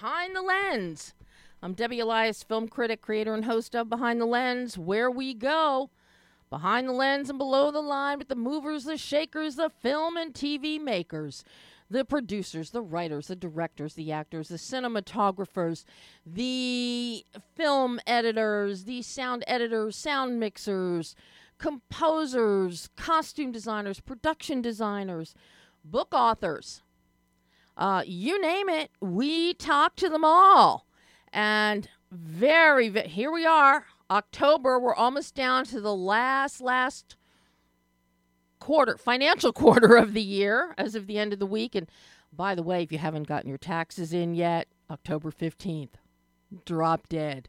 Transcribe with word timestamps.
Behind 0.00 0.34
the 0.34 0.40
Lens. 0.40 1.12
I'm 1.62 1.74
Debbie 1.74 2.00
Elias, 2.00 2.42
film 2.42 2.68
critic, 2.68 3.02
creator, 3.02 3.34
and 3.34 3.44
host 3.44 3.76
of 3.76 3.90
Behind 3.90 4.18
the 4.18 4.24
Lens, 4.24 4.78
where 4.78 5.10
we 5.10 5.34
go 5.34 5.90
behind 6.48 6.88
the 6.88 6.92
lens 6.92 7.28
and 7.28 7.38
below 7.38 7.70
the 7.70 7.82
line 7.82 8.16
with 8.18 8.28
the 8.28 8.34
movers, 8.34 8.84
the 8.84 8.96
shakers, 8.96 9.56
the 9.56 9.68
film 9.68 10.16
and 10.16 10.32
TV 10.32 10.80
makers, 10.80 11.44
the 11.90 12.02
producers, 12.02 12.70
the 12.70 12.80
writers, 12.80 13.26
the 13.26 13.36
directors, 13.36 13.92
the 13.92 14.10
actors, 14.10 14.48
the 14.48 14.56
cinematographers, 14.56 15.84
the 16.24 17.22
film 17.54 18.00
editors, 18.06 18.84
the 18.84 19.02
sound 19.02 19.44
editors, 19.46 19.96
sound 19.96 20.40
mixers, 20.40 21.14
composers, 21.58 22.88
costume 22.96 23.52
designers, 23.52 24.00
production 24.00 24.62
designers, 24.62 25.34
book 25.84 26.14
authors. 26.14 26.80
Uh, 27.76 28.02
you 28.06 28.40
name 28.40 28.68
it, 28.68 28.90
we 29.00 29.54
talk 29.54 29.96
to 29.96 30.08
them 30.08 30.24
all. 30.24 30.86
And 31.32 31.88
very, 32.10 32.88
very, 32.88 33.08
here 33.08 33.30
we 33.30 33.46
are, 33.46 33.86
October. 34.10 34.78
We're 34.78 34.94
almost 34.94 35.34
down 35.34 35.64
to 35.66 35.80
the 35.80 35.94
last, 35.94 36.60
last 36.60 37.16
quarter, 38.58 38.96
financial 38.96 39.52
quarter 39.54 39.96
of 39.96 40.12
the 40.12 40.22
year 40.22 40.74
as 40.76 40.94
of 40.94 41.06
the 41.06 41.18
end 41.18 41.32
of 41.32 41.38
the 41.38 41.46
week. 41.46 41.74
And 41.74 41.88
by 42.32 42.54
the 42.54 42.62
way, 42.62 42.82
if 42.82 42.92
you 42.92 42.98
haven't 42.98 43.26
gotten 43.26 43.48
your 43.48 43.58
taxes 43.58 44.12
in 44.12 44.34
yet, 44.34 44.68
October 44.90 45.30
15th, 45.30 45.94
drop 46.64 47.08
dead. 47.08 47.48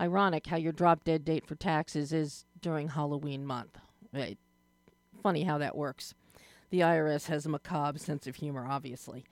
Ironic 0.00 0.46
how 0.46 0.56
your 0.56 0.72
drop 0.72 1.04
dead 1.04 1.24
date 1.24 1.46
for 1.46 1.54
taxes 1.54 2.12
is 2.12 2.44
during 2.60 2.88
Halloween 2.88 3.44
month. 3.44 3.78
Right. 4.12 4.38
Funny 5.22 5.42
how 5.42 5.58
that 5.58 5.76
works. 5.76 6.14
The 6.70 6.80
IRS 6.80 7.26
has 7.26 7.46
a 7.46 7.48
macabre 7.48 7.98
sense 7.98 8.26
of 8.26 8.36
humor, 8.36 8.66
obviously. 8.68 9.24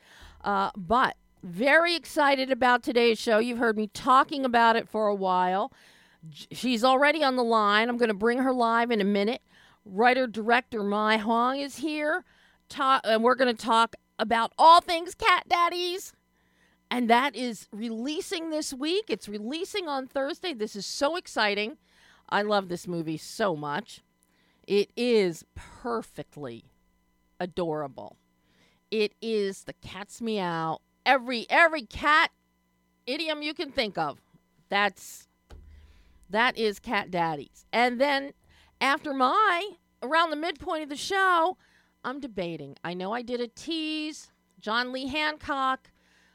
Uh, 0.43 0.71
but 0.77 1.17
very 1.43 1.95
excited 1.95 2.51
about 2.51 2.83
today's 2.83 3.19
show. 3.19 3.39
You've 3.39 3.59
heard 3.59 3.77
me 3.77 3.89
talking 3.89 4.45
about 4.45 4.77
it 4.77 4.89
for 4.89 5.07
a 5.07 5.15
while. 5.15 5.73
She's 6.51 6.83
already 6.83 7.23
on 7.23 7.37
the 7.37 7.45
line. 7.45 7.89
I'm 7.89 7.99
going 7.99 8.09
to 8.09 8.15
bring 8.15 8.39
her 8.39 8.53
live 8.53 8.91
in 8.91 9.01
a 9.01 9.05
minute. 9.05 9.43
Writer 9.85 10.27
director 10.27 10.83
Mai 10.83 11.19
Huang 11.19 11.61
is 11.61 11.77
here, 11.77 12.25
and 12.77 13.23
we're 13.23 13.37
going 13.37 13.55
to 13.55 13.65
talk 13.65 13.95
about 14.19 14.53
all 14.59 14.81
things 14.81 15.15
cat 15.15 15.45
daddies. 15.49 16.13
And 16.91 17.11
that 17.11 17.37
is 17.37 17.69
releasing 17.73 18.51
this 18.51 18.73
week. 18.73 19.05
It's 19.09 19.29
releasing 19.29 19.89
on 19.89 20.07
Thursday. 20.07 20.53
This 20.53 20.75
is 20.75 20.87
so 20.87 21.17
exciting. 21.17 21.77
I 22.29 22.43
love 22.43 22.69
this 22.69 22.89
movie 22.89 23.19
so 23.19 23.55
much. 23.55 24.01
It 24.67 24.91
is 24.97 25.45
perfectly 25.55 26.65
adorable. 27.41 28.17
It 28.91 29.15
is 29.21 29.65
the 29.65 29.73
cat's 29.75 30.21
meow. 30.21 30.79
Every 31.05 31.47
every 31.51 31.83
cat 31.83 32.31
idiom 33.07 33.43
you 33.43 33.55
can 33.55 33.71
think 33.71 33.99
of. 33.99 34.21
That's 34.69 35.29
that 36.31 36.57
is 36.59 36.79
cat 36.79 37.11
daddies. 37.11 37.67
And 37.73 38.01
then 38.01 38.33
after 38.81 39.13
my 39.13 39.71
around 40.03 40.31
the 40.31 40.37
midpoint 40.37 40.83
of 40.83 40.89
the 40.89 40.97
show, 40.97 41.57
I'm 42.05 42.21
debating. 42.21 42.77
I 42.85 42.95
know 42.95 43.13
I 43.13 43.23
did 43.23 43.41
a 43.41 43.49
tease, 43.49 44.31
John 44.61 44.93
Lee 44.93 45.09
Hancock, 45.09 45.91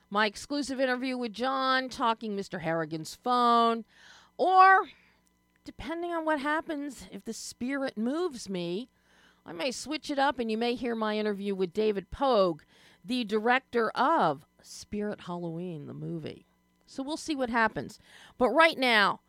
my 0.10 0.26
exclusive 0.26 0.80
interview 0.80 1.18
with 1.18 1.32
John, 1.32 1.88
talking 1.88 2.36
Mr. 2.36 2.62
Harrigan's 2.62 3.16
phone, 3.16 3.86
or 4.38 4.90
depending 5.64 6.12
on 6.12 6.26
what 6.26 6.40
happens, 6.40 7.06
if 7.12 7.24
the 7.24 7.34
spirit 7.34 7.98
moves 7.98 8.50
me, 8.50 8.90
I 9.46 9.54
may 9.54 9.72
switch 9.72 10.10
it 10.10 10.20
up 10.20 10.40
and 10.40 10.52
you 10.52 10.58
may 10.58 10.76
hear 10.76 10.96
my 10.96 11.18
interview 11.18 11.56
with 11.56 11.74
David 11.74 12.12
Poag, 12.12 12.60
the 13.04 13.24
director 13.24 13.90
of 13.92 14.46
Spirit 14.62 15.22
Halloween, 15.22 15.88
the 15.88 15.94
movie. 15.94 16.46
So 16.86 17.04
we'll 17.04 17.18
see 17.18 17.36
what 17.36 17.50
happens. 17.50 18.00
But 18.38 18.50
right 18.50 18.78
now, 18.78 19.22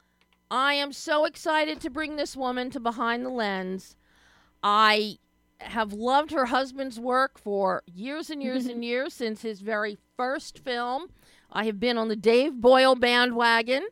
I 0.51 0.75
am 0.75 0.93
so 0.93 1.25
excited 1.25 1.81
to 1.81 1.91
bring 1.91 2.17
this 2.17 2.37
woman 2.37 2.71
to 2.71 2.81
Behind 2.81 3.25
the 3.25 3.31
Lens. 3.31 3.97
I 4.63 5.19
have 5.61 5.93
loved 5.93 6.33
her 6.33 6.47
husband's 6.47 6.99
work 7.01 7.39
for 7.39 7.83
years 7.87 8.31
and 8.31 8.43
years 8.43 8.67
and 8.67 8.85
years 8.85 9.15
since 9.15 9.43
his 9.43 9.61
very 9.61 9.97
first 10.17 10.59
film. 10.59 11.09
I 11.51 11.65
have 11.65 11.81
been 11.81 11.97
on 11.99 12.09
the 12.09 12.17
Dave 12.17 12.61
Boyle 12.61 12.95
bandwagon. 12.95 13.87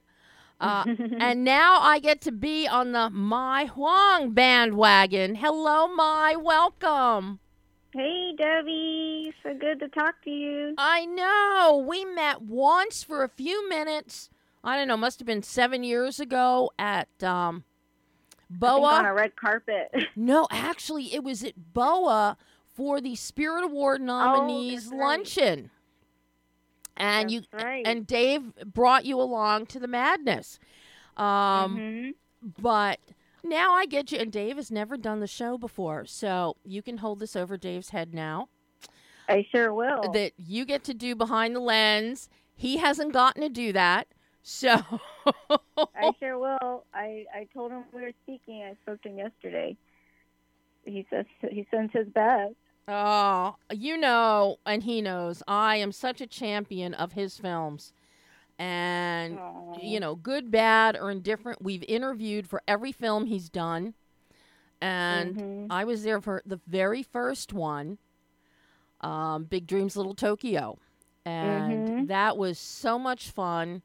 Uh, 0.60 0.84
and 1.18 1.44
now 1.44 1.80
I 1.80 1.98
get 1.98 2.20
to 2.22 2.32
be 2.32 2.68
on 2.68 2.92
the 2.92 3.10
Mai 3.10 3.66
Huang 3.66 4.32
bandwagon. 4.32 5.36
Hello, 5.36 5.88
Mai. 5.88 6.36
Welcome. 6.36 7.40
Hey, 7.92 8.34
Debbie. 8.36 9.34
So 9.42 9.54
good 9.54 9.80
to 9.80 9.88
talk 9.88 10.22
to 10.24 10.30
you. 10.30 10.74
I 10.78 11.06
know. 11.06 11.84
We 11.88 12.04
met 12.04 12.42
once 12.42 13.02
for 13.02 13.24
a 13.24 13.28
few 13.28 13.68
minutes. 13.68 14.30
I 14.62 14.76
don't 14.76 14.88
know, 14.88 14.96
must 14.96 15.18
have 15.18 15.26
been 15.26 15.42
seven 15.42 15.82
years 15.82 16.20
ago 16.20 16.70
at 16.78 17.08
um, 17.22 17.64
think 18.50 18.62
on 18.62 19.06
a 19.06 19.14
red 19.14 19.36
carpet. 19.36 19.90
No, 20.16 20.46
actually, 20.50 21.14
it 21.14 21.24
was 21.24 21.42
at 21.42 21.72
BOA 21.72 22.36
for 22.74 23.00
the 23.00 23.16
Spirit 23.16 23.64
Award 23.64 24.02
nominees 24.02 24.88
Oh, 24.88 24.90
that's 24.90 24.92
right. 24.92 25.00
And 27.00 27.30
you 27.30 27.42
right. 27.52 27.86
and 27.86 28.06
Dave 28.06 28.54
brought 28.64 29.04
you 29.04 29.20
along 29.20 29.66
to 29.66 29.80
the 29.80 29.88
madness. 29.88 30.58
Um, 31.16 31.76
Mhm. 31.76 32.14
But 32.58 33.00
now 33.44 33.74
I 33.74 33.86
get 33.86 34.12
you, 34.12 34.18
and 34.18 34.32
Dave 34.32 34.56
has 34.56 34.70
never 34.70 34.96
done 34.96 35.20
the 35.20 35.26
show 35.26 35.58
before, 35.58 36.06
so 36.06 36.56
you 36.64 36.82
can 36.82 36.98
hold 36.98 37.18
this 37.18 37.36
over 37.36 37.56
Dave's 37.56 37.90
head 37.90 38.14
now. 38.14 38.48
I 39.28 39.46
sure 39.50 39.72
will. 39.74 40.10
That 40.12 40.32
you 40.36 40.64
get 40.64 40.82
to 40.84 40.94
do 40.94 41.14
behind 41.14 41.54
the 41.54 41.60
lens. 41.60 42.28
He 42.54 42.78
hasn't 42.78 43.12
gotten 43.12 43.42
to 43.42 43.48
do 43.48 43.72
that, 43.72 44.08
so 44.42 44.82
I 45.94 46.12
sure 46.20 46.38
will. 46.38 46.84
I 46.92 47.26
I 47.34 47.46
told 47.52 47.72
him 47.72 47.84
we 47.92 48.02
were 48.02 48.12
speaking. 48.22 48.62
I 48.62 48.74
spoke 48.82 49.02
to 49.02 49.08
him 49.08 49.18
yesterday. 49.18 49.76
He 50.84 51.06
says 51.10 51.26
he 51.50 51.66
sends 51.70 51.92
his 51.92 52.08
best. 52.08 52.54
Oh, 52.92 53.56
you 53.70 53.96
know, 53.96 54.56
and 54.66 54.82
he 54.82 55.00
knows, 55.00 55.42
I 55.46 55.76
am 55.76 55.92
such 55.92 56.20
a 56.20 56.26
champion 56.26 56.92
of 56.94 57.12
his 57.12 57.38
films. 57.38 57.92
And, 58.58 59.38
you 59.80 60.00
know, 60.00 60.16
good, 60.16 60.50
bad, 60.50 60.96
or 60.96 61.10
indifferent, 61.10 61.62
we've 61.62 61.84
interviewed 61.88 62.48
for 62.48 62.62
every 62.66 62.92
film 62.92 63.26
he's 63.26 63.48
done. 63.48 63.94
And 64.80 65.36
Mhm. 65.36 65.66
I 65.70 65.84
was 65.84 66.02
there 66.02 66.20
for 66.20 66.42
the 66.44 66.60
very 66.66 67.02
first 67.02 67.52
one, 67.52 67.98
um, 69.02 69.44
Big 69.44 69.66
Dreams 69.66 69.96
Little 69.96 70.14
Tokyo. 70.14 70.78
And 71.24 71.86
Mhm. 71.86 72.08
that 72.08 72.36
was 72.36 72.58
so 72.58 72.98
much 72.98 73.30
fun. 73.30 73.82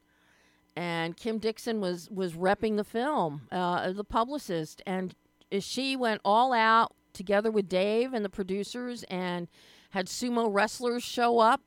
And 0.74 1.16
Kim 1.16 1.38
Dixon 1.38 1.80
was, 1.80 2.10
was 2.10 2.32
repping 2.34 2.76
the 2.76 2.84
film, 2.84 3.48
uh, 3.52 3.92
the 3.92 4.04
publicist. 4.04 4.82
And 4.86 5.14
she 5.60 5.96
went 5.96 6.20
all 6.24 6.52
out 6.52 6.92
together 7.16 7.50
with 7.50 7.68
Dave 7.68 8.12
and 8.12 8.24
the 8.24 8.28
producers 8.30 9.02
and 9.04 9.48
had 9.90 10.06
sumo 10.06 10.48
wrestlers 10.52 11.02
show 11.02 11.38
up 11.38 11.62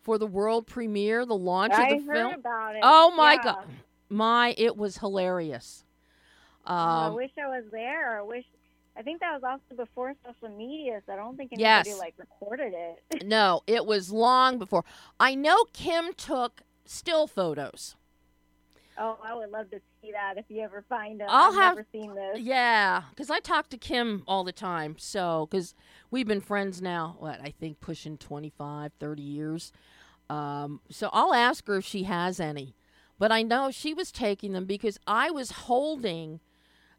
for 0.00 0.18
the 0.18 0.26
world 0.26 0.66
premiere, 0.66 1.24
the 1.24 1.36
launch 1.36 1.74
I 1.74 1.82
of 1.82 1.88
the 1.88 1.98
heard 2.06 2.16
film. 2.16 2.34
about 2.34 2.74
it. 2.76 2.80
Oh 2.82 3.12
my 3.16 3.34
Yeah. 3.36 3.42
god. 3.42 3.68
My 4.08 4.54
it 4.58 4.76
was 4.76 4.98
hilarious. 4.98 5.84
Oh, 6.66 6.72
I 6.72 7.08
Um 7.08 7.14
wish 7.14 7.30
I 7.42 7.46
was 7.48 7.64
there. 7.70 8.18
I 8.18 8.22
wish. 8.22 8.44
I 8.96 9.02
think 9.02 9.20
that 9.20 9.32
was 9.40 9.42
also 9.44 9.82
before 9.82 10.14
social 10.26 10.54
media, 10.56 11.00
so 11.06 11.12
I 11.12 11.16
don't 11.16 11.36
think 11.36 11.52
Yes. 11.52 11.86
anybody 11.86 11.98
like 11.98 12.14
recorded 12.18 12.74
it. 12.74 13.22
no, 13.26 13.62
it 13.66 13.86
was 13.86 14.10
long 14.10 14.58
before. 14.58 14.84
I 15.18 15.34
know 15.34 15.64
Kim 15.72 16.12
took 16.14 16.62
still 16.84 17.26
photos. 17.26 17.94
Oh, 19.00 19.18
I 19.24 19.34
would 19.34 19.50
love 19.50 19.70
to 19.70 19.80
see 20.02 20.12
that 20.12 20.34
if 20.38 20.44
you 20.48 20.60
ever 20.62 20.84
find 20.88 21.18
them. 21.20 21.26
I'll 21.30 21.50
I've 21.52 21.58
have- 21.58 21.76
never 21.76 21.86
seen 21.90 22.14
this. 22.14 22.38
Yeah, 22.40 23.02
cuz 23.16 23.30
I 23.30 23.40
talk 23.40 23.68
to 23.70 23.78
Kim 23.78 24.22
all 24.28 24.44
the 24.44 24.52
time. 24.52 24.96
So 24.98 25.48
cuz 25.50 25.74
we've 26.10 26.26
been 26.28 26.40
friends 26.40 26.80
now, 26.80 27.16
what, 27.18 27.40
I 27.40 27.50
think 27.50 27.80
pushing 27.80 28.16
25, 28.18 28.92
30 29.00 29.22
years. 29.22 29.72
Um 30.28 30.80
so 30.90 31.10
I'll 31.12 31.34
ask 31.34 31.66
her 31.66 31.78
if 31.78 31.84
she 31.84 32.04
has 32.04 32.38
any. 32.38 32.76
But 33.18 33.32
I 33.32 33.42
know 33.42 33.70
she 33.70 33.92
was 33.94 34.12
taking 34.12 34.52
them 34.52 34.64
because 34.64 34.98
I 35.06 35.30
was 35.30 35.50
holding 35.50 36.40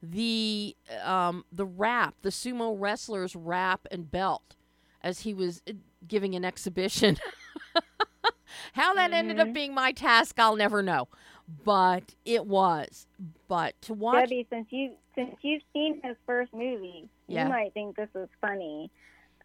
the 0.03 0.75
um 1.03 1.45
the 1.51 1.65
wrap, 1.65 2.15
the 2.23 2.29
sumo 2.29 2.75
wrestler's 2.77 3.35
wrap 3.35 3.87
and 3.91 4.09
belt 4.11 4.55
as 5.03 5.21
he 5.21 5.33
was 5.33 5.61
uh, 5.69 5.73
giving 6.07 6.35
an 6.35 6.43
exhibition. 6.45 7.17
How 8.73 8.93
that 8.93 9.11
ended 9.13 9.39
up 9.39 9.47
Mhm. 9.49 9.53
being 9.53 9.73
my 9.73 9.91
task, 9.91 10.39
I'll 10.39 10.55
never 10.55 10.81
know. 10.81 11.07
But 11.63 12.15
it 12.25 12.45
was. 12.45 13.07
But 13.47 13.79
to 13.83 13.93
watch 13.93 14.29
Debbie, 14.29 14.47
since 14.49 14.67
you 14.71 14.93
since 15.15 15.35
you've 15.41 15.63
seen 15.73 16.01
his 16.03 16.15
first 16.25 16.53
movie, 16.53 17.09
Yeah. 17.27 17.43
you 17.45 17.49
might 17.49 17.73
think 17.73 17.95
this 17.95 18.09
is 18.15 18.29
funny, 18.39 18.89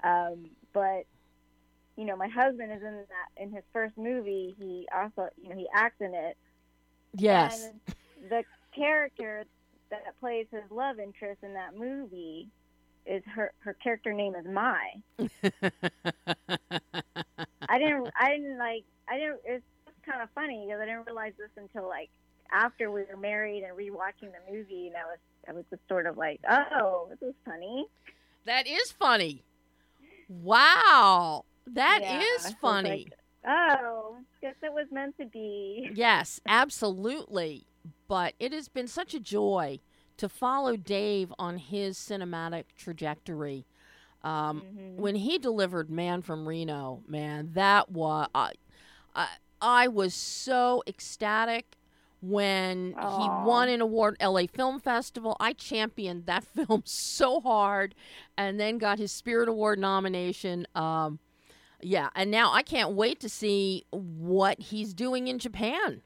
um, 0.04 0.50
but 0.72 1.04
you 1.96 2.04
know, 2.04 2.16
my 2.16 2.28
husband 2.28 2.70
is 2.72 2.82
in 2.82 3.04
that 3.08 3.42
in 3.42 3.50
his 3.50 3.64
first 3.72 3.96
movie. 3.96 4.54
He 4.58 4.86
also, 4.94 5.28
you 5.42 5.48
know, 5.48 5.56
he 5.56 5.66
acts 5.74 6.00
in 6.00 6.14
it. 6.14 6.36
yes. 7.14 7.64
And 7.64 7.80
the 8.30 8.44
character 8.74 9.44
that 9.90 10.02
plays 10.20 10.46
his 10.50 10.62
love 10.70 10.98
interest 10.98 11.42
in 11.42 11.54
that 11.54 11.74
movie 11.76 12.48
is 13.06 13.22
her 13.34 13.52
her 13.60 13.74
character 13.74 14.12
name 14.12 14.34
is 14.34 14.44
Mai. 14.46 15.02
I 17.68 17.78
didn't 17.78 18.10
I 18.18 18.30
didn't 18.36 18.58
like 18.58 18.84
I 19.08 19.16
didn't 19.18 19.40
it's 19.44 19.64
kind 20.08 20.22
of 20.22 20.28
funny 20.34 20.64
because 20.66 20.80
I 20.80 20.86
didn't 20.86 21.06
realize 21.06 21.32
this 21.38 21.50
until 21.56 21.88
like 21.88 22.08
after 22.52 22.90
we 22.90 23.02
were 23.10 23.16
married 23.16 23.64
and 23.64 23.76
rewatching 23.76 24.30
the 24.32 24.52
movie, 24.52 24.86
and 24.88 24.96
I 24.96 25.04
was 25.04 25.18
I 25.48 25.52
was 25.52 25.64
just 25.70 25.82
sort 25.88 26.06
of 26.06 26.16
like, 26.16 26.40
oh, 26.48 27.08
this 27.10 27.28
is 27.28 27.34
funny. 27.44 27.86
that 28.44 28.66
is 28.66 28.92
funny. 28.92 29.42
Wow. 30.28 31.44
that 31.68 32.00
is 32.02 32.08
Yeah, 32.08 32.20
it's 32.50 32.52
funny. 32.60 32.90
like, 32.90 33.12
oh, 33.46 34.16
guess 34.40 34.54
it 34.62 34.72
was 34.72 34.86
meant 34.90 35.16
to 35.18 35.26
be. 35.26 35.90
Yes, 35.94 36.40
absolutely. 36.46 37.66
But 38.08 38.34
it 38.40 38.52
has 38.52 38.68
been 38.68 38.88
such 38.88 39.14
a 39.14 39.20
joy 39.20 39.80
to 40.16 40.28
follow 40.28 40.76
Dave 40.76 41.32
on 41.38 41.58
his 41.58 41.98
cinematic 41.98 42.64
trajectory. 42.76 43.66
Um, 44.24 44.62
Mhm. 44.62 44.94
When 44.96 45.14
he 45.16 45.38
delivered 45.38 45.90
Man 45.90 46.22
from 46.22 46.48
Reno, 46.48 47.02
man, 47.06 47.50
that 47.52 47.90
was 47.90 48.28
I, 48.34 48.52
I, 49.14 49.28
I 49.60 49.88
was 49.88 50.14
so 50.14 50.82
ecstatic 50.86 51.76
when 52.20 52.94
Aw. 52.96 53.18
he 53.18 53.46
won 53.46 53.68
an 53.68 53.80
award 53.80 54.16
LA 54.22 54.46
Film 54.46 54.80
Festival. 54.80 55.36
I 55.38 55.52
championed 55.52 56.26
that 56.26 56.44
film 56.66 56.82
so 56.84 57.40
hard, 57.40 57.94
and 58.36 58.58
then 58.58 58.78
got 58.78 58.98
his 58.98 59.12
Spirit 59.12 59.48
Award 59.48 59.78
nomination. 59.78 60.66
Um, 60.74 61.18
yeah, 61.80 62.08
and 62.14 62.30
now 62.30 62.52
I 62.52 62.62
can't 62.62 62.92
wait 62.92 63.20
to 63.20 63.28
see 63.28 63.84
what 63.90 64.58
he's 64.58 64.94
doing 64.94 65.28
in 65.28 65.38
Japan. 65.38 66.02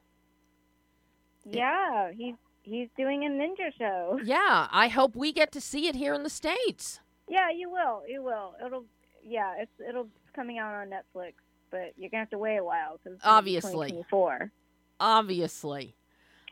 Yeah, 1.45 2.11
he's 2.15 2.35
he's 2.61 2.89
doing 2.97 3.25
a 3.25 3.29
ninja 3.29 3.71
show. 3.77 4.19
Yeah, 4.23 4.67
I 4.71 4.87
hope 4.89 5.15
we 5.15 5.31
get 5.31 5.51
to 5.53 5.61
see 5.61 5.87
it 5.87 5.95
here 5.95 6.13
in 6.13 6.23
the 6.23 6.29
states. 6.29 6.99
Yeah, 7.27 7.49
you 7.49 7.69
will. 7.69 8.03
You 8.07 8.21
will. 8.23 8.53
It'll. 8.63 8.85
Yeah, 9.23 9.53
it's 9.57 9.71
it'll 9.87 10.09
coming 10.35 10.57
out 10.57 10.73
on 10.73 10.89
Netflix, 10.89 11.33
but 11.71 11.93
you're 11.97 12.09
gonna 12.09 12.21
have 12.21 12.29
to 12.31 12.37
wait 12.37 12.57
a 12.57 12.63
while 12.63 12.99
because 13.03 13.19
Obviously. 13.23 14.03
Four. 14.09 14.51
Obviously. 14.99 15.95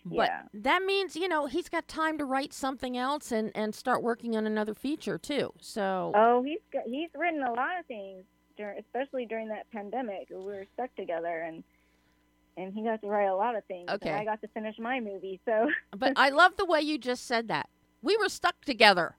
But 0.05 0.29
Yeah. 0.29 0.41
that 0.53 0.81
means, 0.83 1.15
you 1.15 1.27
know, 1.27 1.45
he's 1.45 1.69
got 1.69 1.87
time 1.87 2.17
to 2.17 2.25
write 2.25 2.53
something 2.53 2.97
else 2.97 3.31
and, 3.31 3.51
and 3.53 3.75
start 3.75 4.01
working 4.01 4.35
on 4.37 4.47
another 4.47 4.73
feature 4.73 5.17
too. 5.17 5.53
So 5.59 6.11
Oh, 6.15 6.41
he's 6.41 6.59
got, 6.71 6.83
he's 6.85 7.09
written 7.13 7.43
a 7.43 7.51
lot 7.51 7.77
of 7.79 7.85
things, 7.85 8.23
during, 8.57 8.79
especially 8.79 9.25
during 9.25 9.49
that 9.49 9.69
pandemic. 9.71 10.29
We 10.29 10.37
were 10.37 10.65
stuck 10.73 10.95
together, 10.95 11.41
and 11.41 11.63
and 12.57 12.73
he 12.73 12.83
got 12.83 13.01
to 13.01 13.07
write 13.07 13.27
a 13.27 13.35
lot 13.35 13.55
of 13.55 13.63
things. 13.65 13.85
and 13.89 14.01
Okay. 14.01 14.11
I 14.11 14.25
got 14.25 14.41
to 14.41 14.47
finish 14.49 14.75
my 14.79 14.99
movie. 14.99 15.39
So 15.45 15.69
but 15.95 16.13
I 16.15 16.29
love 16.29 16.55
the 16.57 16.65
way 16.65 16.81
you 16.81 16.97
just 16.97 17.25
said 17.27 17.47
that. 17.49 17.69
We 18.01 18.17
were 18.17 18.29
stuck 18.29 18.59
together. 18.65 19.15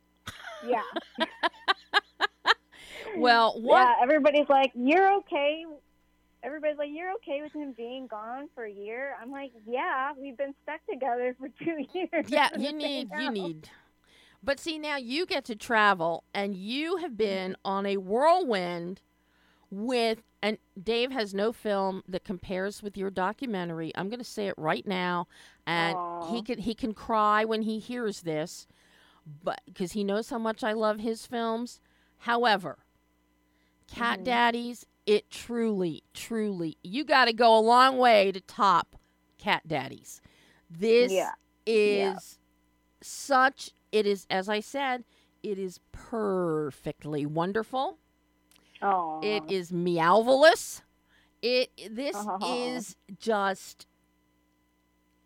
yeah. 0.67 0.83
Well, 3.17 3.61
one 3.61 3.83
Yeah, 3.83 3.95
everybody's 4.03 4.49
like, 4.49 4.71
"You're 4.75 5.13
okay." 5.19 5.65
Everybody's 6.43 6.79
like, 6.79 6.91
"You're 6.93 7.13
okay 7.15 7.43
with 7.43 7.53
him 7.53 7.73
being 7.77 8.07
gone 8.07 8.49
for 8.55 8.65
a 8.65 8.73
year?" 8.73 9.15
I'm 9.21 9.31
like, 9.31 9.53
"Yeah, 9.67 10.13
we've 10.19 10.37
been 10.37 10.55
stuck 10.63 10.81
together 10.91 11.35
for 11.39 11.49
two 11.65 11.85
years." 11.95 12.27
yeah, 12.27 12.49
you 12.57 12.73
need 12.73 13.09
you 13.15 13.31
need 13.31 13.69
But 14.43 14.61
see 14.61 14.79
now 14.79 14.97
you 14.97 15.27
get 15.27 15.45
to 15.47 15.57
travel 15.57 16.25
and 16.35 16.57
you 16.57 16.97
have 16.99 17.17
been 17.17 17.57
on 17.65 17.87
a 17.87 17.97
whirlwind 17.99 19.01
with 19.71 20.23
and 20.43 20.59
Dave 20.83 21.11
has 21.13 21.35
no 21.35 21.53
film 21.53 22.03
that 22.09 22.25
compares 22.25 22.83
with 22.83 22.97
your 22.97 23.11
documentary. 23.11 23.93
I'm 23.95 24.09
going 24.09 24.19
to 24.21 24.25
say 24.25 24.49
it 24.49 24.55
right 24.57 24.87
now 24.87 25.29
and 25.67 25.99
he 26.19 26.43
can 26.43 26.59
he 26.59 26.75
can 26.75 26.95
cry 26.95 27.45
when 27.45 27.63
he 27.63 27.79
hears 27.79 28.23
this 28.23 28.67
but 29.45 29.61
because 29.67 29.93
he 29.93 30.05
knows 30.05 30.31
how 30.31 30.39
much 30.39 30.63
I 30.65 30.73
love 30.73 31.01
his 31.01 31.27
films. 31.27 31.81
However, 32.19 32.79
Cat 33.87 34.21
Mhm. 34.21 34.25
Daddies, 34.25 34.87
it 35.11 35.29
truly, 35.29 36.05
truly, 36.15 36.79
you 36.85 37.03
got 37.05 37.25
to 37.25 37.33
go 37.33 37.59
a 37.59 37.59
long 37.59 37.99
way 37.99 38.31
to 38.31 38.41
top 38.41 38.95
Cat 39.39 39.67
Daddies. 39.67 40.21
This 40.71 41.11
Yeah. 41.11 41.33
is 41.67 41.97
Yeah. 41.97 42.19
such, 43.03 43.73
it 43.91 44.07
is, 44.07 44.25
as 44.31 44.49
I 44.49 44.61
said, 44.61 45.03
it 45.43 45.59
is 45.59 45.81
perfectly 45.91 47.27
wonderful. 47.27 47.99
Oh, 48.83 49.19
It 49.21 49.43
is 49.51 49.73
meowvelous. 49.73 50.83
It 51.43 51.71
this 51.91 52.15
Aw. 52.17 52.77
is 52.77 52.95
just 53.19 53.89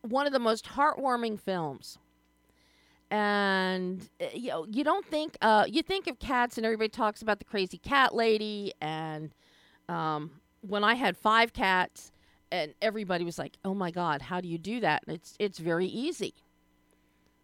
one 0.01 0.27
of 0.27 0.33
the 0.33 0.39
most 0.39 0.65
heartwarming 0.65 1.39
films. 1.39 1.99
And 3.11 4.09
uh, 4.19 4.27
you 4.33 4.49
know, 4.49 4.67
you 4.71 4.83
don't 4.83 5.05
think 5.07 5.37
uh, 5.43 5.67
you 5.69 5.83
think 5.83 6.07
of 6.07 6.19
cats, 6.19 6.57
and 6.57 6.65
everybody 6.65 6.89
talks 6.89 7.21
about 7.21 7.39
the 7.39 7.45
crazy 7.45 7.77
cat 7.77 8.15
lady. 8.15 8.73
And 8.81 9.35
um, 9.89 10.31
when 10.61 10.85
I 10.85 10.95
had 10.95 11.17
five 11.17 11.53
cats, 11.53 12.13
and 12.51 12.75
everybody 12.81 13.25
was 13.25 13.39
like, 13.39 13.57
"Oh 13.65 13.75
my 13.75 13.91
god, 13.91 14.23
how 14.23 14.41
do 14.41 14.49
you 14.49 14.59
do 14.59 14.81
that?" 14.81 15.05
And 15.07 15.17
it's 15.17 15.35
it's 15.39 15.59
very 15.59 15.87
easy. 15.87 16.35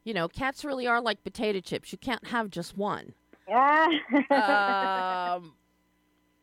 You 0.04 0.14
know, 0.14 0.28
cats 0.28 0.64
really 0.64 0.86
are 0.86 1.00
like 1.00 1.22
potato 1.22 1.60
chips. 1.60 1.92
You 1.92 1.98
can't 1.98 2.28
have 2.28 2.50
just 2.50 2.76
one 2.76 3.14
yeah. 3.50 5.36
um, 5.36 5.54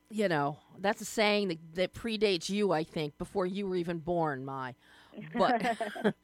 you 0.09 0.27
know, 0.27 0.57
that's 0.79 1.01
a 1.01 1.05
saying 1.05 1.49
that, 1.49 1.57
that 1.75 1.93
predates 1.93 2.49
you, 2.49 2.71
I 2.71 2.83
think, 2.83 3.17
before 3.17 3.45
you 3.45 3.67
were 3.67 3.75
even 3.75 3.99
born, 3.99 4.45
Mai. 4.45 4.75
But 5.33 5.77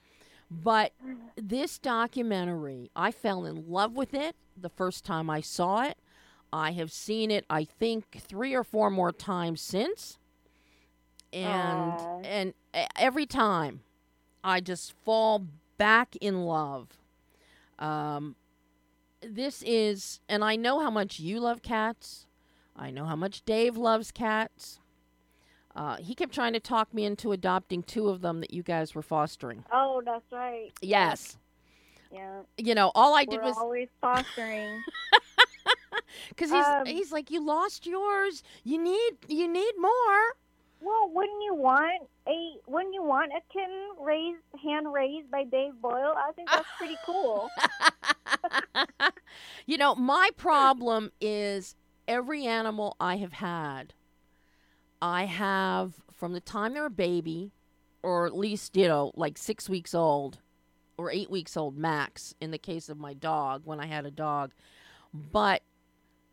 but 0.52 0.94
this 1.36 1.80
documentary, 1.80 2.92
I 2.96 3.12
fell 3.12 3.46
in 3.46 3.70
love 3.70 3.96
with 3.96 4.14
it 4.14 4.36
the 4.56 4.70
first 4.70 5.04
time 5.04 5.30
I 5.30 5.42
saw 5.42 5.84
it. 5.84 5.98
I 6.54 6.74
have 6.74 6.92
seen 6.92 7.32
it, 7.32 7.46
I 7.50 7.64
think, 7.64 8.20
three 8.20 8.54
or 8.54 8.64
four 8.64 8.92
more 8.92 9.12
times 9.12 9.60
since, 9.60 10.20
and 11.34 11.94
Aw. 12.00 12.22
and 12.24 12.54
every 12.96 13.26
time, 13.26 13.82
I 14.44 14.62
just 14.62 14.94
fall 15.04 15.48
back 15.80 16.16
in 16.22 16.46
love. 16.46 16.90
Um, 17.80 18.36
this 19.24 19.64
is, 19.66 20.20
and 20.30 20.44
I 20.44 20.56
know 20.56 20.80
how 20.80 20.92
much 20.92 21.20
you 21.20 21.40
love 21.40 21.64
cats. 21.64 22.28
I 22.76 22.92
know 22.92 23.06
how 23.06 23.16
much 23.16 23.44
Dave 23.46 23.76
loves 23.76 24.12
cats. 24.12 24.80
Uh, 25.76 25.96
he 25.98 26.14
kept 26.14 26.36
trying 26.36 26.54
to 26.54 26.60
talk 26.60 26.94
me 26.94 27.04
into 27.04 27.32
adopting 27.32 27.82
two 27.82 28.10
of 28.10 28.22
them 28.22 28.42
that 28.42 28.54
you 28.54 28.62
guys 28.62 28.94
were 28.94 29.02
fostering. 29.02 29.64
oh, 29.74 30.04
that's 30.06 30.32
right. 30.32 30.72
Yes. 30.84 31.36
Yeah. 32.12 32.42
You 32.60 32.76
know, 32.76 32.92
all 32.94 33.16
I 33.16 33.26
did 33.26 33.40
We're 33.40 33.48
was 33.48 33.58
always 33.58 33.88
fostering. 34.00 34.84
because 36.30 36.52
he's 36.52 36.66
Um, 36.66 36.86
he's 36.86 37.12
like, 37.12 37.32
you 37.32 37.44
lost 37.44 37.86
yours. 37.86 38.44
You 38.64 38.78
need 38.82 39.14
you 39.28 39.48
need 39.48 39.74
more. 39.80 40.36
well, 40.82 41.10
wouldn't 41.14 41.44
you 41.44 41.56
want 41.56 42.08
a 42.28 42.56
wouldn't 42.68 42.94
you 42.94 43.04
want 43.04 43.32
a 43.32 43.42
kitten 43.52 43.90
raised 44.00 44.42
hand 44.62 44.92
raised 44.92 45.30
by 45.32 45.44
Dave 45.44 45.74
Boyle? 45.82 46.14
I 46.18 46.32
think 46.34 46.50
that's 46.50 46.68
pretty 46.78 46.98
cool. 47.06 47.50
you 49.66 49.78
know, 49.78 49.96
my 49.96 50.30
problem 50.38 51.12
is 51.22 51.76
every 52.08 52.46
animal 52.46 52.96
I 53.00 53.18
have 53.18 53.34
had, 53.34 53.94
I 55.02 55.26
have 55.26 55.94
from 56.14 56.34
the 56.34 56.42
time 56.42 56.74
they're 56.74 56.86
a 56.86 56.90
baby, 56.90 57.52
or 58.02 58.26
at 58.26 58.36
least, 58.36 58.76
you 58.76 58.88
know, 58.88 59.12
like 59.16 59.38
six 59.38 59.70
weeks 59.70 59.94
old 59.94 60.40
or 60.98 61.12
eight 61.12 61.30
weeks 61.30 61.58
old 61.58 61.78
max 61.78 62.36
in 62.40 62.52
the 62.52 62.58
case 62.58 62.88
of 62.88 62.98
my 63.00 63.14
dog 63.14 63.64
when 63.66 63.80
I 63.80 63.88
had 63.88 64.06
a 64.06 64.12
dog. 64.12 64.52
But 65.14 65.64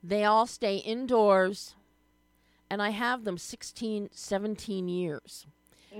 they 0.02 0.24
all 0.24 0.46
stay 0.46 0.76
indoors 0.76 1.74
and 2.70 2.80
I 2.82 2.90
have 2.90 3.24
them 3.24 3.36
16, 3.38 4.10
17 4.12 4.88
years. 4.88 5.46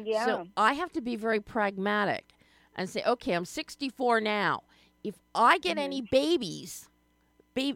Yeah. 0.05 0.25
So 0.25 0.47
I 0.57 0.75
have 0.75 0.93
to 0.93 1.01
be 1.01 1.17
very 1.17 1.41
pragmatic 1.41 2.33
and 2.77 2.89
say, 2.89 3.03
okay, 3.05 3.33
I'm 3.33 3.45
64 3.45 4.21
now. 4.21 4.63
If 5.03 5.17
I 5.35 5.59
get 5.59 5.77
Mhm. 5.77 5.83
any 5.83 6.01
babies, 6.03 6.89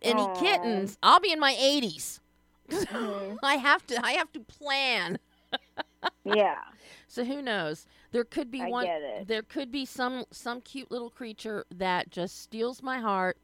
any 0.03 0.23
Aw. 0.23 0.35
kittens, 0.35 0.99
I'll 1.03 1.21
be 1.21 1.33
in 1.33 1.41
my 1.41 1.57
80s. 1.59 2.21
Mhm. 2.71 3.39
I 3.43 3.57
have 3.57 3.87
to. 3.89 4.05
I 4.05 4.13
have 4.13 4.33
to 4.33 4.41
plan. 4.41 5.19
yeah. 6.25 6.61
So 7.09 7.25
who 7.25 7.43
knows? 7.43 7.87
There 8.13 8.25
could 8.25 8.51
be 8.51 8.63
I 8.63 8.71
one. 8.71 8.85
get 8.87 9.03
it. 9.03 9.29
There 9.29 9.43
could 9.43 9.71
be 9.71 9.85
some 9.85 10.25
some 10.31 10.61
cute 10.61 10.91
little 10.91 11.11
creature 11.11 11.65
that 11.71 12.11
just 12.11 12.41
steals 12.43 12.83
my 12.83 12.99
heart, 12.99 13.37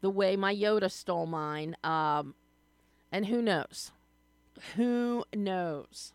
the 0.00 0.10
way 0.10 0.36
my 0.36 0.54
Yoda 0.54 0.90
stole 0.90 1.26
mine. 1.26 1.76
Um, 1.82 2.34
and 3.12 3.26
who 3.26 3.42
knows? 3.42 3.92
Who 4.76 5.24
knows? 5.34 6.12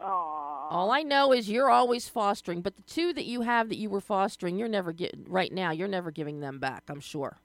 Aw. 0.00 0.68
All 0.70 0.90
I 0.90 1.02
know 1.02 1.32
is 1.32 1.48
you're 1.48 1.70
always 1.70 2.08
fostering, 2.08 2.60
but 2.60 2.76
the 2.76 2.82
two 2.82 3.12
that 3.12 3.24
you 3.24 3.42
have 3.42 3.68
that 3.68 3.78
you 3.78 3.88
were 3.90 4.00
fostering, 4.00 4.58
you're 4.58 4.68
never 4.68 4.92
getting 4.92 5.24
right 5.28 5.52
now. 5.52 5.70
You're 5.70 5.88
never 5.88 6.10
giving 6.10 6.40
them 6.40 6.58
back. 6.58 6.84
I'm 6.88 7.00
sure. 7.00 7.38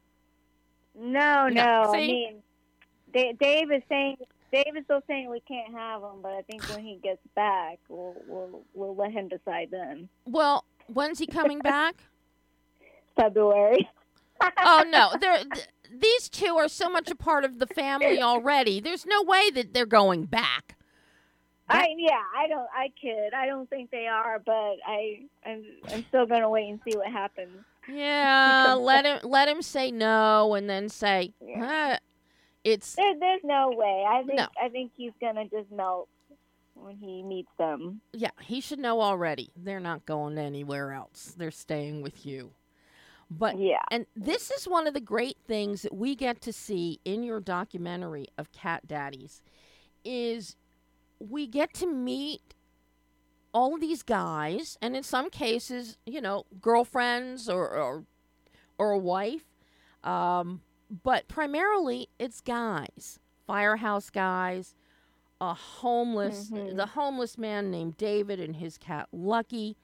No, 0.95 1.47
No, 1.47 1.63
no. 1.63 1.91
I 1.93 1.97
mean, 1.97 2.43
Dave 3.13 3.71
is 3.71 3.83
saying 3.87 4.17
Dave 4.51 4.75
is 4.75 4.83
still 4.85 5.01
saying 5.07 5.29
we 5.29 5.41
can't 5.41 5.73
have 5.73 6.01
him, 6.01 6.21
but 6.21 6.31
I 6.31 6.41
think 6.41 6.63
when 6.69 6.83
he 6.83 6.99
gets 7.01 7.21
back, 7.35 7.79
we'll 7.87 8.15
we'll 8.27 8.61
we'll 8.73 8.95
let 8.95 9.11
him 9.11 9.27
decide 9.27 9.69
then. 9.71 10.09
Well, 10.25 10.65
when's 10.87 11.19
he 11.19 11.27
coming 11.27 11.59
back? 11.59 11.95
February. 13.15 13.87
Oh 14.41 14.83
no, 14.89 15.11
they're 15.19 15.43
th- 15.43 15.67
these 15.91 16.29
two 16.29 16.55
are 16.57 16.67
so 16.69 16.89
much 16.89 17.09
a 17.09 17.15
part 17.15 17.43
of 17.43 17.59
the 17.59 17.67
family 17.67 18.21
already. 18.21 18.79
There's 18.79 19.05
no 19.05 19.23
way 19.23 19.49
that 19.51 19.73
they're 19.73 19.85
going 19.85 20.25
back. 20.25 20.75
I 21.71 21.87
yeah, 21.97 22.21
I 22.35 22.47
don't. 22.47 22.67
I 22.75 22.89
kid. 22.99 23.33
I 23.33 23.45
don't 23.45 23.69
think 23.69 23.91
they 23.91 24.07
are, 24.07 24.39
but 24.43 24.77
I 24.87 25.21
I'm 25.45 25.63
I'm 25.91 26.05
still 26.09 26.25
gonna 26.25 26.49
wait 26.49 26.69
and 26.69 26.79
see 26.83 26.97
what 26.97 27.11
happens. 27.11 27.63
Yeah, 27.87 28.73
let 28.79 29.05
him 29.05 29.19
let 29.29 29.47
him 29.47 29.61
say 29.61 29.91
no, 29.91 30.53
and 30.55 30.69
then 30.69 30.89
say, 30.89 31.33
Yeah. 31.39 31.93
"Uh, 31.93 31.97
"It's 32.63 32.95
There, 32.95 33.13
there's 33.19 33.41
no 33.43 33.71
way. 33.75 34.03
I 34.07 34.23
think 34.23 34.37
No. 34.37 34.47
I 34.61 34.69
think 34.69 34.91
he's 34.97 35.11
gonna 35.21 35.45
just 35.45 35.71
melt 35.71 36.07
when 36.73 36.97
he 36.97 37.21
meets 37.23 37.51
them. 37.59 38.01
yeah." 38.13 38.31
He 38.41 38.61
should 38.61 38.79
know 38.79 39.01
already. 39.01 39.51
They're 39.55 39.79
not 39.79 40.05
going 40.07 40.37
anywhere 40.39 40.91
else. 40.93 41.35
They're 41.37 41.51
staying 41.51 42.01
with 42.01 42.25
you. 42.25 42.51
But 43.29 43.57
Yeah. 43.57 43.81
And 43.91 44.05
this 44.15 44.49
is 44.51 44.67
one 44.67 44.87
of 44.87 44.93
the 44.93 45.01
great 45.01 45.37
things 45.47 45.83
that 45.83 45.93
we 45.93 46.15
get 46.15 46.41
to 46.41 46.53
see 46.53 46.99
in 47.05 47.23
your 47.23 47.39
documentary 47.39 48.27
of 48.37 48.51
cat 48.51 48.87
daddies 48.87 49.41
is 50.03 50.55
we 51.19 51.45
get 51.47 51.73
to 51.75 51.87
meet 51.87 52.55
all 53.53 53.75
of 53.75 53.81
these 53.81 54.03
guys 54.03 54.77
and 54.81 54.95
in 54.95 55.03
some 55.03 55.29
cases, 55.29 55.97
you 56.05 56.21
know, 56.21 56.45
girlfriends 56.61 57.49
or 57.49 57.67
or, 57.77 58.05
or 58.77 58.91
a 58.91 58.97
wife. 58.97 59.43
Um, 60.03 60.61
but 61.03 61.27
primarily 61.27 62.09
it's 62.17 62.41
guys, 62.41 63.19
firehouse 63.45 64.09
guys, 64.09 64.73
a 65.41 65.53
homeless 65.53 66.49
Mhm. 66.49 66.75
the 66.77 66.85
homeless 66.87 67.37
man 67.37 67.69
named 67.69 67.97
David 67.97 68.39
and 68.39 68.55
his 68.55 68.77
cat 68.77 69.07
Lucky. 69.11 69.77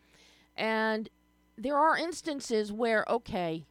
And 0.58 1.10
there 1.57 1.77
are 1.77 1.97
instances 1.97 2.71
where 2.71 3.05
okay 3.07 3.65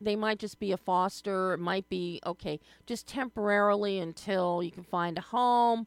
they 0.00 0.16
might 0.16 0.38
just 0.38 0.58
be 0.58 0.72
a 0.72 0.76
foster 0.76 1.54
it 1.54 1.58
might 1.60 1.88
be 1.88 2.20
okay 2.26 2.60
just 2.86 3.06
temporarily 3.06 3.98
until 3.98 4.62
you 4.62 4.70
can 4.70 4.84
find 4.84 5.18
a 5.18 5.22
home. 5.22 5.86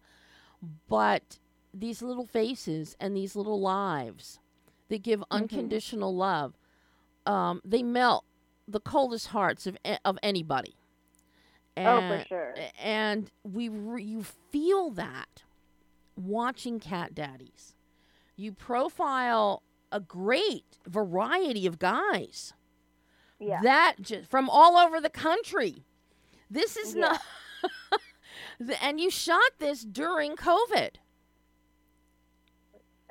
But 0.87 1.39
these 1.73 2.01
little 2.01 2.25
faces 2.25 2.97
and 2.99 3.15
these 3.15 3.35
little 3.35 3.61
lives 3.61 4.39
that 4.89 5.03
give 5.03 5.23
unconditional 5.31 6.15
love 6.15 6.57
um, 7.25 7.61
they 7.63 7.83
melt 7.83 8.25
the 8.67 8.79
coldest 8.79 9.27
hearts 9.27 9.67
of, 9.67 9.77
of 10.03 10.17
anybody. 10.23 10.75
Oh, 11.77 11.99
for 11.99 12.13
and, 12.13 12.27
sure. 12.27 12.55
and 12.81 13.31
we 13.43 13.69
re- 13.69 14.03
you 14.03 14.23
feel 14.23 14.89
that 14.91 15.43
watching 16.15 16.79
cat 16.79 17.15
daddies. 17.15 17.75
You 18.35 18.51
profile 18.51 19.63
a 19.91 19.99
great 19.99 20.77
variety 20.87 21.65
of 21.65 21.79
guys 21.79 22.53
Yeah. 23.39 23.61
that 23.63 23.95
just 24.01 24.29
from 24.29 24.49
all 24.49 24.77
over 24.77 24.99
the 25.01 25.09
country 25.09 25.83
this 26.49 26.75
is 26.77 26.95
Yeah. 26.95 27.01
not 27.01 27.21
The- 28.59 28.83
and 28.83 28.99
you 28.99 29.09
shot 29.09 29.51
this 29.59 29.81
during 29.83 30.35
covid 30.35 30.95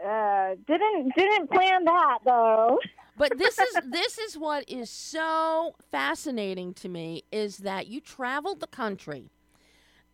Uh, 0.04 0.54
didn't 0.66 1.12
didn't 1.16 1.50
plan 1.50 1.84
that 1.84 2.18
though. 2.24 2.78
But 3.16 3.36
this 3.36 3.58
is 3.58 3.78
this 3.90 4.16
is 4.18 4.38
what 4.38 4.64
is 4.70 4.88
so 4.90 5.74
fascinating 5.90 6.72
to 6.74 6.88
me 6.88 7.24
is 7.32 7.58
that 7.58 7.88
you 7.88 8.00
traveled 8.00 8.60
the 8.60 8.68
country 8.68 9.30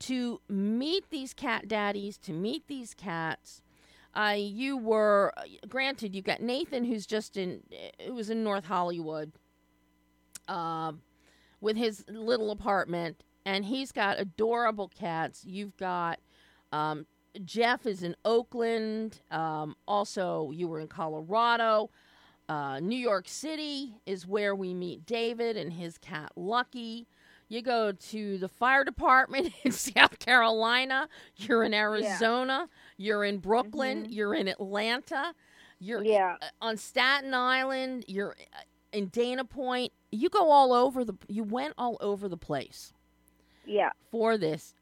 to 0.00 0.40
meet 0.49 1.11
these 1.11 1.35
cat 1.35 1.68
daddies, 1.68 2.16
to 2.18 2.33
meet 2.33 2.66
these 2.66 2.94
cats. 2.94 3.61
Uh, 4.14 4.37
you 4.38 4.76
were 4.76 5.33
granted 5.68 6.14
You've 6.14 6.25
got 6.25 6.40
Nathan 6.40 6.85
who's 6.85 7.06
just 7.06 7.37
in 7.37 7.62
who 8.06 8.14
was 8.14 8.30
in 8.30 8.44
North 8.44 8.64
Hollywood 8.64 9.33
um, 10.49 11.02
with 11.61 11.76
his 11.76 12.04
little 12.09 12.50
apartment 12.50 13.23
and 13.44 13.64
he's 13.64 13.92
got 13.92 14.18
adorable 14.18 14.88
cats. 14.88 15.44
You've 15.44 15.76
got 15.76 16.21
um, 16.73 17.06
Jeff 17.44 17.87
is 17.87 18.02
in 18.02 18.16
Oakland. 18.25 19.21
Um, 19.30 19.76
also, 19.87 20.50
you 20.52 20.68
were 20.68 20.80
in 20.80 20.88
Colorado. 20.88 21.90
Uh, 22.49 22.78
New 22.80 22.97
York 22.97 23.28
City 23.28 23.94
is 24.06 24.26
where 24.26 24.54
we 24.54 24.75
meet 24.75 25.06
David 25.06 25.56
and 25.56 25.73
his 25.73 25.99
cat 25.99 26.33
Lucky. 26.37 27.06
You 27.49 27.62
go 27.62 27.92
to 27.92 28.38
the 28.38 28.49
fire 28.49 28.85
department 28.85 29.52
in 29.64 29.73
South 29.73 30.18
Carolina. 30.18 31.09
You're 31.37 31.64
in 31.64 31.75
Arizona. 31.75 32.68
You're 32.96 33.24
in 33.24 33.38
Brooklyn. 33.38 34.04
Mhm. 34.04 34.12
You're 34.14 34.34
in 34.34 34.48
Atlanta. 34.48 35.34
You're 35.78 36.02
Yeah. 36.04 36.36
uh, 36.40 36.46
on 36.60 36.76
Staten 36.76 37.34
Island. 37.34 38.04
You're 38.08 38.36
uh, 38.52 38.60
in 38.92 39.06
Dana 39.08 39.44
Point. 39.44 39.92
You 40.12 40.28
go 40.28 40.50
all 40.50 40.72
over 40.72 41.04
the. 41.04 41.14
You 41.28 41.42
went 41.42 41.74
all 41.76 41.96
over 42.00 42.28
the 42.28 42.36
place 42.36 42.92
Yeah. 43.66 43.90
for 44.10 44.38
this. 44.38 44.74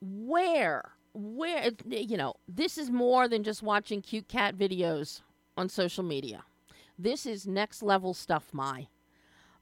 Where, 0.00 0.92
where, 1.14 1.70
you 1.88 2.16
know, 2.16 2.34
this 2.46 2.78
is 2.78 2.90
more 2.90 3.26
than 3.26 3.42
just 3.42 3.62
watching 3.62 4.00
cute 4.02 4.28
cat 4.28 4.56
videos 4.56 5.22
on 5.56 5.68
social 5.68 6.04
media. 6.04 6.44
This 6.98 7.26
is 7.26 7.46
next 7.46 7.82
level 7.82 8.14
stuff, 8.14 8.52
Mai. 8.52 8.88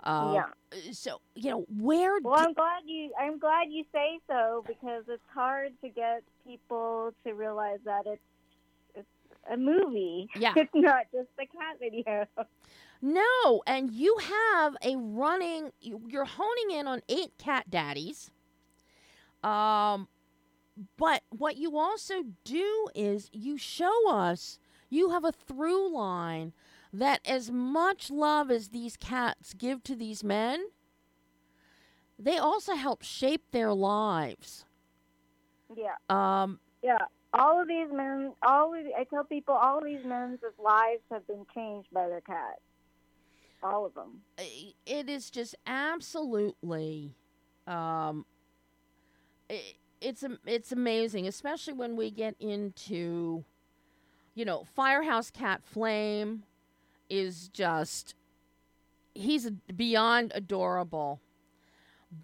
Uh, 0.02 0.32
yeah. 0.34 0.90
So 0.92 1.20
you 1.34 1.50
know 1.50 1.66
where? 1.68 2.20
Well, 2.20 2.34
I'm 2.34 2.52
glad 2.52 2.82
you. 2.86 3.12
I'm 3.18 3.38
glad 3.38 3.68
you 3.70 3.84
say 3.92 4.20
so 4.28 4.64
because 4.66 5.04
it's 5.08 5.22
hard 5.34 5.72
to 5.82 5.88
get 5.88 6.22
people 6.46 7.12
to 7.24 7.32
realize 7.32 7.78
that 7.84 8.06
it's 8.06 8.22
it's 8.94 9.08
a 9.50 9.56
movie. 9.56 10.28
Yeah. 10.36 10.52
It's 10.56 10.70
not 10.74 11.06
just 11.12 11.28
a 11.38 11.46
cat 11.46 11.78
video. 11.80 12.26
no, 13.02 13.62
and 13.66 13.90
you 13.90 14.16
have 14.20 14.76
a 14.82 14.96
running. 14.96 15.72
You're 15.80 16.26
honing 16.26 16.78
in 16.78 16.86
on 16.86 17.00
eight 17.08 17.32
cat 17.38 17.70
daddies. 17.70 18.30
Um, 19.42 20.08
but 20.96 21.22
what 21.30 21.56
you 21.56 21.78
also 21.78 22.14
do 22.44 22.88
is 22.94 23.30
you 23.32 23.56
show 23.56 24.10
us 24.10 24.58
you 24.90 25.10
have 25.10 25.24
a 25.24 25.32
through 25.32 25.92
line 25.94 26.52
that 26.98 27.20
as 27.26 27.50
much 27.50 28.10
love 28.10 28.50
as 28.50 28.68
these 28.68 28.96
cats 28.96 29.54
give 29.54 29.82
to 29.84 29.94
these 29.94 30.24
men, 30.24 30.66
they 32.18 32.38
also 32.38 32.74
help 32.74 33.02
shape 33.02 33.50
their 33.52 33.72
lives. 33.72 34.64
Yeah. 35.76 35.94
Um, 36.08 36.60
Yeah. 36.82 36.98
All 37.32 37.60
of 37.60 37.68
these 37.68 37.92
men. 37.92 38.32
All 38.42 38.72
of, 38.72 38.80
I 38.98 39.04
tell 39.04 39.24
people, 39.24 39.54
all 39.54 39.78
of 39.78 39.84
these 39.84 40.04
men's 40.04 40.40
lives 40.62 41.02
have 41.10 41.26
been 41.26 41.44
changed 41.54 41.88
by 41.92 42.08
their 42.08 42.22
cat. 42.22 42.60
All 43.62 43.84
of 43.84 43.94
them. 43.94 44.22
it 44.38 45.08
is 45.08 45.28
just 45.30 45.54
absolutely 45.66 47.16
um 47.66 48.24
i 49.50 49.60
it's 50.00 50.22
it's 50.44 50.70
amazing 50.70 51.26
especially 51.26 51.72
when 51.72 51.96
we 51.96 52.10
get 52.10 52.36
into 52.38 53.44
you 54.34 54.44
know 54.44 54.62
firehouse 54.74 55.30
cat 55.30 55.62
flame 55.64 56.44
is 57.08 57.48
just 57.48 58.14
he's 59.14 59.50
beyond 59.74 60.32
adorable. 60.34 61.20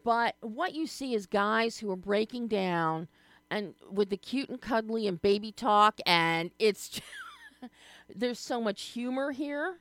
But 0.04 0.36
what 0.40 0.74
you 0.74 0.86
see 0.86 1.14
is 1.14 1.26
guys 1.26 1.78
who 1.78 1.90
are 1.90 1.96
breaking 1.96 2.48
down 2.48 3.08
and 3.50 3.74
with 3.90 4.10
the 4.10 4.16
cute 4.16 4.48
and 4.48 4.60
cuddly 4.60 5.06
and 5.06 5.20
baby 5.20 5.52
talk 5.52 6.00
and 6.06 6.50
it's 6.58 7.00
there's 8.14 8.38
so 8.38 8.60
much 8.60 8.82
humor 8.82 9.32
here. 9.32 9.78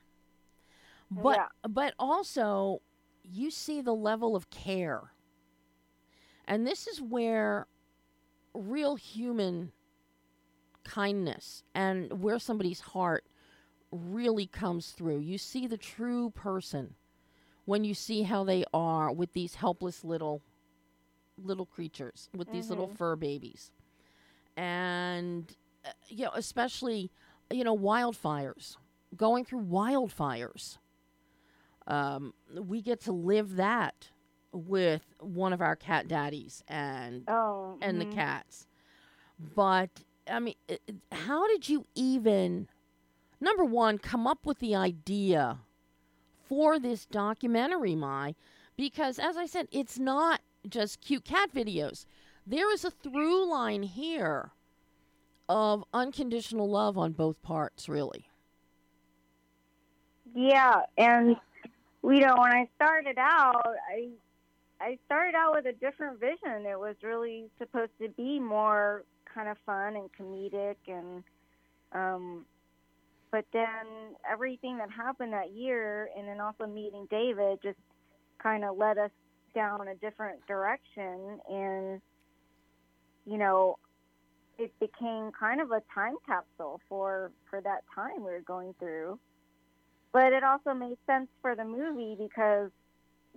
But 1.10 1.36
Yeah. 1.36 1.48
but 1.68 1.94
also 1.98 2.82
you 3.22 3.50
see 3.50 3.80
the 3.80 3.94
level 3.94 4.34
of 4.36 4.50
care. 4.50 5.12
And 6.46 6.66
this 6.66 6.86
is 6.86 7.00
where 7.00 7.66
real 8.54 8.96
human 8.96 9.72
kindness 10.84 11.62
and 11.74 12.22
where 12.22 12.38
somebody's 12.38 12.80
heart 12.80 13.24
really 13.92 14.46
comes 14.46 14.90
through 14.90 15.18
you 15.18 15.38
see 15.38 15.66
the 15.66 15.78
true 15.78 16.30
person 16.30 16.94
when 17.64 17.84
you 17.84 17.94
see 17.94 18.22
how 18.22 18.44
they 18.44 18.64
are 18.72 19.12
with 19.12 19.32
these 19.32 19.56
helpless 19.56 20.04
little 20.04 20.42
little 21.42 21.66
creatures 21.66 22.28
with 22.36 22.50
these 22.50 22.70
little 22.70 22.88
Mhm. 22.88 22.96
fur 22.96 23.16
babies 23.16 23.70
and 24.56 25.56
uh, 25.84 25.90
you 26.08 26.24
know 26.24 26.30
especially 26.34 27.10
you 27.50 27.64
know 27.64 27.76
wildfires 27.76 28.76
going 29.16 29.44
through 29.44 29.62
wildfires 29.62 30.78
um, 31.86 32.34
we 32.54 32.80
get 32.82 33.00
to 33.02 33.12
live 33.12 33.56
that 33.56 34.10
with 34.52 35.02
one 35.20 35.52
of 35.52 35.60
our 35.60 35.76
cat 35.76 36.08
daddies 36.08 36.62
and 36.68 37.28
Oh. 37.28 37.78
and 37.80 38.00
mhm. 38.00 38.00
the 38.00 38.06
cats. 38.06 38.66
But 39.54 39.90
I 40.30 40.38
mean, 40.40 40.54
how 41.12 41.46
did 41.48 41.68
you 41.68 41.86
even 41.94 42.68
number 43.42 43.64
one 43.64 43.98
come 43.98 44.26
up 44.26 44.46
with 44.46 44.58
the 44.58 44.74
idea 44.74 45.58
for 46.48 46.78
this 46.78 47.04
documentary, 47.04 47.94
Mai? 47.94 48.34
Because 48.76 49.18
as 49.18 49.36
I 49.36 49.46
said, 49.46 49.68
it's 49.70 49.98
not 49.98 50.40
just 50.68 51.00
cute 51.00 51.24
cat 51.24 51.52
videos. 51.52 52.06
There 52.46 52.72
is 52.72 52.84
a 52.84 52.90
through 52.90 53.50
line 53.50 53.82
here 53.82 54.52
of 55.48 55.84
unconditional 55.92 56.68
love 56.70 56.96
on 56.96 57.12
both 57.12 57.42
parts, 57.42 57.88
really. 57.88 58.26
Yeah, 60.34 60.82
and 60.96 61.36
you 62.02 62.20
know, 62.20 62.34
when 62.38 62.52
I 62.52 62.68
started 62.76 63.18
out, 63.18 63.62
I 63.90 64.08
I 64.80 64.98
started 65.06 65.36
out 65.36 65.54
with 65.54 65.66
a 65.66 65.72
different 65.72 66.18
vision. 66.18 66.66
It 66.66 66.78
was 66.78 66.96
really 67.02 67.50
supposed 67.58 67.92
to 68.00 68.08
be 68.08 68.40
more 68.40 69.04
kind 69.32 69.48
of 69.48 69.56
fun 69.64 69.96
and 69.96 70.10
comedic 70.12 70.76
and 70.88 71.22
um 71.92 72.46
but 73.32 73.46
then 73.52 74.14
everything 74.30 74.78
that 74.78 74.90
happened 74.90 75.32
that 75.32 75.52
year 75.52 76.10
and 76.16 76.28
then 76.28 76.38
also 76.38 76.66
meeting 76.66 77.08
David 77.10 77.58
just 77.62 77.78
kind 78.40 78.62
of 78.62 78.76
led 78.76 78.98
us 78.98 79.10
down 79.54 79.88
a 79.88 79.94
different 79.96 80.46
direction. 80.46 81.40
And 81.50 82.00
you 83.26 83.38
know 83.38 83.78
it 84.58 84.72
became 84.78 85.30
kind 85.38 85.60
of 85.60 85.70
a 85.70 85.82
time 85.94 86.14
capsule 86.26 86.80
for 86.88 87.32
for 87.48 87.60
that 87.62 87.82
time 87.94 88.18
we 88.18 88.30
were 88.30 88.44
going 88.46 88.74
through. 88.78 89.18
But 90.12 90.34
it 90.34 90.44
also 90.44 90.74
made 90.74 90.98
sense 91.06 91.28
for 91.40 91.56
the 91.56 91.64
movie 91.64 92.16
because 92.18 92.70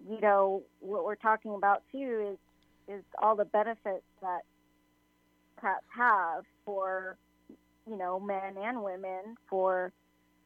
you 0.09 0.19
know 0.19 0.63
what 0.81 1.05
we're 1.05 1.15
talking 1.15 1.55
about 1.55 1.83
too 1.91 2.33
is 2.33 2.97
is 2.97 3.03
all 3.21 3.35
the 3.35 3.45
benefits 3.45 4.03
that 4.21 4.41
cats 5.61 5.85
have 5.95 6.43
for 6.65 7.17
you 7.89 7.97
know 7.97 8.19
men 8.19 8.55
and 8.57 8.83
women 8.83 9.35
for 9.49 9.91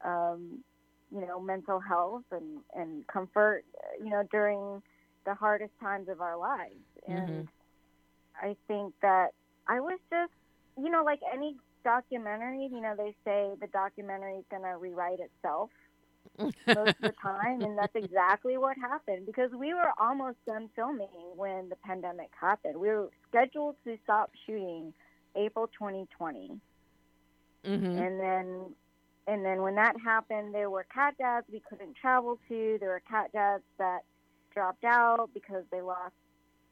um, 0.03 0.63
you 1.11 1.25
know 1.25 1.39
mental 1.39 1.79
health 1.79 2.23
and 2.31 2.59
and 2.75 3.05
comfort 3.07 3.63
you 4.03 4.09
know 4.09 4.23
during 4.31 4.81
the 5.25 5.33
hardest 5.33 5.73
times 5.81 6.07
of 6.09 6.21
our 6.21 6.37
lives 6.37 6.85
and 7.07 7.43
Mm-hmm. 7.43 7.65
I 8.41 8.55
think 8.67 8.93
that 9.01 9.29
I 9.67 9.79
was 9.79 9.99
just 10.09 10.31
you 10.77 10.89
know 10.89 11.03
like 11.03 11.19
any 11.33 11.55
documentary 11.83 12.69
you 12.71 12.81
know 12.81 12.95
they 12.97 13.15
say 13.25 13.51
the 13.59 13.67
documentary 13.71 14.37
is 14.37 14.45
going 14.49 14.63
to 14.63 14.77
rewrite 14.77 15.19
itself 15.19 15.69
most 16.73 16.91
of 16.99 17.05
the 17.05 17.13
time, 17.21 17.63
and 17.63 17.77
that's 17.77 17.95
exactly 17.95 18.57
what 18.57 18.77
happened 18.77 19.25
because 19.25 19.51
we 19.51 19.73
were 19.73 19.91
almost 19.99 20.37
done 20.45 20.69
filming 20.75 21.09
when 21.35 21.69
the 21.69 21.75
pandemic 21.85 22.29
happened. 22.39 22.77
We 22.77 22.89
were 22.89 23.09
scheduled 23.29 23.75
to 23.85 23.97
stop 24.03 24.31
shooting 24.45 24.93
April 25.35 25.67
2020, 25.77 26.59
hmm 27.65 27.97
and 27.97 28.19
then 28.19 28.73
and 29.27 29.45
then 29.45 29.61
when 29.61 29.75
that 29.75 29.95
happened, 30.03 30.55
there 30.55 30.69
were 30.69 30.85
cat 30.93 31.15
dads 31.19 31.45
we 31.51 31.61
couldn't 31.69 31.95
travel 31.95 32.39
to. 32.47 32.77
There 32.79 32.89
were 32.89 33.01
cat 33.07 33.31
dads 33.31 33.63
that 33.77 33.99
dropped 34.53 34.83
out 34.83 35.29
because 35.33 35.63
they 35.71 35.81
lost. 35.81 36.13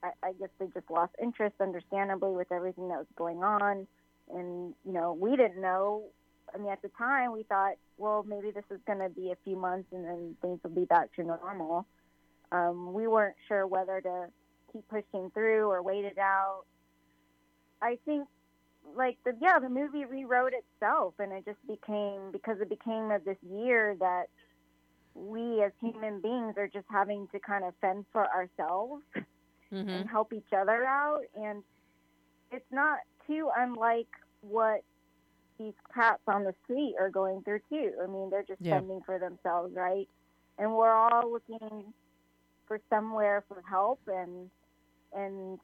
I, 0.03 0.09
I 0.23 0.33
guess 0.33 0.49
they 0.59 0.67
just 0.73 0.89
lost 0.89 1.13
interest, 1.21 1.55
understandably, 1.59 2.31
with 2.31 2.51
everything 2.51 2.89
that 2.89 2.97
was 2.97 3.07
going 3.15 3.43
on. 3.43 3.87
And 4.33 4.73
you 4.85 4.93
know, 4.93 5.13
we 5.13 5.35
didn't 5.35 5.61
know 5.61 6.05
I 6.53 6.57
mean, 6.57 6.71
at 6.71 6.81
the 6.81 6.89
time, 6.97 7.31
we 7.31 7.43
thought, 7.43 7.73
well, 7.97 8.25
maybe 8.27 8.51
this 8.51 8.63
is 8.71 8.79
going 8.85 8.99
to 8.99 9.09
be 9.09 9.31
a 9.31 9.37
few 9.43 9.55
months 9.55 9.89
and 9.91 10.05
then 10.05 10.35
things 10.41 10.59
will 10.63 10.71
be 10.71 10.85
back 10.85 11.13
to 11.15 11.23
normal. 11.23 11.85
Um, 12.51 12.93
we 12.93 13.07
weren't 13.07 13.35
sure 13.47 13.67
whether 13.67 13.99
to 14.01 14.27
keep 14.71 14.87
pushing 14.87 15.29
through 15.31 15.69
or 15.69 15.81
wait 15.81 16.05
it 16.05 16.17
out. 16.17 16.63
I 17.81 17.97
think, 18.05 18.27
like, 18.95 19.17
the, 19.25 19.33
yeah, 19.41 19.59
the 19.59 19.69
movie 19.69 20.05
rewrote 20.05 20.53
itself, 20.53 21.15
and 21.19 21.31
it 21.33 21.45
just 21.45 21.59
became, 21.67 22.31
because 22.31 22.57
it 22.61 22.69
became 22.69 23.11
of 23.11 23.23
this 23.25 23.37
year 23.41 23.95
that 23.99 24.25
we 25.15 25.63
as 25.63 25.71
human 25.81 26.21
beings 26.21 26.55
are 26.57 26.69
just 26.71 26.85
having 26.89 27.27
to 27.31 27.39
kind 27.39 27.65
of 27.65 27.73
fend 27.81 28.05
for 28.11 28.25
ourselves 28.27 29.03
hmm 29.71 29.85
and 29.93 30.09
help 30.09 30.33
each 30.33 30.53
other 30.55 30.85
out. 30.85 31.21
And 31.35 31.63
it's 32.51 32.65
not 32.71 32.99
too 33.27 33.49
unlike 33.55 34.07
what 34.41 34.81
these 35.59 35.73
cats 35.93 36.21
on 36.27 36.43
the 36.43 36.53
street 36.63 36.95
are 36.99 37.09
going 37.09 37.41
through 37.43 37.59
too. 37.69 37.91
I 38.03 38.07
mean, 38.07 38.29
they're 38.29 38.43
just 38.47 38.61
Yeah. 38.61 38.79
fending 38.79 39.01
for 39.05 39.19
themselves, 39.19 39.73
right? 39.75 40.07
And 40.57 40.73
we're 40.75 40.93
all 40.93 41.31
looking 41.31 41.93
for 42.67 42.79
somewhere 42.89 43.43
for 43.47 43.63
help, 43.69 44.01
and 44.07 44.49
and 45.13 45.59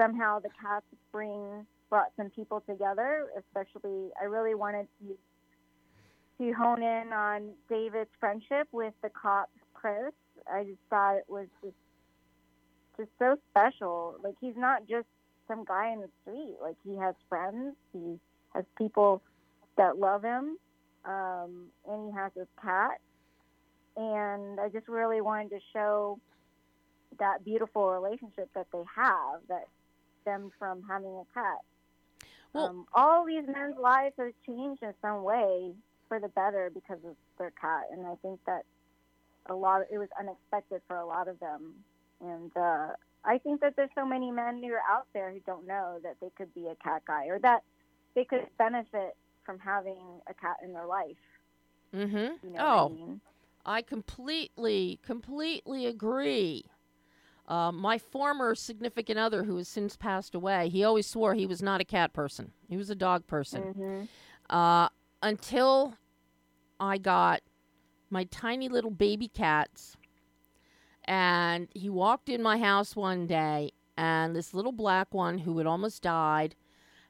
somehow 0.00 0.40
the 0.40 0.50
cats 0.60 0.86
bring 1.12 1.66
brought 1.90 2.12
some 2.16 2.30
people 2.30 2.62
together. 2.68 3.26
Especially, 3.38 4.10
I 4.20 4.24
really 4.24 4.54
wanted 4.54 4.86
to 5.00 5.16
to 6.38 6.52
hone 6.52 6.82
in 6.82 7.12
on 7.12 7.50
David's 7.68 8.10
friendship 8.20 8.68
with 8.70 8.94
the 9.02 9.10
cop 9.10 9.50
Chris. 9.74 10.12
I 10.50 10.64
just 10.64 10.78
thought 10.88 11.16
it 11.16 11.24
was 11.28 11.46
just 11.62 11.74
just 12.96 13.10
so 13.18 13.36
special. 13.50 14.16
Like 14.22 14.34
he's 14.40 14.56
not 14.56 14.88
just 14.88 15.06
some 15.46 15.64
guy 15.64 15.92
in 15.92 16.00
the 16.00 16.08
street. 16.22 16.56
Like 16.60 16.76
he 16.84 16.96
has 16.96 17.14
friends. 17.28 17.74
He 17.92 18.18
has 18.54 18.64
people 18.76 19.22
that 19.76 19.98
love 19.98 20.22
him, 20.22 20.58
um, 21.04 21.66
and 21.88 22.10
he 22.10 22.16
has 22.16 22.32
his 22.36 22.48
cat. 22.62 23.00
And 23.96 24.60
I 24.60 24.68
just 24.68 24.88
really 24.88 25.20
wanted 25.20 25.50
to 25.50 25.58
show 25.72 26.20
that 27.18 27.44
beautiful 27.44 27.90
relationship 27.90 28.48
that 28.54 28.66
they 28.72 28.82
have 28.94 29.40
that 29.48 29.64
stemmed 30.22 30.52
from 30.58 30.82
having 30.88 31.08
a 31.08 31.24
cat. 31.34 31.58
Well- 32.52 32.66
um, 32.66 32.86
all 32.94 33.24
these 33.24 33.46
men's 33.46 33.76
lives 33.78 34.14
have 34.18 34.32
changed 34.46 34.82
in 34.82 34.94
some 35.02 35.22
way 35.22 35.74
for 36.08 36.18
the 36.18 36.28
better 36.28 36.70
because 36.72 36.98
of 37.04 37.16
their 37.38 37.52
cat, 37.52 37.84
and 37.92 38.06
I 38.06 38.16
think 38.16 38.40
that 38.46 38.64
a 39.46 39.54
lot. 39.54 39.82
It 39.90 39.98
was 39.98 40.08
unexpected 40.18 40.82
for 40.86 40.96
a 40.96 41.06
lot 41.06 41.28
of 41.28 41.38
them, 41.40 41.74
and 42.20 42.54
uh, 42.56 42.88
I 43.24 43.38
think 43.38 43.60
that 43.60 43.76
there's 43.76 43.90
so 43.94 44.06
many 44.06 44.30
men 44.30 44.62
who 44.62 44.72
are 44.72 44.82
out 44.88 45.06
there 45.12 45.30
who 45.30 45.40
don't 45.40 45.66
know 45.66 45.98
that 46.02 46.16
they 46.20 46.30
could 46.36 46.52
be 46.54 46.66
a 46.68 46.74
cat 46.76 47.02
guy 47.06 47.26
or 47.26 47.38
that 47.40 47.62
they 48.14 48.24
could 48.24 48.46
benefit 48.56 49.16
from 49.44 49.58
having 49.58 50.20
a 50.28 50.34
cat 50.34 50.56
in 50.62 50.72
their 50.72 50.86
life. 50.86 51.16
Mm-hmm. 51.94 52.46
You 52.46 52.52
know 52.52 52.58
oh, 52.58 52.86
I 52.86 52.94
mean? 52.94 53.20
I 53.64 53.82
completely, 53.82 54.98
completely 55.02 55.86
agree. 55.86 56.64
Uh, 57.48 57.72
my 57.72 57.98
former 57.98 58.54
significant 58.54 59.18
other, 59.18 59.44
who 59.44 59.56
has 59.56 59.66
since 59.66 59.96
passed 59.96 60.34
away, 60.34 60.68
he 60.68 60.84
always 60.84 61.06
swore 61.06 61.34
he 61.34 61.46
was 61.46 61.62
not 61.62 61.80
a 61.80 61.84
cat 61.84 62.12
person. 62.12 62.52
He 62.68 62.76
was 62.76 62.90
a 62.90 62.94
dog 62.94 63.26
person. 63.26 63.72
hmm 63.74 64.04
Uh, 64.54 64.88
until 65.22 65.94
I 66.78 66.98
got 66.98 67.40
my 68.10 68.24
tiny 68.24 68.68
little 68.68 68.90
baby 68.90 69.28
cats. 69.28 69.96
And 71.04 71.68
he 71.74 71.88
walked 71.88 72.28
in 72.28 72.42
my 72.42 72.58
house 72.58 72.94
one 72.94 73.26
day, 73.26 73.72
and 73.96 74.36
this 74.36 74.52
little 74.52 74.72
black 74.72 75.14
one 75.14 75.38
who 75.38 75.56
had 75.58 75.66
almost 75.66 76.02
died, 76.02 76.54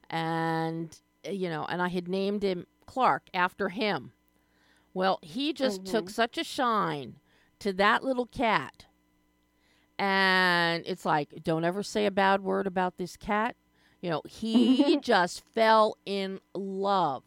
and, 0.09 0.97
uh, 1.27 1.31
you 1.31 1.49
know, 1.49 1.65
and 1.65 1.81
I 1.81 1.89
had 1.89 2.07
named 2.07 2.43
him 2.43 2.65
Clark 2.85 3.29
after 3.33 3.69
him. 3.69 4.13
Well, 4.93 5.19
he 5.21 5.53
just 5.53 5.85
took 5.85 6.05
Mhm. 6.05 6.11
such 6.11 6.37
a 6.37 6.43
shine 6.43 7.19
to 7.59 7.73
that 7.73 8.03
little 8.03 8.25
cat. 8.25 8.85
And 9.99 10.83
it's 10.87 11.05
like, 11.05 11.43
don't 11.43 11.65
ever 11.65 11.83
say 11.83 12.05
a 12.05 12.11
bad 12.11 12.41
word 12.41 12.65
about 12.65 12.97
this 12.97 13.17
cat. 13.17 13.55
You 14.01 14.09
know, 14.09 14.21
he 14.25 14.97
just 15.01 15.43
fell 15.53 15.97
in 16.05 16.39
love 16.53 17.23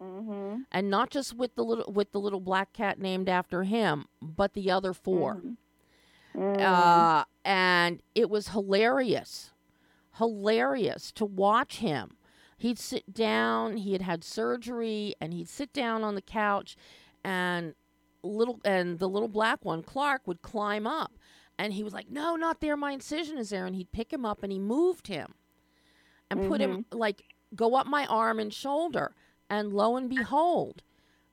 hmm 0.00 0.58
and 0.70 0.88
not 0.88 1.10
just 1.10 1.34
with 1.34 1.56
the 1.56 1.64
little 1.64 1.92
with 1.92 2.12
the 2.12 2.20
little 2.20 2.38
black 2.38 2.72
cat 2.72 3.00
named 3.00 3.28
after 3.28 3.64
him, 3.64 4.06
but 4.22 4.54
the 4.54 4.70
other 4.70 4.92
4 4.92 5.42
Mm. 6.36 6.60
Uh, 6.60 7.24
and 7.44 8.00
it 8.14 8.30
was 8.30 8.48
hilarious, 8.50 9.50
hilarious 10.18 11.10
to 11.12 11.24
watch 11.24 11.78
him. 11.78 12.16
He'd 12.56 12.78
sit 12.78 13.12
down. 13.12 13.78
He 13.78 13.92
had 13.92 14.02
had 14.02 14.22
surgery, 14.22 15.14
and 15.20 15.32
he'd 15.32 15.48
sit 15.48 15.72
down 15.72 16.04
on 16.04 16.14
the 16.14 16.22
couch, 16.22 16.76
and 17.24 17.74
little 18.22 18.60
and 18.64 18.98
the 19.00 19.08
little 19.08 19.28
black 19.28 19.64
one, 19.64 19.82
Clark, 19.82 20.22
would 20.26 20.42
climb 20.42 20.86
up, 20.86 21.17
and 21.58 21.72
he 21.72 21.82
was 21.82 21.92
like, 21.92 22.08
"No, 22.10 22.36
not 22.36 22.60
there. 22.60 22.76
My 22.76 22.92
incision 22.92 23.36
is 23.36 23.50
there." 23.50 23.66
And 23.66 23.74
he'd 23.74 23.92
pick 23.92 24.12
him 24.12 24.24
up, 24.24 24.42
and 24.42 24.52
he 24.52 24.58
moved 24.58 25.08
him, 25.08 25.34
and 26.30 26.48
put 26.48 26.60
him 26.60 26.84
mm-hmm. 26.84 26.98
like 26.98 27.24
go 27.54 27.74
up 27.74 27.86
my 27.86 28.06
arm 28.06 28.38
and 28.38 28.52
shoulder, 28.52 29.14
and 29.50 29.72
lo 29.72 29.96
and 29.96 30.08
behold, 30.08 30.82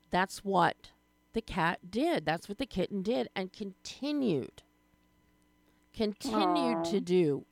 that's 0.10 0.44
what 0.44 0.92
the 1.34 1.42
cat 1.42 1.92
did. 1.92 2.26
That's 2.26 2.50
what 2.50 2.58
the 2.58 2.66
kitten 2.66 3.02
did, 3.02 3.30
and 3.36 3.54
continued, 3.54 4.64
continued 5.94 6.78
Aw. 6.78 6.84
to 6.84 7.02
do 7.02 7.46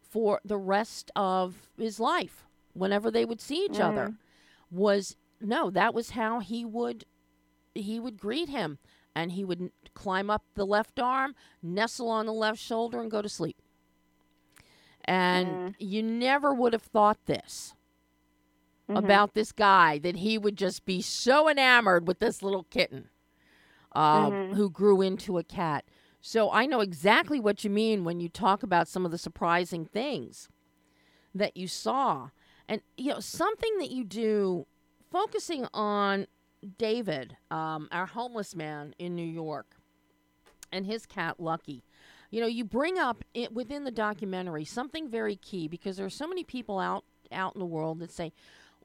for 0.00 0.40
the 0.44 0.56
rest 0.56 1.10
of 1.14 1.68
his 1.78 2.00
life. 2.00 2.44
Whenever 2.72 3.10
they 3.10 3.24
would 3.24 3.40
see 3.40 3.64
each 3.64 3.80
other, 3.80 4.08
mm. 4.08 4.16
was 4.70 5.16
no, 5.40 5.70
that 5.70 5.94
was 5.94 6.10
how 6.10 6.40
he 6.40 6.64
would 6.64 7.04
he 7.74 8.00
would 8.00 8.18
greet 8.18 8.48
him, 8.48 8.78
and 9.16 9.32
he 9.32 9.44
would 9.44 9.70
climb 9.94 10.28
up 10.28 10.44
the 10.54 10.66
left 10.66 11.00
arm, 11.00 11.34
nestle 11.62 12.10
on 12.10 12.26
the 12.26 12.32
left 12.32 12.60
shoulder, 12.60 13.00
and 13.00 13.10
go 13.10 13.22
to 13.22 13.28
sleep. 13.30 13.56
And 15.06 15.46
Mm. 15.46 15.74
you 15.78 16.02
never 16.02 16.52
would 16.52 16.74
have 16.74 16.82
thought 16.82 17.24
this 17.24 17.74
Mhm. 18.90 18.96
about 19.04 19.34
this 19.34 19.52
guy 19.52 19.98
that 19.98 20.16
he 20.16 20.36
would 20.36 20.56
just 20.56 20.84
be 20.84 21.00
so 21.00 21.48
enamored 21.48 22.06
with 22.06 22.18
this 22.18 22.42
little 22.42 22.64
kitten 22.64 23.08
uh, 23.92 24.30
Mhm. 24.30 24.54
who 24.54 24.68
grew 24.68 25.00
into 25.00 25.38
a 25.38 25.42
cat. 25.44 25.86
So 26.20 26.50
I 26.52 26.66
know 26.66 26.80
exactly 26.80 27.40
what 27.40 27.64
you 27.64 27.70
mean 27.70 28.04
when 28.04 28.20
you 28.20 28.28
talk 28.28 28.62
about 28.62 28.88
some 28.88 29.06
of 29.06 29.10
the 29.10 29.16
surprising 29.18 29.86
things 29.86 30.48
that 31.34 31.56
you 31.56 31.68
saw. 31.68 32.30
And, 32.68 32.82
you 32.98 33.12
know, 33.12 33.20
something 33.20 33.78
that 33.78 33.90
you 33.90 34.04
do 34.04 34.66
focusing 35.10 35.66
on 35.72 36.26
David, 36.78 37.36
um, 37.50 37.88
our 37.92 38.06
homeless 38.06 38.54
man 38.54 38.94
in 38.98 39.14
New 39.14 39.26
York. 39.26 39.76
and 40.72 40.84
his 40.84 41.06
cat 41.06 41.38
Lucky. 41.38 41.84
You 42.30 42.40
know, 42.40 42.46
you 42.48 42.64
bring 42.64 42.98
up 42.98 43.24
it 43.34 43.52
within 43.54 43.84
the 43.84 43.90
documentary 43.92 44.64
something 44.64 45.08
very 45.08 45.36
key 45.36 45.68
because 45.68 45.96
there 45.96 46.04
are 46.04 46.10
so 46.10 46.26
many 46.26 46.42
people 46.42 46.78
out 46.80 47.04
out 47.30 47.54
in 47.54 47.60
the 47.60 47.64
world 47.66 48.00
that 48.00 48.10
say, 48.10 48.32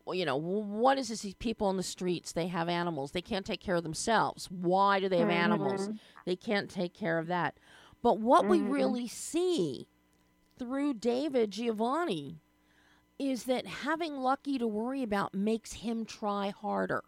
well, 0.05 0.13
you 0.13 0.23
know, 0.23 0.35
what 0.37 0.97
is 0.99 1.09
this? 1.09 1.21
These 1.21 1.33
people 1.33 1.65
on 1.67 1.77
the 1.77 1.83
streets, 1.83 2.31
they 2.33 2.47
have 2.47 2.69
animals. 2.69 3.11
They 3.11 3.21
can't 3.21 3.45
take 3.45 3.59
care 3.61 3.75
of 3.75 3.83
themselves. 3.83 4.45
Why 4.51 4.99
do 4.99 5.09
they 5.09 5.17
have 5.17 5.29
animals? 5.29 5.89
Mhm. 5.89 5.99
They 6.25 6.35
can't 6.35 6.69
take 6.69 6.93
care 6.93 7.17
of 7.17 7.25
that. 7.27 7.57
But 8.03 8.19
what 8.19 8.47
we 8.47 8.59
Mhm. 8.59 8.71
really 8.71 9.07
see 9.07 9.87
through 10.57 10.93
David 10.95 11.51
Giovanni 11.51 12.41
is 13.19 13.45
that 13.45 13.65
having 13.65 14.17
Lucky 14.17 14.57
to 14.59 14.67
worry 14.67 15.01
about 15.03 15.33
makes 15.33 15.73
him 15.73 16.05
try 16.05 16.49
harder. 16.49 17.03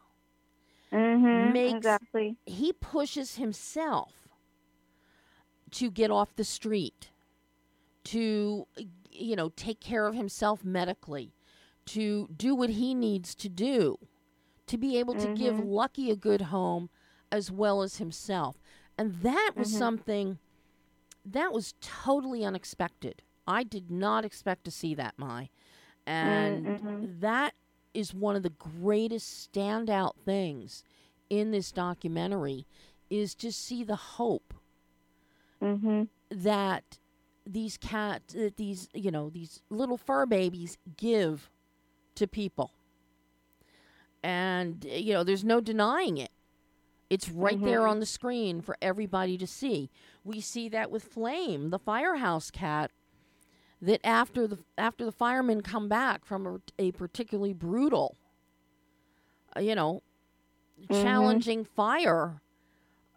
Mhm. 0.93 1.53
Makes- 1.53 1.77
Exactly. 1.77 2.37
He 2.45 2.73
pushes 2.73 3.35
himself 3.35 4.29
to 5.71 5.89
get 5.91 6.11
off 6.11 6.35
the 6.35 6.43
street, 6.43 7.11
to, 8.05 8.67
you 9.11 9.35
know, 9.35 9.49
take 9.49 9.79
care 9.79 10.07
of 10.07 10.15
himself 10.15 10.63
medically, 10.63 11.33
to 11.85 12.27
do 12.35 12.55
what 12.55 12.69
he 12.71 12.93
needs 12.93 13.35
to 13.35 13.49
do, 13.49 13.97
to 14.67 14.77
be 14.77 14.97
able 14.97 15.15
to 15.15 15.27
give 15.27 15.55
Mhm. 15.55 15.65
Lucky 15.65 16.11
a 16.11 16.15
good 16.15 16.41
home 16.43 16.89
as 17.31 17.51
well 17.51 17.81
as 17.81 17.97
himself. 17.97 18.61
And 18.97 19.15
that 19.21 19.53
was 19.55 19.69
Mhm. 19.69 19.77
something 19.77 20.39
that 21.25 21.51
was 21.53 21.73
totally 21.81 22.43
unexpected. 22.45 23.21
I 23.47 23.63
did 23.63 23.89
not 23.91 24.25
expect 24.25 24.63
to 24.65 24.71
see 24.71 24.93
that, 24.95 25.17
Mai. 25.17 25.49
And 26.05 26.65
mhm. 26.65 27.19
that 27.21 27.55
is 27.93 28.13
one 28.13 28.35
of 28.35 28.43
the 28.43 28.49
greatest 28.51 29.51
standout 29.51 30.13
things 30.25 30.83
in 31.29 31.51
this 31.51 31.71
documentary 31.71 32.65
is 33.09 33.35
to 33.35 33.51
see 33.51 33.83
the 33.83 33.95
hope 33.95 34.53
Mhm. 35.61 36.09
that 36.29 36.99
these 37.45 37.77
cats 37.77 38.33
that 38.33 38.57
these 38.57 38.89
you 38.93 39.11
know 39.11 39.29
these 39.29 39.61
little 39.69 39.97
fur 39.97 40.25
babies 40.25 40.77
give 40.97 41.49
to 42.15 42.27
people 42.27 42.71
and 44.21 44.85
you 44.85 45.13
know 45.13 45.23
there's 45.23 45.43
no 45.43 45.59
denying 45.59 46.17
it 46.17 46.31
it's 47.09 47.29
right 47.29 47.61
there 47.61 47.81
Mhm. 47.81 47.89
on 47.89 47.99
the 47.99 48.05
screen 48.05 48.61
for 48.61 48.77
everybody 48.81 49.37
to 49.37 49.45
see 49.45 49.89
we 50.23 50.39
see 50.39 50.69
that 50.69 50.89
with 50.89 51.03
flame 51.03 51.69
the 51.69 51.79
firehouse 51.79 52.49
cat 52.49 52.91
that 53.83 53.99
after 54.05 54.47
the 54.47 54.59
after 54.77 55.05
the 55.05 55.11
firemen 55.11 55.61
come 55.61 55.87
back 55.89 56.25
from 56.25 56.47
a, 56.47 56.59
a 56.79 56.91
particularly 56.93 57.53
brutal 57.53 58.17
uh, 59.55 59.59
you 59.59 59.75
know 59.75 60.01
Mhm. 60.89 61.01
challenging 61.01 61.65
fire 61.65 62.41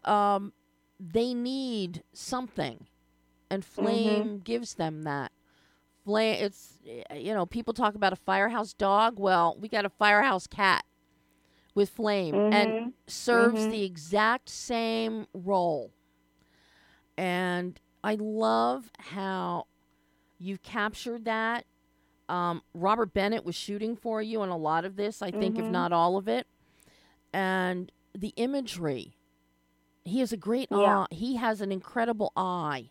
um 0.05 0.53
they 0.99 1.33
need 1.33 2.03
something 2.13 2.85
and 3.49 3.63
flame 3.65 4.39
gives 4.39 4.75
them 4.75 5.03
that 5.03 5.31
flame 6.05 6.37
it's 6.43 6.79
you 7.15 7.33
know 7.33 7.45
people 7.45 7.73
talk 7.73 7.95
about 7.95 8.13
a 8.13 8.17
firehouse 8.17 8.73
dog 8.73 9.19
well 9.19 9.57
we 9.59 9.67
got 9.69 9.85
a 9.85 9.89
firehouse 9.89 10.47
cat 10.47 10.85
with 11.75 11.89
flame 11.89 12.35
and 12.51 12.71
Mhm. 12.71 12.93
serves 13.07 13.67
Mhm. 13.67 13.71
the 13.71 13.83
exact 13.83 14.49
same 14.49 15.27
role 15.33 15.91
and 17.17 17.79
i 18.03 18.15
love 18.19 18.91
how 18.99 19.65
you've 20.39 20.61
captured 20.61 21.25
that 21.25 21.65
um, 22.29 22.61
robert 22.73 23.13
bennett 23.13 23.45
was 23.45 23.55
shooting 23.55 23.95
for 23.95 24.21
you 24.21 24.41
on 24.41 24.49
a 24.49 24.57
lot 24.57 24.83
of 24.85 24.95
this 24.95 25.21
i 25.21 25.31
think 25.31 25.57
if 25.57 25.65
Mhm. 25.65 25.71
not 25.71 25.91
all 25.93 26.17
of 26.17 26.27
it 26.27 26.45
and 27.33 27.91
the 28.13 28.33
imagery 28.35 29.15
he 30.03 30.19
has 30.19 30.31
a 30.31 30.37
great 30.37 30.67
Yeah. 30.71 30.99
eye 30.99 31.07
he 31.11 31.35
has 31.37 31.61
an 31.61 31.71
incredible 31.71 32.31
eye 32.35 32.89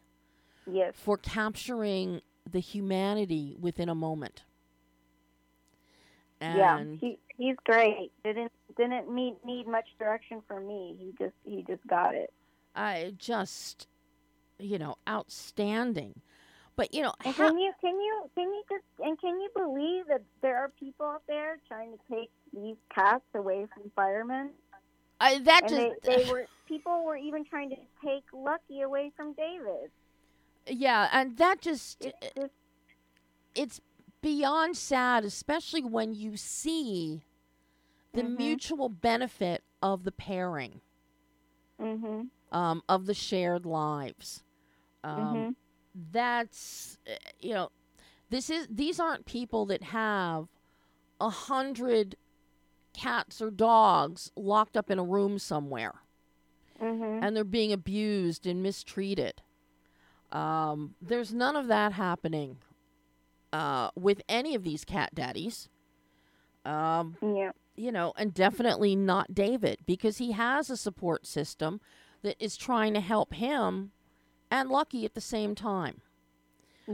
Yes. 0.67 0.95
for 0.97 1.17
capturing 1.17 2.21
the 2.51 2.61
humanity 2.61 3.57
within 3.61 3.89
a 3.89 3.95
moment 3.95 4.45
yeah. 6.41 6.85
He 7.01 7.19
he's 7.37 7.57
great. 7.65 8.13
Didn't 8.23 8.53
didn't 8.77 9.11
need 9.13 9.37
need 9.45 9.67
much 9.67 9.87
direction 9.99 10.43
from 10.47 10.67
me. 10.67 10.95
He 10.99 11.13
just 11.19 11.35
he 11.45 11.63
just 11.67 11.85
got 11.87 12.15
it. 12.15 12.33
I 12.75 13.15
just 13.19 13.87
you 14.59 14.79
know 14.79 14.97
outstanding 15.09 16.21
but 16.77 16.95
you 16.95 17.03
know 17.03 17.13
And 17.25 17.37
how, 17.37 17.37
can 17.37 17.59
you 17.59 17.73
can 17.81 18.01
you 18.01 18.31
can 18.35 18.45
you 18.53 18.63
just 18.71 18.85
and 19.01 19.19
can 19.21 19.41
you 19.41 19.51
believe 19.55 20.07
that 20.09 20.23
there 20.43 20.57
are 20.59 20.71
people 20.79 21.07
out 21.07 21.23
there 21.29 21.59
trying 21.69 21.93
to 21.93 21.99
take 22.11 22.31
these 22.53 22.77
cats 22.95 23.25
away 23.35 23.67
from 23.75 23.91
firemen? 23.95 24.53
I, 25.21 25.39
that 25.41 25.67
And 25.67 25.77
just 25.77 25.79
they, 25.79 25.93
they 26.05 26.25
were 26.25 26.49
people 26.67 27.05
were 27.05 27.17
even 27.17 27.45
trying 27.45 27.71
to 27.71 27.77
take 28.05 28.25
Lucky 28.33 28.83
away 28.83 29.13
from 29.17 29.35
David. 29.35 29.91
yeah 30.69 31.09
and 31.13 31.37
that 31.37 31.61
just 31.61 31.99
It's 32.01 32.19
just 32.37 32.53
it's 33.55 33.81
beyond 34.23 34.77
sad 34.77 35.25
especially 35.25 35.83
when 35.83 36.13
you 36.13 36.37
see 36.37 37.25
the 38.15 38.23
Mhm. 38.23 38.25
mutual 38.25 38.89
benefit 38.89 39.63
of 39.83 40.05
the 40.05 40.13
pairing 40.13 40.81
mhm 41.79 42.31
um, 42.53 42.83
of 42.89 43.07
the 43.07 43.15
shared 43.15 43.67
lives 43.67 44.43
um, 45.05 45.47
mhm 45.47 45.55
that's 46.13 46.99
uh, 47.09 47.15
you 47.41 47.55
know 47.55 47.71
this 48.31 48.51
is 48.51 48.67
these 48.71 49.01
aren't 49.01 49.25
people 49.27 49.67
that 49.67 49.83
have 49.83 50.49
a 51.21 51.31
hundred 51.31 52.17
cats 52.93 53.41
or 53.41 53.51
dogs 53.51 54.31
locked 54.37 54.77
up 54.77 54.91
in 54.91 54.99
a 54.99 55.05
room 55.05 55.39
somewhere. 55.39 55.95
Mhm 56.81 57.23
and 57.23 57.35
they're 57.35 57.45
being 57.45 57.73
abused 57.73 58.47
and 58.47 58.63
mistreated. 58.63 59.41
Um, 60.31 60.95
there's 61.01 61.33
none 61.33 61.57
of 61.57 61.69
that 61.69 61.93
happening 61.93 62.59
uh, 63.53 63.91
with 63.95 64.21
any 64.29 64.55
of 64.55 64.63
these 64.65 64.85
cat 64.85 65.15
daddies. 65.15 65.69
Um, 66.67 67.17
yeah. 67.23 67.53
you 67.77 67.93
know 67.93 68.13
and 68.17 68.35
definitely 68.35 68.97
not 68.97 69.33
david 69.35 69.79
because 69.87 70.19
he 70.19 70.33
has 70.33 70.69
a 70.69 70.77
support 70.77 71.25
system 71.27 71.81
that 72.23 72.35
is 72.41 72.57
trying 72.57 72.93
to 72.95 73.01
help 73.01 73.35
him 73.35 73.93
and 74.51 74.69
lucky 74.71 75.05
at 75.05 75.15
the 75.15 75.21
same 75.21 75.55
time. 75.55 76.01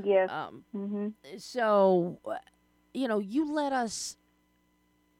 Yes. 0.04 0.30
Um, 0.30 0.64
mhm 0.74 1.12
so 1.38 2.18
uh, 2.26 2.36
you 2.94 3.06
know 3.08 3.18
you 3.18 3.50
let 3.50 3.72
us 3.72 4.16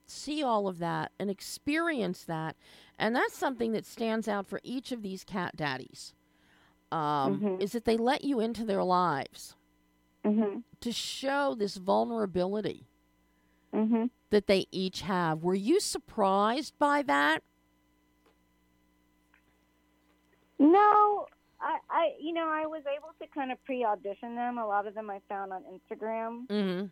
see 0.07 0.43
all 0.43 0.69
of 0.69 0.79
that 0.79 1.11
and 1.19 1.31
experience 1.31 2.25
that 2.25 2.57
and 2.99 3.15
that's 3.17 3.37
something 3.37 3.73
that 3.73 3.87
stands 3.87 4.29
out 4.29 4.47
for 4.47 4.61
each 4.63 4.93
of 4.93 5.03
these 5.03 5.25
cat 5.25 5.57
daddies. 5.57 6.15
Um, 6.91 7.41
Mhm. 7.43 7.61
is 7.63 7.73
that 7.73 7.85
they 7.85 7.97
let 7.97 8.25
you 8.25 8.41
into 8.41 8.65
their 8.65 8.83
lives 8.85 9.55
mhm 10.25 10.63
to 10.81 10.93
show 10.93 11.55
this 11.55 11.77
vulnerability 11.77 12.87
mhm 13.73 14.11
that 14.31 14.47
they 14.47 14.67
each 14.71 15.03
have. 15.03 15.43
Were 15.43 15.55
you 15.55 15.81
surprised 15.81 16.75
by 16.79 17.03
that? 17.03 17.43
No, 20.59 21.27
I, 21.63 21.79
I, 21.89 22.13
you 22.21 22.33
know, 22.33 22.49
I 22.49 22.67
was 22.67 22.83
able 22.93 23.11
to 23.21 23.27
kind 23.33 23.53
of 23.53 23.65
pre-audition 23.65 24.35
them. 24.35 24.59
A 24.59 24.67
lot 24.67 24.87
of 24.87 24.95
them 24.95 25.09
I 25.09 25.21
found 25.29 25.53
on 25.53 25.63
Instagram, 25.63 26.47
mm-hmm. 26.49 26.87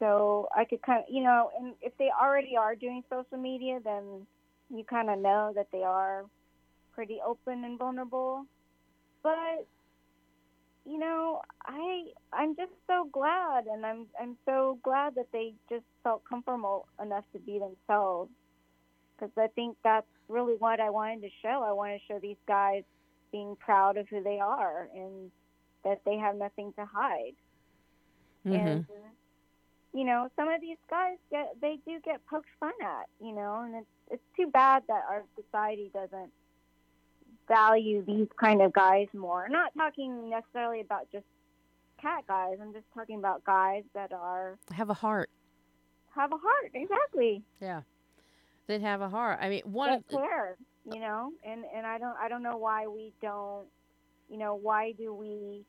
so 0.00 0.48
I 0.54 0.64
could 0.64 0.82
kind 0.82 1.04
of, 1.06 1.06
you 1.08 1.22
know, 1.22 1.50
and 1.58 1.74
if 1.80 1.96
they 1.98 2.10
already 2.20 2.56
are 2.56 2.74
doing 2.74 3.04
social 3.08 3.38
media, 3.38 3.78
then 3.82 4.26
you 4.74 4.84
kind 4.84 5.08
of 5.08 5.18
know 5.18 5.52
that 5.54 5.68
they 5.72 5.82
are 5.82 6.24
pretty 6.92 7.18
open 7.24 7.64
and 7.64 7.78
vulnerable. 7.78 8.44
But 9.22 9.66
you 10.84 10.98
know, 10.98 11.42
I, 11.66 12.04
I'm 12.32 12.56
just 12.56 12.72
so 12.86 13.08
glad, 13.12 13.66
and 13.66 13.84
I'm, 13.84 14.06
I'm 14.18 14.36
so 14.46 14.78
glad 14.82 15.14
that 15.16 15.26
they 15.32 15.52
just 15.68 15.84
felt 16.02 16.22
comfortable 16.24 16.86
enough 17.02 17.24
to 17.34 17.38
be 17.38 17.58
themselves. 17.58 18.30
Because 19.14 19.32
I 19.36 19.48
think 19.48 19.76
that's 19.84 20.06
really 20.28 20.54
what 20.54 20.80
I 20.80 20.88
wanted 20.88 21.22
to 21.22 21.28
show. 21.42 21.62
I 21.66 21.72
want 21.72 21.92
to 21.92 22.00
show 22.06 22.18
these 22.18 22.38
guys 22.46 22.84
being 23.30 23.56
proud 23.56 23.96
of 23.96 24.08
who 24.08 24.22
they 24.22 24.40
are 24.40 24.88
and 24.94 25.30
that 25.84 26.00
they 26.04 26.16
have 26.16 26.36
nothing 26.36 26.72
to 26.74 26.84
hide. 26.84 27.34
Mm-hmm. 28.46 28.54
And 28.54 28.86
you 29.94 30.04
know, 30.04 30.28
some 30.36 30.48
of 30.48 30.60
these 30.60 30.76
guys 30.90 31.16
get 31.30 31.54
they 31.60 31.78
do 31.86 31.98
get 32.04 32.24
poked 32.26 32.48
fun 32.60 32.72
at, 32.82 33.06
you 33.20 33.34
know, 33.34 33.62
and 33.64 33.74
it's 33.74 33.86
it's 34.10 34.22
too 34.36 34.46
bad 34.48 34.82
that 34.88 35.02
our 35.08 35.24
society 35.34 35.90
doesn't 35.92 36.30
value 37.48 38.04
these 38.04 38.28
kind 38.38 38.60
of 38.60 38.72
guys 38.72 39.08
more. 39.14 39.44
I'm 39.46 39.52
not 39.52 39.72
talking 39.76 40.30
necessarily 40.30 40.80
about 40.80 41.10
just 41.10 41.24
cat 42.00 42.24
guys. 42.28 42.58
I'm 42.60 42.72
just 42.72 42.84
talking 42.94 43.18
about 43.18 43.44
guys 43.44 43.84
that 43.94 44.12
are 44.12 44.58
have 44.72 44.90
a 44.90 44.94
heart 44.94 45.30
have 46.14 46.32
a 46.32 46.36
heart. 46.36 46.72
Exactly. 46.74 47.42
yeah 47.60 47.82
that 48.66 48.80
have 48.82 49.00
a 49.00 49.08
heart 49.08 49.38
i 49.40 49.48
mean 49.48 49.62
one 49.64 49.90
that 49.90 49.98
of 49.98 50.08
care, 50.08 50.56
you 50.92 51.00
know, 51.00 51.32
and 51.44 51.64
and 51.74 51.86
I 51.86 51.98
don't 51.98 52.16
I 52.20 52.28
don't 52.28 52.42
know 52.42 52.56
why 52.56 52.86
we 52.86 53.12
don't, 53.20 53.66
you 54.30 54.38
know, 54.38 54.54
why 54.54 54.92
do 54.92 55.12
we, 55.12 55.64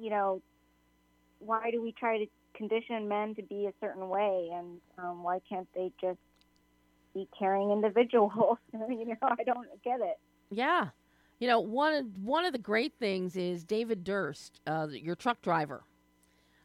you 0.00 0.10
know, 0.10 0.42
why 1.38 1.70
do 1.70 1.82
we 1.82 1.92
try 1.92 2.18
to 2.18 2.26
condition 2.54 3.08
men 3.08 3.34
to 3.34 3.42
be 3.42 3.66
a 3.66 3.72
certain 3.80 4.08
way, 4.08 4.50
and 4.52 4.78
um, 4.98 5.22
why 5.22 5.40
can't 5.48 5.68
they 5.74 5.92
just 6.00 6.18
be 7.14 7.28
caring 7.38 7.70
individuals? 7.70 8.58
you 8.72 9.06
know, 9.06 9.16
I 9.22 9.44
don't 9.44 9.66
get 9.84 10.00
it. 10.00 10.18
Yeah. 10.50 10.88
You 11.38 11.48
know, 11.48 11.60
one 11.60 11.94
of 11.94 12.06
one 12.22 12.44
of 12.44 12.52
the 12.52 12.58
great 12.58 12.94
things 12.98 13.36
is 13.36 13.64
David 13.64 14.04
Durst, 14.04 14.60
uh, 14.66 14.88
your 14.90 15.16
truck 15.16 15.42
driver. 15.42 15.82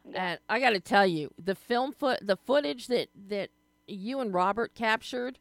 Yeah. 0.08 0.30
And 0.30 0.40
I 0.48 0.60
got 0.60 0.70
to 0.70 0.80
tell 0.80 1.06
you, 1.06 1.32
the 1.42 1.54
film 1.54 1.92
foot, 1.92 2.20
the 2.22 2.36
footage 2.36 2.86
that 2.86 3.08
that 3.28 3.50
you 3.88 4.20
and 4.20 4.32
Robert 4.32 4.74
captured 4.74 5.38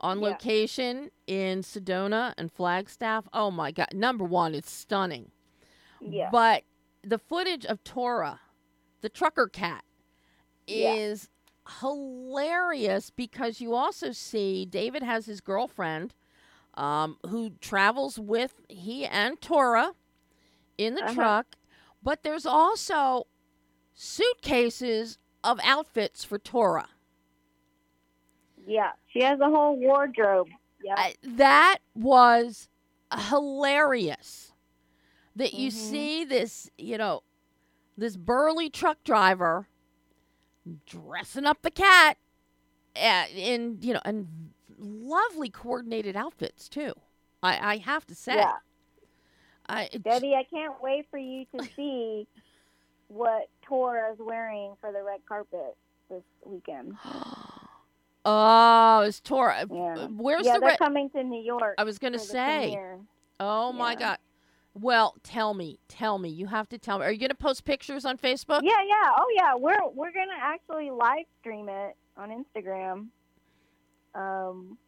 on 0.00 0.20
Yeah. 0.20 0.28
location 0.28 1.10
in 1.26 1.62
Sedona 1.62 2.34
and 2.38 2.50
Flagstaff. 2.52 3.28
Oh 3.32 3.50
my 3.50 3.70
God! 3.72 3.88
Number 3.94 4.24
one, 4.24 4.54
it's 4.54 4.70
stunning. 4.70 5.30
Yeah. 6.00 6.30
But 6.30 6.64
the 7.02 7.18
footage 7.18 7.64
of 7.66 7.82
Tora, 7.84 8.40
the 9.00 9.08
trucker 9.08 9.46
cat, 9.48 9.84
Yeah. 10.66 10.94
is 10.94 11.28
hilarious 11.80 13.10
because 13.10 13.60
you 13.60 13.74
also 13.74 14.12
see 14.12 14.64
David 14.64 15.02
has 15.02 15.26
his 15.26 15.40
girlfriend 15.40 16.14
um, 16.74 17.18
who 17.28 17.50
travels 17.60 18.18
with 18.20 18.60
he 18.68 19.04
and 19.04 19.40
Tora 19.40 19.94
in 20.78 20.94
the 20.94 21.02
Uh-huh. 21.04 21.14
truck, 21.14 21.56
but 22.02 22.22
there's 22.22 22.46
also 22.46 23.26
suitcases 23.94 25.18
of 25.42 25.58
outfits 25.62 26.24
for 26.24 26.38
Tora. 26.38 26.88
Yeah. 28.68 28.92
She 29.12 29.22
has 29.22 29.40
a 29.40 29.46
whole 29.46 29.76
wardrobe. 29.76 30.48
Yeah. 30.84 31.10
That 31.22 31.78
was 31.94 32.68
hilarious. 33.12 34.52
That 35.34 35.54
you 35.54 35.70
Mhm. 35.70 35.72
see 35.72 36.24
this, 36.24 36.70
you 36.76 36.98
know, 36.98 37.22
this 37.96 38.16
burly 38.16 38.68
truck 38.70 39.02
driver 39.04 39.68
dressing 40.84 41.46
up 41.46 41.62
the 41.62 41.70
cat 41.70 42.18
in, 42.94 43.78
you 43.80 43.94
know, 43.94 44.02
and 44.04 44.52
lovely 44.76 45.48
coordinated 45.48 46.16
outfits 46.16 46.68
too. 46.68 46.92
I, 47.42 47.74
I 47.74 47.76
have 47.78 48.06
to 48.06 48.14
say, 48.14 48.36
yeah. 48.36 48.58
I, 49.68 49.88
Debbie, 50.02 50.34
I 50.34 50.44
can't 50.44 50.80
wait 50.82 51.06
for 51.10 51.18
you 51.18 51.46
to 51.56 51.68
see 51.76 52.26
what 53.08 53.48
Tora's 53.62 54.18
wearing 54.18 54.76
for 54.80 54.92
the 54.92 55.02
red 55.02 55.20
carpet 55.26 55.76
this 56.10 56.24
weekend. 56.44 56.94
oh, 58.28 59.00
it's 59.06 59.20
Tora. 59.20 59.66
Yeah. 59.70 60.06
Where's 60.08 60.46
yeah, 60.46 60.54
the 60.54 60.60
they're 60.60 60.68
red? 60.70 60.78
coming 60.78 61.10
to 61.10 61.22
New 61.22 61.42
York. 61.42 61.74
I 61.78 61.84
was 61.84 61.98
gonna 61.98 62.18
say. 62.18 62.70
premiere. 62.72 63.00
Oh 63.40 63.72
my 63.72 63.94
god. 63.94 64.18
Well, 64.74 65.16
tell 65.24 65.54
me, 65.54 65.78
tell 65.88 66.18
me. 66.18 66.28
You 66.28 66.46
have 66.46 66.68
to 66.68 66.78
tell 66.78 66.98
me. 66.98 67.06
Are 67.06 67.12
you 67.12 67.18
gonna 67.18 67.34
post 67.34 67.64
pictures 67.64 68.04
on 68.04 68.18
Facebook? 68.18 68.60
Yeah, 68.62 68.82
yeah. 68.86 69.10
Oh, 69.16 69.26
yeah. 69.34 69.54
We're 69.56 69.88
we're 69.94 70.12
gonna 70.12 70.38
actually 70.40 70.90
live 70.90 71.24
stream 71.40 71.68
it 71.68 71.96
on 72.16 72.30
Instagram. 72.30 73.06
Um, 74.14 74.78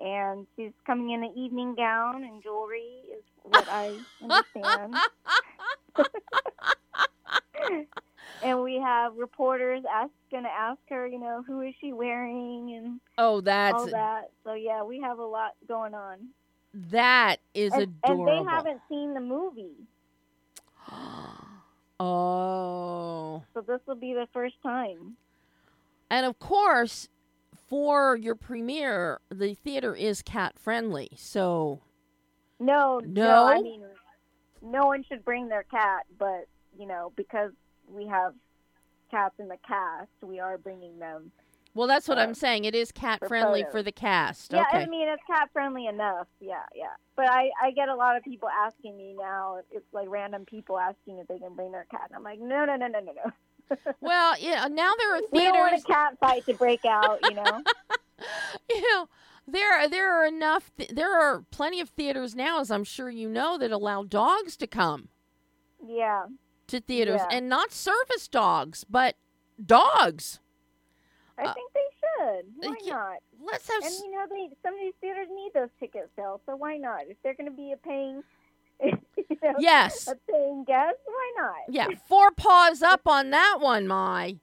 and 0.00 0.46
she's 0.56 0.72
coming 0.86 1.10
in 1.10 1.24
an 1.24 1.32
evening 1.36 1.74
gown 1.74 2.24
and 2.24 2.42
jewelry, 2.42 3.02
is 3.12 3.22
what 3.42 3.68
I 3.68 3.98
understand. 4.56 4.94
and 8.42 8.62
we 8.62 8.76
have 8.76 9.16
reporters 9.16 9.82
ask 9.92 10.10
gonna 10.30 10.48
ask 10.48 10.78
her, 10.88 11.06
you 11.06 11.18
know, 11.18 11.42
who 11.46 11.60
is 11.60 11.74
she 11.80 11.92
wearing 11.92 12.74
and 12.76 13.00
Oh, 13.18 13.40
that's 13.40 13.74
all 13.74 13.86
that. 13.86 14.30
So 14.44 14.54
yeah, 14.54 14.82
we 14.82 15.00
have 15.00 15.18
a 15.18 15.24
lot 15.24 15.52
going 15.66 15.94
on. 15.94 16.28
that 16.74 17.36
is 17.54 17.72
And, 17.72 17.94
and 18.04 18.26
they 18.26 18.42
haven't 18.48 18.80
seen 18.88 19.14
the 19.14 19.20
movie, 19.20 19.74
oh, 22.00 23.42
so 23.54 23.60
this 23.60 23.80
will 23.86 23.94
be 23.96 24.14
the 24.14 24.28
first 24.32 24.56
time. 24.62 25.16
and 26.10 26.26
of 26.26 26.38
course, 26.38 27.08
for 27.68 28.16
your 28.16 28.34
premiere, 28.34 29.20
the 29.30 29.54
theater 29.54 29.94
is 29.94 30.22
cat 30.22 30.58
friendly. 30.58 31.10
So 31.16 31.80
No, 32.58 33.00
No? 33.04 33.46
I 33.46 33.60
mean, 33.60 33.82
no 34.62 34.86
one 34.86 35.04
should 35.08 35.24
bring 35.24 35.48
their 35.48 35.64
cat, 35.64 36.04
but 36.18 36.46
you 36.78 36.86
know, 36.86 37.12
because 37.16 37.50
we 37.92 38.06
have 38.06 38.34
cats 39.10 39.34
in 39.38 39.48
the 39.48 39.56
cast, 39.66 40.10
we 40.22 40.38
are 40.40 40.56
bringing 40.58 40.98
them. 40.98 41.32
well, 41.74 41.86
that's 41.88 42.08
what 42.08 42.18
Uh, 42.18 42.22
I'm 42.22 42.34
saying. 42.34 42.64
It 42.64 42.74
is 42.74 42.90
cat 42.92 43.18
for 43.20 43.28
friendly 43.28 43.60
photos. 43.62 43.72
for 43.72 43.82
the 43.82 43.92
cast. 43.92 44.52
Yeah, 44.52 44.62
okay. 44.62 44.82
I 44.82 44.86
mean, 44.86 45.08
it's 45.08 45.22
cat 45.26 45.50
friendly 45.52 45.86
enough. 45.86 46.26
Yeah, 46.40 46.62
yeah. 46.74 46.94
But 47.16 47.28
I, 47.30 47.50
I 47.62 47.70
get 47.72 47.88
a 47.88 47.94
lot 47.94 48.16
of 48.16 48.22
people 48.22 48.48
asking 48.48 48.96
me 48.96 49.14
now. 49.18 49.58
It's 49.70 49.86
like 49.92 50.08
random 50.08 50.44
people 50.44 50.78
asking 50.78 51.18
if 51.18 51.26
they 51.28 51.38
can 51.38 51.54
bring 51.54 51.72
their 51.72 51.86
cat, 51.90 52.02
and 52.08 52.16
I'm 52.16 52.22
like, 52.22 52.40
no, 52.40 52.64
no, 52.64 52.76
no, 52.76 52.86
no, 52.88 53.00
no, 53.00 53.12
no. 53.12 53.76
well, 54.00 54.34
yeah. 54.40 54.66
Now 54.68 54.92
there 54.98 55.14
are 55.14 55.20
theaters. 55.20 55.30
We 55.32 55.44
don't 55.44 55.58
want 55.58 55.78
a 55.78 55.82
cat 55.82 56.18
fight 56.18 56.44
to 56.46 56.54
break 56.54 56.84
out, 56.84 57.18
you 57.24 57.34
know. 57.34 57.62
you 58.68 58.82
know 58.92 59.08
there 59.48 59.88
there 59.88 60.12
are 60.12 60.26
enough 60.26 60.70
th- 60.76 60.90
there 60.90 61.18
are 61.18 61.42
plenty 61.50 61.80
of 61.80 61.88
theaters 61.88 62.34
now 62.36 62.60
as 62.60 62.70
i'm 62.70 62.84
sure 62.84 63.08
you 63.08 63.26
know 63.30 63.56
that 63.56 63.70
allow 63.72 64.02
dogs 64.04 64.58
to 64.58 64.66
come 64.66 65.08
yeah, 65.88 66.26
to 66.70 66.80
theaters 66.80 67.20
Yeah. 67.30 67.36
and 67.36 67.48
not 67.48 67.72
service 67.72 68.28
dogs 68.28 68.84
but 68.88 69.16
dogs 69.64 70.40
I 71.38 71.44
Uh, 71.44 71.54
think 71.54 71.72
they 71.72 71.80
should. 72.00 72.44
Why 72.58 72.74
yeah, 72.82 72.94
not? 72.94 73.16
let's 73.42 73.66
have 73.70 73.82
And 73.82 73.94
you 74.04 74.10
know, 74.12 74.26
they 74.28 74.50
some 74.62 74.74
of 74.74 74.80
these 74.80 74.92
theaters 75.00 75.28
need 75.34 75.52
those 75.54 75.70
ticket 75.80 76.10
sales, 76.16 76.40
so 76.44 76.54
why 76.54 76.76
not? 76.76 77.02
If 77.08 77.16
they're 77.22 77.32
going 77.34 77.48
to 77.50 77.56
be 77.56 77.72
a 77.72 77.78
paying, 77.78 78.22
you 78.84 78.92
know, 79.42 79.54
yes 79.58 80.06
a 80.06 80.16
paying 80.30 80.64
guest, 80.64 80.98
why 81.06 81.32
not? 81.38 81.56
yeah 81.68 81.86
four 82.06 82.30
paws 82.32 82.82
up 82.82 83.06
on 83.06 83.30
that 83.30 83.56
one 83.60 83.86
Mai 83.86 84.36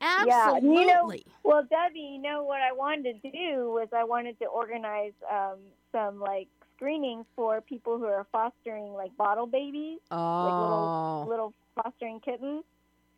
Yeah, 0.00 0.54
absolutely 0.54 0.80
you 0.80 0.86
know- 1.32 1.32
Well, 1.44 1.64
Debbie, 1.68 2.00
you 2.00 2.18
know 2.18 2.44
what 2.44 2.60
I 2.62 2.72
wanted 2.72 3.20
to 3.22 3.30
do 3.30 3.70
was 3.70 3.88
I 3.92 4.04
wanted 4.04 4.38
to 4.38 4.46
organize 4.46 5.12
um, 5.30 5.58
some 5.92 6.18
like 6.18 6.48
screenings 6.82 7.26
for 7.36 7.60
people 7.60 7.96
who 7.96 8.06
are 8.06 8.26
fostering 8.32 8.92
like 8.92 9.16
bottle 9.16 9.46
babies, 9.46 10.00
oh 10.10 10.44
little 10.44 11.28
little 11.28 11.54
fostering 11.76 12.18
kittens, 12.20 12.64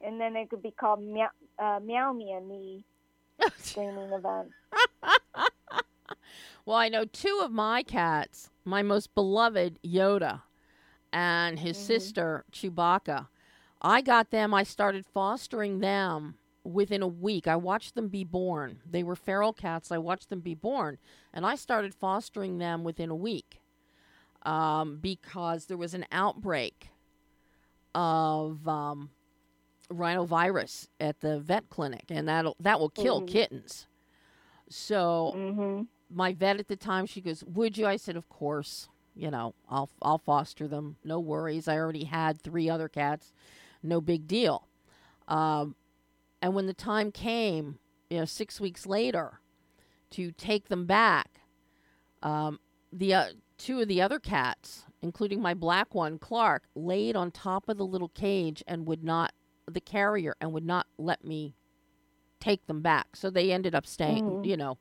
and 0.05 0.21
then 0.21 0.37
it 0.37 0.51
could 0.51 0.63
be 0.63 0.71
called 0.71 1.03
Meow, 1.03 1.29
uh, 1.59 1.81
Meow 1.83 2.13
Me 2.13 2.33
and 2.33 2.47
Me 2.47 2.85
screening 3.59 4.13
event. 4.13 4.51
well 6.67 6.77
i 6.77 6.89
know 6.89 7.05
two 7.07 7.41
of 7.43 7.51
my 7.51 7.83
cats 7.83 8.51
my 8.65 8.83
most 8.83 9.15
beloved 9.15 9.79
yoda 9.83 10.43
and 11.13 11.59
his 11.59 11.77
Mhm. 11.77 11.81
sister 11.81 12.45
chewbacca 12.53 13.29
i 13.81 14.01
got 14.03 14.31
them 14.31 14.53
i 14.55 14.63
started 14.63 15.05
fostering 15.07 15.79
them 15.81 16.37
within 16.65 17.03
a 17.03 17.07
week 17.07 17.47
i 17.47 17.55
watched 17.57 17.95
them 17.95 18.09
be 18.09 18.25
born. 18.25 18.81
They 18.91 19.03
were 19.05 19.17
feral 19.17 19.53
cats. 19.53 19.93
I 19.93 19.99
watched 19.99 20.31
them 20.31 20.41
be 20.41 20.55
born 20.55 20.99
and 21.33 21.47
i 21.47 21.55
started 21.57 21.95
fostering 21.95 22.59
them 22.59 22.85
within 22.85 23.11
a 23.11 23.15
week 23.17 23.61
um, 24.45 24.99
because 25.01 25.67
there 25.67 25.77
was 25.79 25.95
an 25.95 26.07
outbreak 26.13 26.89
of 27.95 28.67
um, 28.67 29.11
rhinovirus 29.91 30.89
at 31.01 31.21
the 31.21 31.39
vet 31.41 31.69
clinic 31.71 32.05
and 32.09 32.29
that'll 32.29 32.57
that 32.61 32.79
will 32.81 32.91
kill 32.91 33.21
Mhm. 33.21 33.27
kittens. 33.29 33.87
So 34.69 35.33
hmm 35.35 35.83
my 36.11 36.33
vet 36.33 36.61
at 36.61 36.69
the 36.69 36.77
time 36.77 37.07
she 37.07 37.21
goes 37.21 37.43
would 37.45 37.77
you? 37.79 37.87
I 37.87 37.97
said 37.97 38.17
of 38.17 38.29
course. 38.29 38.89
You 39.17 39.31
know 39.31 39.55
i'll 39.69 39.91
i'll 40.03 40.19
foster 40.19 40.67
them. 40.67 40.97
No 41.05 41.21
worries. 41.21 41.69
I 41.69 41.77
already 41.77 42.05
had 42.05 42.41
three 42.41 42.69
other 42.69 42.89
cats. 42.89 43.33
No 43.83 44.01
big 44.01 44.27
deal. 44.27 44.67
Um, 45.29 45.77
and 46.45 46.55
when 46.55 46.67
the 46.67 46.75
time 46.75 47.11
came 47.11 47.79
you 48.11 48.19
know 48.19 48.27
six 48.27 48.61
weeks 48.61 48.87
later 48.87 49.41
to 50.11 50.31
take 50.33 50.69
them 50.69 50.85
back 50.85 51.41
um, 52.23 52.61
the 52.93 53.15
uh, 53.15 53.25
two 53.57 53.81
of 53.81 53.89
the 53.89 54.03
other 54.03 54.19
cats 54.19 54.85
including 55.01 55.41
my 55.41 55.55
black 55.55 55.95
one 55.95 56.19
clark 56.19 56.65
laid 56.75 57.17
on 57.17 57.31
top 57.31 57.67
of 57.69 57.79
the 57.79 57.87
little 57.87 58.11
cage 58.11 58.63
and 58.67 58.87
would 58.87 59.03
not 59.03 59.33
the 59.67 59.81
carrier 59.81 60.37
and 60.39 60.53
would 60.53 60.67
not 60.67 60.87
let 60.99 61.25
me 61.25 61.55
take 62.41 62.67
them 62.67 62.83
back 62.83 63.17
so 63.17 63.31
they 63.31 63.51
ended 63.51 63.75
up 63.75 63.87
staying 63.87 64.25
Mhm. 64.25 64.45
you 64.45 64.57
know 64.57 64.77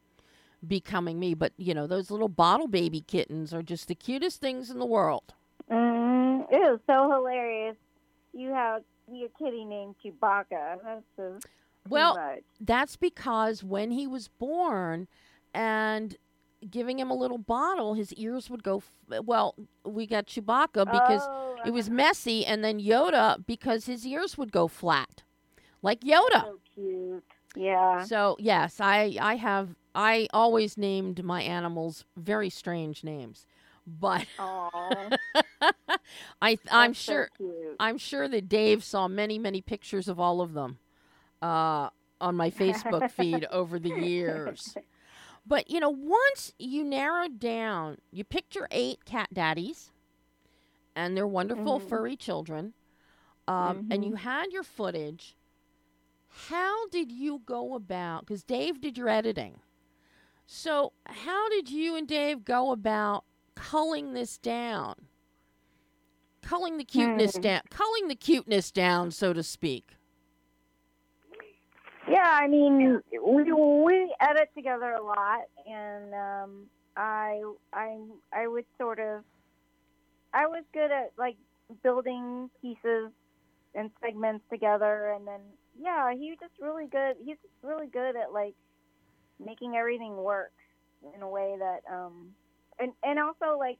becoming 0.68 1.20
me. 1.20 1.34
But 1.34 1.54
you 1.58 1.74
know, 1.74 1.88
those 1.88 2.10
little 2.10 2.30
bottle 2.30 2.68
baby 2.68 3.02
kittens 3.02 3.54
are 3.54 3.62
just 3.64 3.88
the 3.88 3.96
cutest 3.96 4.40
things 4.40 4.70
in 4.70 4.80
the 4.80 4.86
world. 4.86 5.34
Mm, 5.70 6.44
it 6.52 6.60
was 6.60 6.80
so 6.88 7.12
hilarious. 7.12 7.76
You 8.34 8.50
have 8.54 8.84
your 9.12 9.30
kitty 9.38 9.66
named 9.66 9.96
Chewbacca. 10.04 10.78
That's 10.84 11.04
too 11.16 11.40
Well, 11.90 12.16
much. 12.16 12.44
that's 12.60 12.96
because 12.96 13.64
when 13.64 13.92
he 13.92 14.08
was 14.08 14.28
born 14.28 15.08
and 15.54 16.16
giving 16.70 17.00
him 17.00 17.10
a 17.10 17.16
little 17.16 17.38
bottle, 17.38 17.94
his 17.94 18.14
ears 18.14 18.50
would 18.50 18.64
go. 18.64 18.78
F- 18.78 19.24
well, 19.26 19.56
we 19.86 20.08
got 20.08 20.28
Chewbacca 20.28 20.86
because 20.92 21.22
oh, 21.28 21.56
it 21.66 21.72
was 21.72 21.90
messy, 21.90 22.46
and 22.46 22.64
then 22.64 22.80
Yoda 22.80 23.46
because 23.46 23.86
his 23.86 24.06
ears 24.06 24.38
would 24.38 24.52
go 24.52 24.68
flat, 24.68 25.24
like 25.82 26.02
Yoda. 26.02 26.42
so 26.44 26.60
cute. 26.74 27.24
Yeah. 27.56 28.04
So 28.04 28.36
yes, 28.40 28.80
I 28.80 29.18
I 29.20 29.36
have 29.36 29.76
I 29.94 30.28
always 30.34 30.78
named 30.78 31.24
my 31.24 31.42
animals 31.42 32.06
very 32.16 32.50
strange 32.50 33.04
names, 33.04 33.46
but 33.86 34.26
I 36.42 36.60
so 36.68 36.94
sure. 36.94 37.30
I'm 37.80 37.98
sure 37.98 38.28
that 38.28 38.50
Dave 38.50 38.84
saw 38.84 39.08
many, 39.08 39.40
many 39.40 39.62
pictures 39.62 40.08
of 40.08 40.20
all 40.20 40.42
of 40.42 40.54
them 40.54 40.78
uh, 41.42 41.90
on 42.22 42.36
my 42.36 42.50
Facebook 42.50 43.10
feed 43.10 43.46
over 43.52 43.80
the 43.80 43.92
years. 43.92 44.78
But 45.46 45.70
you 45.70 45.80
know, 45.80 45.90
once 45.90 46.54
you 46.60 46.84
narrowed 46.84 47.40
down, 47.40 47.98
you 48.12 48.24
picked 48.24 48.56
your 48.56 48.68
eight 48.72 49.06
cat 49.06 49.30
daddies, 49.34 49.92
and 50.96 51.16
their 51.16 51.28
wonderful 51.28 51.80
Mhm. 51.80 51.82
furry 51.82 52.16
children, 52.16 52.74
um, 53.48 53.84
and 53.90 54.04
Mhm. 54.04 54.06
you 54.06 54.16
had 54.16 54.52
your 54.52 54.64
footage. 54.64 55.36
How 56.50 56.88
did 56.90 57.12
you 57.12 57.40
go 57.46 57.76
about? 57.76 58.26
Because 58.26 58.44
Dave 58.44 58.82
did 58.82 58.98
your 58.98 59.10
editing. 59.10 59.62
So 60.46 60.94
how 61.06 61.50
did 61.50 61.70
you 61.70 61.96
and 61.96 62.08
Dave 62.08 62.44
go 62.44 62.72
about 62.72 63.24
culling 63.56 64.14
this 64.14 64.38
down? 64.38 64.96
Culling 66.42 66.78
the 66.78 66.84
cuteness 66.84 67.34
Hmm. 67.34 67.42
down, 67.42 67.62
culling 67.70 68.08
the 68.10 68.16
cuteness 68.16 68.72
down, 68.72 69.12
so 69.12 69.34
to 69.34 69.44
speak. 69.44 69.96
Yeah, 72.10 72.30
I 72.30 72.48
mean, 72.48 73.02
we 73.12 73.54
we 73.54 74.16
edit 74.20 74.50
together 74.56 74.92
a 74.92 75.02
lot, 75.02 75.44
and 75.66 76.14
um, 76.14 76.66
I 76.98 77.42
I 77.72 77.98
I 78.34 78.48
was 78.48 78.66
sort 78.78 79.00
of 79.00 79.24
I 80.34 80.48
was 80.48 80.64
good 80.74 80.92
at 80.92 81.12
like 81.18 81.38
building 81.82 82.50
pieces 82.62 83.12
and 83.74 83.90
segments 84.02 84.44
together, 84.50 85.14
and 85.16 85.26
then 85.28 85.42
yeah, 85.80 86.14
he 86.14 86.30
was 86.32 86.40
just 86.42 86.54
really 86.60 86.88
good. 86.88 87.16
He's 87.24 87.38
really 87.62 87.88
good 87.88 88.16
at 88.18 88.34
like 88.34 88.56
making 89.44 89.76
everything 89.76 90.18
work 90.18 90.52
in 91.16 91.22
a 91.22 91.30
way 91.30 91.56
that 91.58 91.82
um 91.92 92.32
and 92.84 92.94
and 93.04 93.20
also 93.20 93.58
like 93.60 93.78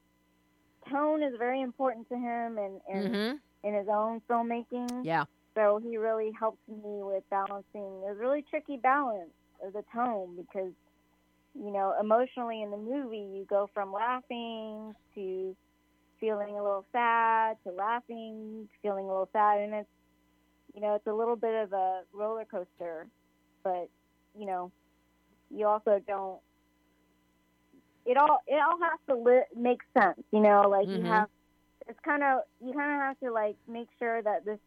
tone 0.90 1.22
is 1.22 1.34
very 1.38 1.60
important 1.60 2.08
to 2.08 2.14
him 2.16 2.58
and 2.58 2.80
and 2.88 3.06
Mm-hmm. 3.14 3.36
in 3.68 3.74
his 3.74 3.88
own 3.88 4.20
filmmaking. 4.30 5.04
Yeah. 5.04 5.24
So 5.56 5.80
he 5.82 5.96
really 5.96 6.32
helped 6.38 6.66
me 6.68 7.02
with 7.02 7.24
balancing. 7.30 7.64
It 7.74 8.08
was 8.08 8.16
a 8.16 8.20
really 8.20 8.44
tricky 8.48 8.76
balance 8.76 9.32
of 9.64 9.72
the 9.72 9.82
tone 9.94 10.36
because, 10.36 10.72
you 11.54 11.70
know, 11.72 11.94
emotionally 12.00 12.62
in 12.62 12.70
the 12.70 12.76
movie, 12.76 13.18
you 13.36 13.46
go 13.48 13.68
from 13.74 13.92
laughing 13.92 14.94
to 15.14 15.56
feeling 16.20 16.50
a 16.50 16.62
little 16.62 16.86
sad 16.92 17.56
to 17.64 17.72
laughing, 17.72 18.68
to 18.70 18.76
feeling 18.82 19.04
a 19.04 19.08
little 19.08 19.28
sad, 19.32 19.60
and 19.60 19.74
it's, 19.74 19.88
you 20.74 20.80
know, 20.80 20.94
it's 20.94 21.06
a 21.06 21.12
little 21.12 21.36
bit 21.36 21.54
of 21.54 21.72
a 21.72 22.02
roller 22.12 22.44
coaster, 22.44 23.06
but 23.62 23.88
you 24.38 24.46
know, 24.46 24.72
you 25.50 25.66
also 25.66 26.00
don't. 26.06 26.40
It 28.06 28.16
all 28.16 28.40
it 28.46 28.60
all 28.60 28.78
has 28.80 28.98
to 29.08 29.14
li- 29.16 29.48
make 29.56 29.80
sense, 29.96 30.20
you 30.30 30.40
know. 30.40 30.68
Like 30.68 30.86
Mhm. 30.88 30.98
you 30.98 31.04
have, 31.04 31.28
it's 31.88 31.98
kind 32.00 32.22
of 32.22 32.40
you 32.64 32.72
kind 32.72 32.92
of 32.92 33.00
have 33.00 33.18
to 33.20 33.30
like 33.32 33.56
make 33.66 33.88
sure 33.98 34.22
that 34.22 34.44
this 34.44 34.58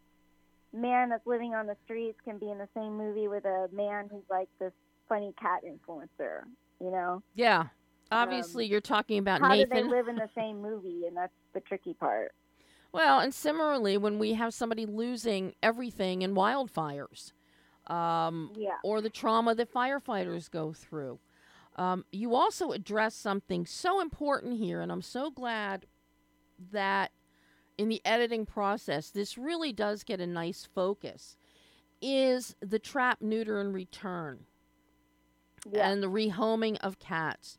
man 0.74 1.10
that's 1.10 1.26
living 1.26 1.54
on 1.56 1.66
the 1.68 1.78
streets 1.86 2.20
can 2.26 2.38
be 2.38 2.50
in 2.52 2.58
the 2.58 2.68
same 2.76 2.98
movie 2.98 3.28
with 3.28 3.46
a 3.46 3.70
man 3.72 4.08
who's 4.12 4.24
like 4.30 4.50
this 4.60 4.74
funny 5.08 5.34
cat 5.40 5.62
influencer. 5.64 6.44
You 6.80 6.92
know, 6.92 7.24
Yeah. 7.36 7.68
Obviously, 8.10 8.66
you're 8.66 8.80
talking 8.80 9.18
about 9.18 9.42
how 9.42 9.54
do 9.54 9.66
they 9.66 9.84
live 9.84 10.08
in 10.08 10.16
the 10.16 10.30
same 10.34 10.62
movie? 10.62 11.06
And 11.08 11.18
that's 11.18 11.34
the 11.54 11.60
tricky 11.60 11.94
part. 11.94 12.34
Well, 12.94 13.20
and 13.20 13.34
similarly, 13.34 13.98
when 13.98 14.18
we 14.18 14.34
have 14.36 14.54
somebody 14.54 14.86
losing 14.86 15.56
everything 15.62 16.22
in 16.22 16.34
wildfires, 16.34 17.34
um, 17.88 18.52
Yeah. 18.56 18.78
or 18.84 19.02
the 19.02 19.10
trauma 19.10 19.56
that 19.56 19.72
firefighters 19.74 20.50
go 20.50 20.72
through, 20.72 21.20
um, 21.78 22.06
you 22.12 22.34
also 22.36 22.72
address 22.72 23.16
something 23.16 23.66
so 23.66 24.00
important 24.02 24.58
here, 24.58 24.82
and 24.82 24.92
I'm 24.92 25.02
so 25.02 25.30
glad 25.30 25.86
that 26.72 27.12
in 27.78 27.90
the 27.90 28.02
editing 28.04 28.46
process, 28.46 29.10
this 29.10 29.38
really 29.38 29.72
does 29.72 30.04
get 30.04 30.20
a 30.20 30.28
nice 30.28 30.68
focus. 30.74 31.38
Is 32.02 32.56
the 32.60 32.80
trap, 32.80 33.22
neuter, 33.22 33.60
and 33.60 33.74
return 33.74 34.46
Yeah. 35.72 35.90
and 35.90 36.02
the 36.04 36.08
rehoming 36.10 36.78
of 36.82 37.00
cats. 37.00 37.58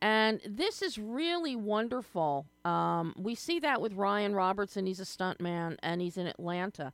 And 0.00 0.40
this 0.46 0.80
is 0.80 0.96
really 0.96 1.56
wonderful. 1.56 2.46
Um, 2.64 3.14
we 3.18 3.34
see 3.34 3.58
that 3.60 3.80
with 3.82 3.92
Ryan 3.94 4.34
Robertson. 4.34 4.86
He's 4.86 5.00
a 5.00 5.04
stuntman 5.04 5.76
and 5.82 6.00
he's 6.00 6.16
in 6.16 6.26
Atlanta. 6.26 6.92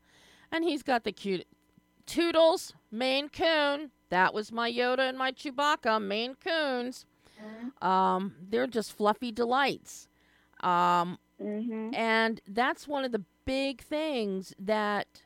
And 0.51 0.65
he's 0.65 0.83
got 0.83 1.05
the 1.05 1.13
cute 1.13 1.47
Toodles, 2.07 2.73
Maine 2.91 3.29
Coon. 3.29 3.91
That 4.11 4.33
was 4.35 4.53
my 4.53 4.71
Yoda 4.71 5.09
and 5.09 5.19
my 5.19 5.33
Chewbacca, 5.33 6.03
Maine 6.03 6.37
Coons. 6.43 7.07
Um, 7.83 8.35
they're 8.49 8.67
just 8.67 8.93
fluffy 8.93 9.33
delights. 9.33 10.09
Um, 10.61 11.19
hmm 11.39 11.91
and 11.93 12.41
that's 12.49 12.89
one 12.89 13.05
of 13.05 13.13
the 13.13 13.25
big 13.45 13.83
things 13.83 14.55
that 14.59 15.23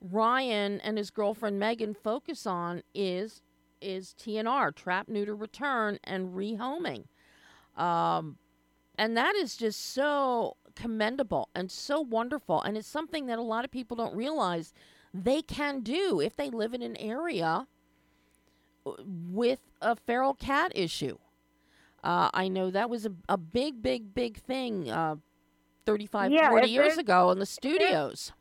Ryan 0.00 0.80
and 0.80 0.98
his 0.98 1.10
girlfriend 1.10 1.58
Megan 1.58 1.94
focus 1.94 2.46
on 2.46 2.82
is 2.94 3.42
is 3.80 4.14
TNR, 4.18 4.74
trap, 4.74 5.08
neuter, 5.08 5.34
return, 5.34 5.98
and 6.04 6.34
rehoming. 6.34 7.04
Um, 7.76 8.38
and 8.96 9.16
that 9.16 9.34
is 9.34 9.56
just 9.56 9.80
so 9.92 10.56
commendable 10.74 11.48
and 11.54 11.70
so 11.70 12.00
wonderful. 12.00 12.62
And 12.62 12.76
it's 12.76 12.88
something 12.88 13.26
that 13.26 13.38
a 13.38 13.42
lot 13.42 13.64
of 13.64 13.70
people 13.70 13.96
don't 13.96 14.14
realize 14.14 14.72
they 15.12 15.42
can 15.42 15.80
do 15.80 16.20
if 16.20 16.36
they 16.36 16.50
live 16.50 16.72
in 16.74 16.82
an 16.82 16.96
area 16.96 17.66
with 18.86 19.60
a 19.80 19.96
feral 19.96 20.34
cat 20.34 20.72
issue. 20.74 21.18
Uh, 22.02 22.28
I 22.34 22.48
know 22.48 22.70
that 22.70 22.90
was 22.90 23.06
a, 23.06 23.12
a 23.28 23.38
big, 23.38 23.82
big, 23.82 24.14
big 24.14 24.36
thing 24.38 24.90
uh, 24.90 25.16
35, 25.86 26.32
Yeah, 26.32 26.50
40 26.50 26.68
years 26.68 26.98
ago 26.98 27.30
in 27.30 27.38
the 27.38 27.46
studios. 27.46 28.32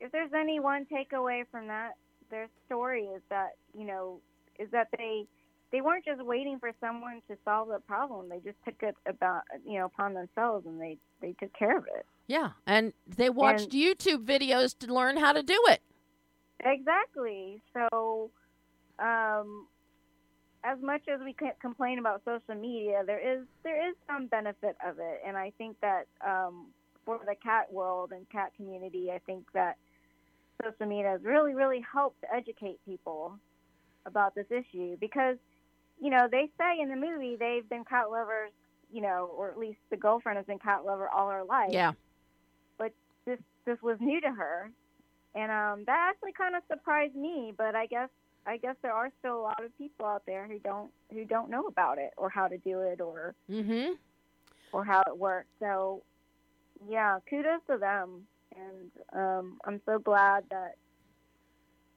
If 0.00 0.12
there's 0.12 0.32
any 0.32 0.60
one 0.60 0.86
takeaway 0.86 1.44
from 1.50 1.66
that, 1.68 1.92
their 2.30 2.48
story 2.66 3.02
is 3.04 3.22
that 3.30 3.50
you 3.78 3.84
know 3.84 4.20
is 4.58 4.68
that 4.72 4.88
they 4.96 5.26
they 5.72 5.80
weren't 5.80 6.04
just 6.04 6.22
waiting 6.22 6.58
for 6.58 6.72
someone 6.80 7.20
to 7.28 7.36
solve 7.44 7.68
the 7.68 7.80
problem. 7.80 8.28
They 8.28 8.38
just 8.38 8.56
took 8.64 8.82
it 8.82 8.94
about 9.06 9.42
you 9.66 9.78
know 9.78 9.86
upon 9.86 10.14
themselves 10.14 10.66
and 10.66 10.80
they 10.80 10.98
they 11.20 11.34
took 11.38 11.52
care 11.54 11.76
of 11.76 11.84
it. 11.96 12.06
Yeah, 12.26 12.50
and 12.66 12.92
they 13.06 13.28
watched 13.28 13.70
YouTube 13.70 14.24
videos 14.24 14.76
to 14.78 14.92
learn 14.92 15.16
how 15.16 15.32
to 15.32 15.42
do 15.42 15.60
it. 15.68 15.82
Exactly. 16.64 17.60
So, 17.74 18.30
um, 18.98 19.66
as 20.64 20.78
much 20.80 21.02
as 21.12 21.20
we 21.22 21.34
can't 21.34 21.58
complain 21.60 21.98
about 21.98 22.22
social 22.24 22.60
media, 22.60 23.02
there 23.06 23.20
is 23.20 23.44
there 23.62 23.88
is 23.88 23.94
some 24.06 24.26
benefit 24.26 24.76
of 24.84 24.98
it, 24.98 25.20
and 25.26 25.36
I 25.36 25.52
think 25.58 25.76
that 25.80 26.06
um, 26.26 26.68
for 27.04 27.20
the 27.26 27.34
cat 27.34 27.72
world 27.72 28.12
and 28.12 28.28
cat 28.30 28.52
community, 28.56 29.10
I 29.12 29.18
think 29.26 29.44
that 29.52 29.76
social 30.62 30.86
media 30.86 31.10
has 31.10 31.22
really 31.22 31.54
really 31.54 31.84
helped 31.92 32.24
educate 32.34 32.78
people 32.86 33.38
about 34.06 34.34
this 34.34 34.46
issue 34.50 34.96
because 35.00 35.36
you 36.00 36.10
know 36.10 36.28
they 36.30 36.50
say 36.58 36.80
in 36.80 36.88
the 36.88 36.96
movie 36.96 37.36
they've 37.38 37.68
been 37.68 37.84
cat 37.84 38.10
lovers, 38.10 38.50
you 38.90 39.02
know, 39.02 39.30
or 39.36 39.50
at 39.50 39.58
least 39.58 39.78
the 39.90 39.96
girlfriend 39.96 40.38
has 40.38 40.46
been 40.46 40.58
cat 40.58 40.84
lover 40.86 41.08
all 41.08 41.30
her 41.30 41.44
life 41.44 41.70
Yeah. 41.72 41.92
But 42.78 42.92
this 43.26 43.38
this 43.66 43.80
was 43.82 43.98
new 44.00 44.20
to 44.22 44.30
her, 44.30 44.70
and 45.34 45.52
um, 45.52 45.84
that 45.84 46.10
actually 46.10 46.32
kind 46.32 46.56
of 46.56 46.62
surprised 46.70 47.14
me. 47.14 47.52
But 47.56 47.74
I 47.74 47.84
guess 47.84 48.08
I 48.46 48.56
guess 48.58 48.76
there 48.82 48.92
are 48.92 49.10
still 49.18 49.38
a 49.38 49.42
lot 49.42 49.64
of 49.64 49.76
people 49.78 50.06
out 50.06 50.22
there 50.26 50.46
who 50.46 50.58
don't 50.58 50.90
who 51.12 51.24
don't 51.24 51.50
know 51.50 51.66
about 51.66 51.98
it 51.98 52.12
or 52.16 52.28
how 52.28 52.48
to 52.48 52.58
do 52.58 52.80
it 52.80 53.00
or 53.00 53.34
Mm-hmm. 53.50 53.92
or 54.72 54.84
how 54.84 55.02
it 55.06 55.16
works. 55.16 55.48
So 55.60 56.02
yeah, 56.88 57.18
kudos 57.28 57.60
to 57.70 57.78
them, 57.78 58.26
and 58.54 58.90
um, 59.12 59.58
I'm 59.64 59.80
so 59.86 59.98
glad 59.98 60.44
that 60.50 60.76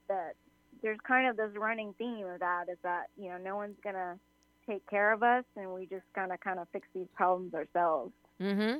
that 0.07 0.35
there's 0.81 0.99
kind 1.05 1.27
of 1.27 1.37
this 1.37 1.51
running 1.57 1.93
theme 1.97 2.25
of 2.27 2.39
that 2.39 2.69
is 2.69 2.77
that 2.83 3.07
you 3.17 3.29
know 3.29 3.37
no 3.37 3.55
one's 3.55 3.77
gonna 3.83 4.17
take 4.67 4.87
care 4.89 5.11
of 5.11 5.23
us, 5.23 5.43
and 5.55 5.73
we 5.73 5.85
just 5.85 6.05
kind 6.13 6.31
of 6.31 6.39
kind 6.39 6.59
of 6.59 6.67
fix 6.71 6.87
these 6.93 7.07
problems 7.15 7.53
ourselves. 7.53 8.13
Mm-hmm. 8.41 8.79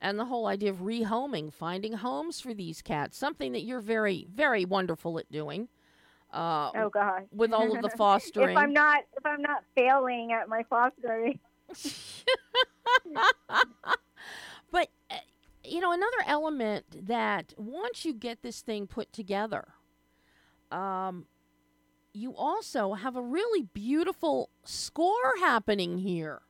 And 0.00 0.18
the 0.18 0.24
whole 0.24 0.46
idea 0.46 0.70
of 0.70 0.78
rehoming, 0.78 1.52
finding 1.52 1.92
homes 1.92 2.40
for 2.40 2.52
these 2.52 2.82
cats, 2.82 3.16
something 3.16 3.52
that 3.52 3.62
you're 3.62 3.80
very, 3.80 4.26
very 4.28 4.64
wonderful 4.64 5.16
at 5.18 5.30
doing. 5.30 5.68
Uh, 6.32 6.70
Oh 6.74 6.88
gosh. 6.88 7.24
with 7.30 7.52
all 7.52 7.74
of 7.74 7.82
the 7.82 7.90
fostering. 7.90 8.50
if 8.50 8.56
I'm 8.56 8.72
not 8.72 9.02
if 9.16 9.26
I'm 9.26 9.42
not 9.42 9.64
failing 9.74 10.32
at 10.32 10.48
my 10.48 10.62
fostering. 10.70 11.38
but 14.70 14.88
uh, 15.10 15.16
you 15.64 15.80
know 15.80 15.92
another 15.92 16.22
element 16.26 17.06
that 17.06 17.54
once 17.56 18.04
you 18.04 18.12
get 18.14 18.42
this 18.42 18.60
thing 18.60 18.86
put 18.86 19.12
together 19.12 19.68
um 20.70 21.26
you 22.12 22.34
also 22.34 22.92
have 22.94 23.16
a 23.16 23.22
really 23.22 23.62
beautiful 23.62 24.50
score 24.64 25.36
happening 25.40 25.98
here 25.98 26.42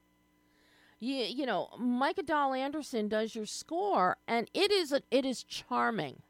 you, 0.98 1.16
you 1.16 1.46
know 1.46 1.68
micah 1.78 2.22
dahl 2.22 2.52
anderson 2.54 3.08
does 3.08 3.34
your 3.34 3.46
score 3.46 4.16
and 4.26 4.50
it 4.54 4.72
is 4.72 4.92
a, 4.92 5.02
it 5.10 5.24
is 5.24 5.42
charming 5.44 6.22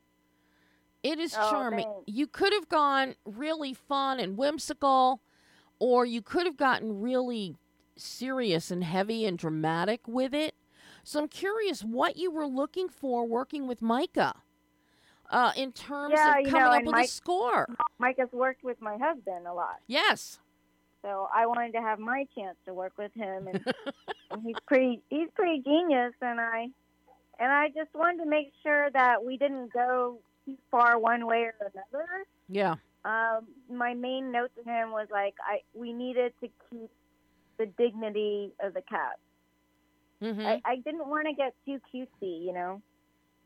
it 1.03 1.19
is 1.19 1.37
Oh, 1.37 1.51
charming 1.51 1.87
thanks. 1.87 2.05
you 2.07 2.27
could 2.27 2.53
have 2.53 2.69
gone 2.69 3.15
really 3.25 3.75
fun 3.75 4.21
and 4.21 4.37
whimsical 4.37 5.21
or 5.79 6.05
you 6.05 6.23
could 6.23 6.47
have 6.47 6.57
gotten 6.57 7.01
really 7.01 7.57
serious 7.97 8.71
and 8.71 8.85
heavy 8.85 9.25
and 9.27 9.39
dramatic 9.39 10.01
with 10.07 10.35
it. 10.35 10.55
So 11.05 11.21
I'm 11.21 11.29
curious 11.29 11.83
what 11.83 12.17
you 12.17 12.31
were 12.31 12.47
looking 12.47 12.89
for 12.89 13.27
working 13.27 13.67
with 13.67 13.83
Micah 13.83 14.35
uh, 15.31 15.53
in 15.57 15.73
terms 15.73 16.15
Yeah, 16.15 16.39
of 16.39 16.45
coming 16.45 16.67
know, 16.67 16.79
up 16.79 16.85
with 16.85 16.97
a 16.99 17.05
score. 17.05 17.69
Mike 17.99 18.17
has 18.19 18.29
worked 18.33 18.63
with 18.65 18.81
my 18.81 18.97
husband 18.99 19.47
a 19.47 19.53
lot. 19.53 19.81
Yes. 19.87 20.39
So 21.03 21.29
I 21.35 21.47
wanted 21.47 21.73
to 21.73 21.81
have 21.81 21.99
my 21.99 22.27
chance 22.37 22.57
to 22.67 22.75
work 22.75 22.93
with 22.97 23.13
him, 23.15 23.49
and, 23.49 23.61
and 24.31 24.43
he's 24.45 24.57
pretty 24.67 25.01
he's 25.11 25.29
pretty 25.35 25.61
genius, 25.63 26.13
and 26.21 26.41
I 26.41 26.69
and 27.39 27.53
I 27.53 27.69
just 27.69 27.93
wanted 27.95 28.23
to 28.25 28.31
make 28.31 28.53
sure 28.63 28.91
that 28.91 29.25
we 29.25 29.37
didn't 29.37 29.73
go 29.73 30.19
too 30.45 30.57
far 30.71 30.99
one 30.99 31.27
way 31.27 31.45
or 31.45 31.55
another. 31.61 32.07
Yeah. 32.49 32.77
Um, 33.05 33.47
my 33.71 33.95
main 33.95 34.31
note 34.31 34.51
to 34.57 34.63
him 34.69 34.91
was 34.91 35.09
like, 35.11 35.35
I 35.47 35.61
we 35.75 35.93
needed 35.93 36.33
to 36.43 36.49
keep 36.71 36.91
the 37.59 37.67
dignity 37.79 38.53
of 38.63 38.75
the 38.75 38.83
cat. 38.83 39.19
hmm 40.21 40.47
I, 40.47 40.61
I 40.65 40.77
didn't 40.77 41.09
want 41.09 41.27
to 41.27 41.35
get 41.35 41.55
too 41.67 41.79
cutesy, 41.93 42.45
you 42.45 42.53
know. 42.53 42.81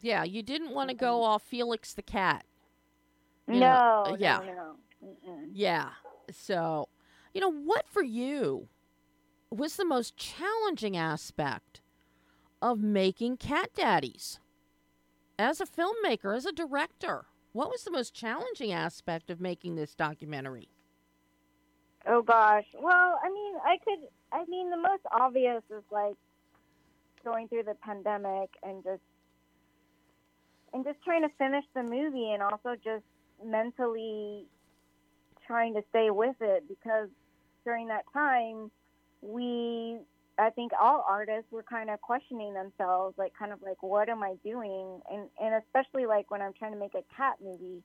yeah, 0.01 0.25
you 0.25 0.43
didn't 0.43 0.73
want 0.73 0.91
to 0.91 0.97
go 0.97 1.23
off 1.23 1.43
Felix 1.43 1.95
the 1.95 2.03
cat. 2.03 2.45
You 3.49 3.61
no, 3.61 3.67
know, 3.67 4.13
uh, 4.13 4.17
yeah. 4.19 4.41
no, 4.41 4.77
no. 5.03 5.39
Yeah. 5.53 5.91
So, 6.31 6.89
you 7.33 7.41
know, 7.41 7.53
what 7.53 7.89
for 7.89 8.03
you 8.03 8.69
was 9.51 9.77
the 9.77 9.85
most 9.85 10.17
challenging 10.17 10.97
aspect 10.97 11.81
of 12.61 12.81
making 12.81 13.37
Cat 13.37 13.71
Daddies? 13.75 14.41
As 15.39 15.61
a 15.61 15.67
filmmaker, 15.67 16.35
as 16.35 16.47
a 16.47 16.53
director, 16.53 17.27
what 17.53 17.69
was 17.69 17.85
the 17.85 17.91
most 17.91 18.15
challenging 18.15 18.73
aspect 18.73 19.31
of 19.31 19.41
making 19.41 19.77
this 19.77 19.95
documentary? 19.95 20.71
Oh 22.07 22.23
gosh. 22.23 22.65
Well, 22.75 23.19
I 23.23 23.29
mean, 23.29 23.55
I 23.65 23.77
could. 23.85 24.09
I 24.33 24.45
mean, 24.47 24.71
the 24.71 24.77
most 24.77 25.03
obvious 25.11 25.63
is 25.71 25.83
like 25.91 26.15
going 27.25 27.49
through 27.49 27.65
the 27.65 27.75
pandemic 27.83 28.51
and 28.63 28.83
just 28.83 29.03
and 30.73 30.85
just 30.85 31.03
trying 31.05 31.23
to 31.23 31.31
finish 31.37 31.65
the 31.75 31.83
movie, 31.83 32.31
and 32.33 32.43
also 32.43 32.75
just 32.83 33.05
mentally 33.45 34.47
trying 35.47 35.75
to 35.75 35.83
stay 35.91 36.11
with 36.11 36.37
it 36.41 36.65
because 36.69 37.09
during 37.65 37.89
that 37.89 38.05
time, 38.13 38.71
we. 39.21 39.99
I 40.39 40.51
think 40.51 40.73
all 40.81 41.05
artists 41.09 41.51
were 41.51 41.63
kind 41.63 41.89
of 41.89 42.01
questioning 42.01 42.53
themselves, 42.53 43.17
like 43.17 43.33
kind 43.39 43.53
of 43.53 43.63
like, 43.63 43.83
what 43.83 44.09
am 44.09 44.23
I 44.23 44.35
doing? 44.45 45.01
And 45.11 45.29
and 45.41 45.55
especially 45.55 46.07
like 46.07 46.31
when 46.31 46.43
I'm 46.43 46.53
trying 46.53 46.73
to 46.73 46.79
make 46.79 46.95
a 46.95 47.05
cat 47.17 47.37
movie, 47.43 47.83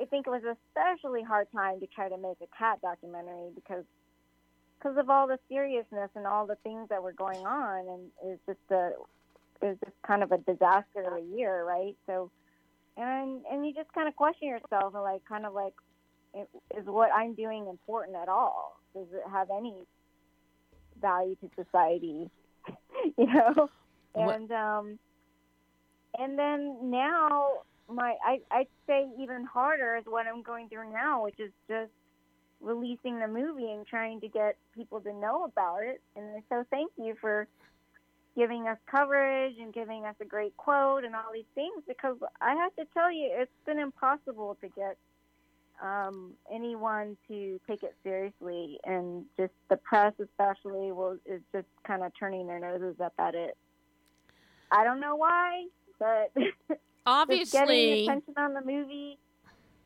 I 0.00 0.04
think 0.04 0.26
it 0.26 0.30
was 0.30 0.42
especially 0.44 1.22
hard 1.22 1.48
time 1.52 1.80
to 1.80 1.86
try 1.86 2.08
to 2.08 2.16
make 2.16 2.38
a 2.42 2.56
cat 2.56 2.80
documentary 2.80 3.50
because 3.54 3.84
because 4.78 4.96
of 4.98 5.10
all 5.10 5.26
the 5.26 5.38
seriousness 5.48 6.10
and 6.14 6.26
all 6.26 6.46
the 6.46 6.56
things 6.62 6.88
that 6.88 7.02
were 7.02 7.12
going 7.12 7.44
on, 7.44 7.88
and 7.88 8.10
it's 8.24 8.42
just 8.46 8.70
a 8.70 8.92
it 9.62 9.66
was 9.66 9.76
just 9.84 9.96
kind 10.06 10.22
of 10.22 10.32
a 10.32 10.38
disaster 10.38 11.02
of 11.06 11.18
a 11.18 11.36
year, 11.36 11.64
right? 11.64 11.96
So, 12.06 12.30
and 12.96 13.42
and 13.50 13.66
you 13.66 13.74
just 13.74 13.92
kind 13.92 14.08
of 14.08 14.16
question 14.16 14.48
yourself 14.48 14.94
and 14.94 15.02
like 15.02 15.24
kind 15.28 15.44
of 15.44 15.54
like, 15.54 15.74
is 16.34 16.86
what 16.86 17.10
I'm 17.12 17.34
doing 17.34 17.66
important 17.68 18.16
at 18.16 18.28
all? 18.28 18.80
Does 18.94 19.06
it 19.12 19.22
have 19.30 19.48
any 19.50 19.74
value 21.00 21.36
to 21.36 21.50
society? 21.64 22.30
you 23.18 23.26
know, 23.26 23.68
What- 24.12 24.36
and 24.36 24.52
um, 24.52 24.98
and 26.18 26.38
then 26.38 26.90
now 26.90 27.48
my 27.88 28.16
I 28.24 28.40
I'd 28.50 28.68
say 28.86 29.08
even 29.18 29.44
harder 29.44 29.96
is 29.96 30.04
what 30.06 30.26
I'm 30.26 30.42
going 30.42 30.68
through 30.68 30.92
now, 30.92 31.24
which 31.24 31.38
is 31.40 31.52
just 31.68 31.90
releasing 32.60 33.18
the 33.18 33.28
movie 33.28 33.70
and 33.70 33.86
trying 33.86 34.20
to 34.20 34.28
get 34.28 34.56
people 34.74 35.00
to 35.00 35.12
know 35.14 35.44
about 35.44 35.82
it. 35.82 36.00
And 36.14 36.42
so 36.48 36.64
thank 36.70 36.92
you 36.96 37.14
for 37.20 37.48
giving 38.36 38.68
us 38.68 38.78
coverage 38.90 39.56
and 39.60 39.72
giving 39.72 40.04
us 40.04 40.14
a 40.20 40.24
great 40.24 40.56
quote 40.56 41.04
and 41.04 41.14
all 41.14 41.32
these 41.32 41.50
things 41.54 41.82
because 41.88 42.16
I 42.40 42.54
have 42.54 42.74
to 42.76 42.84
tell 42.94 43.10
you 43.10 43.28
it's 43.32 43.50
been 43.66 43.78
impossible 43.78 44.56
to 44.60 44.68
get 44.68 44.96
um, 45.82 46.32
anyone 46.52 47.16
to 47.28 47.60
take 47.66 47.82
it 47.82 47.94
seriously 48.02 48.78
and 48.84 49.24
just 49.36 49.52
the 49.68 49.76
press 49.76 50.12
especially 50.20 50.92
will 50.92 51.16
is 51.26 51.40
just 51.52 51.66
kind 51.86 52.02
of 52.02 52.12
turning 52.18 52.46
their 52.46 52.60
noses 52.60 53.00
up 53.00 53.14
at 53.18 53.34
it. 53.34 53.56
I 54.70 54.84
don't 54.84 55.00
know 55.00 55.16
why, 55.16 55.66
but 55.98 56.32
obviously, 57.06 57.58
getting 57.58 58.04
attention 58.04 58.34
on 58.36 58.54
the 58.54 58.60
movie 58.60 59.18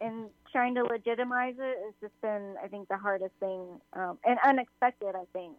and 0.00 0.28
trying 0.52 0.74
to 0.74 0.84
legitimize 0.84 1.54
it 1.58 1.78
has 1.84 1.94
just 2.00 2.20
been, 2.20 2.54
I 2.62 2.68
think, 2.68 2.88
the 2.88 2.98
hardest 2.98 3.34
thing 3.40 3.80
um, 3.94 4.18
and 4.24 4.38
unexpected. 4.44 5.14
I 5.14 5.24
think 5.32 5.56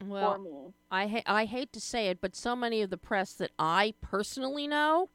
for 0.00 0.06
well, 0.06 0.38
me. 0.38 0.72
I 0.90 1.06
ha- 1.06 1.22
I 1.26 1.44
hate 1.46 1.72
to 1.72 1.80
say 1.80 2.08
it, 2.08 2.20
but 2.20 2.36
so 2.36 2.54
many 2.54 2.82
of 2.82 2.90
the 2.90 2.98
press 2.98 3.32
that 3.34 3.52
I 3.58 3.94
personally 4.00 4.66
know, 4.66 5.08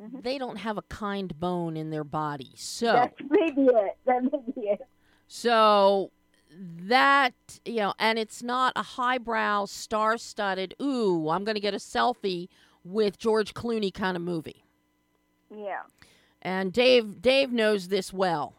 Mhm. 0.00 0.22
they 0.22 0.38
don't 0.38 0.56
have 0.56 0.78
a 0.78 0.82
kind 0.82 1.38
bone 1.38 1.76
in 1.76 1.90
their 1.90 2.04
body. 2.04 2.52
So, 2.56 2.92
That's 2.92 3.20
maybe 3.28 3.62
it. 3.66 3.98
That 4.06 4.22
may 4.24 4.52
be 4.54 4.68
it. 4.68 4.86
So 5.28 6.10
that 6.50 7.34
you 7.64 7.76
know, 7.76 7.94
and 7.98 8.18
it's 8.18 8.42
not 8.42 8.72
a 8.76 8.82
highbrow, 8.82 9.66
star-studded. 9.66 10.74
Ooh, 10.80 11.28
I'm 11.30 11.44
going 11.44 11.54
to 11.54 11.60
get 11.60 11.74
a 11.74 11.78
selfie 11.78 12.48
with 12.84 13.18
George 13.18 13.54
Clooney 13.54 13.92
kind 13.92 14.16
of 14.16 14.22
movie. 14.22 14.64
Yeah. 15.54 15.82
And 16.42 16.72
Dave, 16.72 17.22
Dave 17.22 17.52
knows 17.52 17.88
this 17.88 18.12
well. 18.12 18.54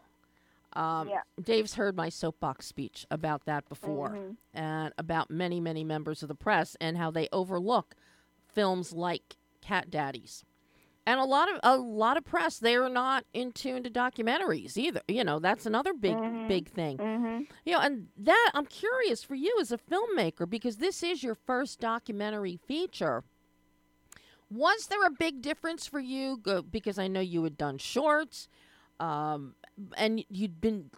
Um, 0.72 1.08
Yeah. 1.08 1.20
Dave's 1.40 1.74
heard 1.74 1.94
my 1.96 2.08
soapbox 2.08 2.66
speech 2.66 3.06
about 3.10 3.44
that 3.44 3.68
before, 3.68 4.10
Mhm. 4.10 4.36
and 4.54 4.94
about 4.98 5.30
many, 5.30 5.60
many 5.60 5.84
members 5.84 6.22
of 6.22 6.28
the 6.28 6.34
press 6.34 6.76
and 6.80 6.96
how 6.96 7.10
they 7.10 7.28
overlook 7.32 7.94
films 8.48 8.92
like 8.92 9.36
Cat 9.60 9.90
Daddies. 9.90 10.44
And 11.06 11.20
a 11.20 11.24
lot 11.24 11.52
of 11.52 11.60
a 11.62 11.76
lot 11.76 12.16
of 12.16 12.24
press, 12.24 12.58
they're 12.58 12.88
not 12.88 13.24
in 13.34 13.52
tune 13.52 13.82
to 13.82 13.90
documentaries 13.90 14.76
either. 14.78 15.02
You 15.06 15.22
know, 15.22 15.38
that's 15.38 15.66
another 15.66 15.92
big, 15.92 16.16
Mhm. 16.16 16.48
big 16.48 16.68
thing. 16.70 16.96
Mhm. 16.96 17.46
You 17.66 17.72
know, 17.74 17.80
and 17.80 18.08
that 18.16 18.50
I'm 18.54 18.64
curious 18.64 19.22
for 19.22 19.34
you 19.34 19.54
as 19.60 19.70
a 19.70 19.76
filmmaker 19.78 20.48
because 20.48 20.78
this 20.78 21.02
is 21.02 21.22
your 21.22 21.34
first 21.34 21.78
documentary 21.78 22.56
feature. 22.56 23.22
Was 24.50 24.86
there 24.86 25.04
a 25.04 25.10
big 25.10 25.42
difference 25.42 25.86
for 25.86 26.00
you? 26.00 26.36
Go- 26.38 26.62
Because 26.62 26.98
I 26.98 27.08
know 27.08 27.20
you 27.20 27.42
had 27.44 27.56
done 27.58 27.78
shorts, 27.78 28.48
um, 29.00 29.54
and 29.96 30.24
you'd 30.30 30.60
been 30.60 30.90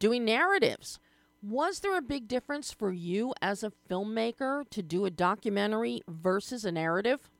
doing 0.00 0.24
narratives. 0.24 0.98
Was 1.42 1.80
there 1.80 1.96
a 1.96 2.02
big 2.02 2.28
difference 2.28 2.72
for 2.72 2.92
you 2.92 3.34
as 3.42 3.62
a 3.62 3.72
filmmaker 3.90 4.68
to 4.70 4.82
do 4.82 5.04
a 5.04 5.10
documentary 5.10 6.00
versus 6.08 6.64
a 6.64 6.72
narrative? 6.72 7.30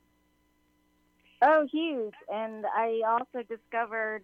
Oh, 1.45 1.67
huge! 1.69 2.13
And 2.33 2.65
I 2.65 3.01
also 3.05 3.45
discovered, 3.47 4.23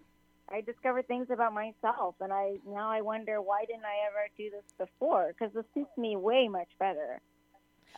I 0.49 0.61
discovered 0.61 1.05
things 1.07 1.27
about 1.29 1.53
myself, 1.53 2.15
and 2.21 2.31
I 2.31 2.55
now 2.65 2.89
I 2.89 3.01
wonder 3.01 3.41
why 3.41 3.65
didn't 3.65 3.83
I 3.83 4.07
ever 4.07 4.29
do 4.37 4.49
this 4.49 4.63
before? 4.77 5.33
Because 5.37 5.53
this 5.53 5.65
suits 5.73 5.97
me 5.97 6.15
way 6.15 6.47
much 6.47 6.69
better. 6.79 7.19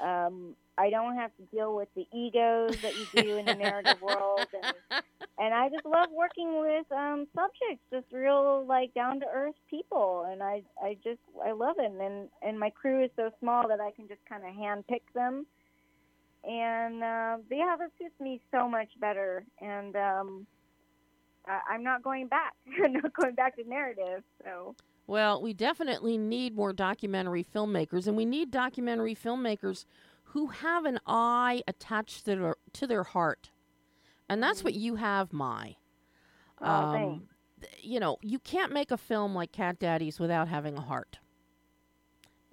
Um, 0.01 0.55
I 0.77 0.89
don't 0.89 1.15
have 1.15 1.31
to 1.37 1.43
deal 1.55 1.75
with 1.75 1.89
the 1.95 2.07
egos 2.11 2.81
that 2.81 2.95
you 2.97 3.05
do 3.21 3.37
in 3.37 3.45
the 3.45 3.53
narrative 3.53 4.01
world, 4.01 4.47
and 4.53 4.73
and 5.37 5.53
I 5.53 5.69
just 5.69 5.85
love 5.85 6.09
working 6.11 6.59
with 6.59 6.91
um, 6.91 7.27
subjects, 7.35 7.83
just 7.93 8.11
real 8.11 8.65
like 8.65 8.91
down 8.95 9.19
to 9.19 9.27
earth 9.31 9.55
people, 9.69 10.25
and 10.27 10.41
I 10.41 10.63
I 10.81 10.97
just 11.03 11.21
I 11.45 11.51
love 11.51 11.75
it, 11.77 11.91
and 11.91 12.27
and 12.41 12.59
my 12.59 12.71
crew 12.71 13.03
is 13.03 13.11
so 13.15 13.29
small 13.39 13.67
that 13.67 13.79
I 13.79 13.91
can 13.91 14.07
just 14.07 14.25
kind 14.27 14.43
of 14.43 14.55
hand 14.55 14.87
pick 14.87 15.03
them, 15.13 15.45
and 16.43 17.03
uh, 17.03 17.37
but 17.47 17.55
yeah, 17.57 17.75
this 17.77 17.89
suits 17.99 18.19
me 18.19 18.41
so 18.51 18.67
much 18.67 18.89
better, 18.99 19.45
and 19.59 19.95
um, 19.95 20.47
I, 21.47 21.59
I'm 21.73 21.83
not 21.83 22.03
going 22.03 22.27
back, 22.27 22.53
I'm 22.83 22.93
not 22.93 23.13
going 23.13 23.35
back 23.35 23.55
to 23.57 23.63
narrative, 23.67 24.23
so 24.43 24.75
Well, 25.07 25.41
we 25.41 25.53
definitely 25.53 26.17
need 26.17 26.55
more 26.55 26.73
documentary 26.73 27.43
filmmakers, 27.43 28.07
and 28.07 28.15
we 28.17 28.25
need 28.25 28.51
documentary 28.51 29.15
filmmakers 29.15 29.85
who 30.25 30.47
have 30.47 30.85
an 30.85 30.99
eye 31.05 31.61
attached 31.67 32.25
to 32.25 32.35
their, 32.35 32.55
to 32.73 32.87
their 32.87 33.03
heart. 33.03 33.51
And 34.29 34.41
that's 34.41 34.63
what 34.63 34.73
you 34.73 34.95
have, 34.95 35.33
Mai. 35.33 35.75
oh, 36.61 37.19
th- 37.59 37.73
you 37.81 37.99
know, 37.99 38.17
you 38.21 38.39
can't 38.39 38.71
make 38.71 38.91
a 38.91 38.97
film 38.97 39.35
like 39.35 39.51
Cat 39.51 39.77
Daddies 39.77 40.19
without 40.21 40.47
having 40.47 40.77
a 40.77 40.81
heart 40.81 41.19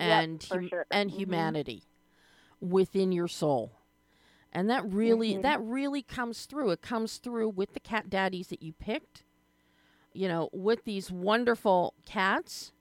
and 0.01 0.43
for 0.43 0.59
hum- 0.59 0.69
sure. 0.69 0.87
and 0.91 1.11
Mhm. 1.11 1.15
humanity 1.15 1.83
within 2.61 3.13
your 3.13 3.29
soul. 3.29 3.78
And 4.59 4.69
that 4.71 4.85
really 4.93 5.37
Mhm. 5.37 5.43
that 5.43 5.63
really 5.63 6.03
comes 6.03 6.45
through. 6.45 6.71
It 6.71 6.83
comes 6.83 7.19
through 7.19 7.51
with 7.51 7.75
the 7.75 7.81
cat 7.81 8.11
daddies 8.11 8.49
that 8.49 8.61
you 8.61 8.73
picked. 8.73 9.23
You 10.13 10.27
know, 10.27 10.49
with 10.53 10.83
these 10.85 11.13
wonderful 11.13 11.95
cats 12.05 12.73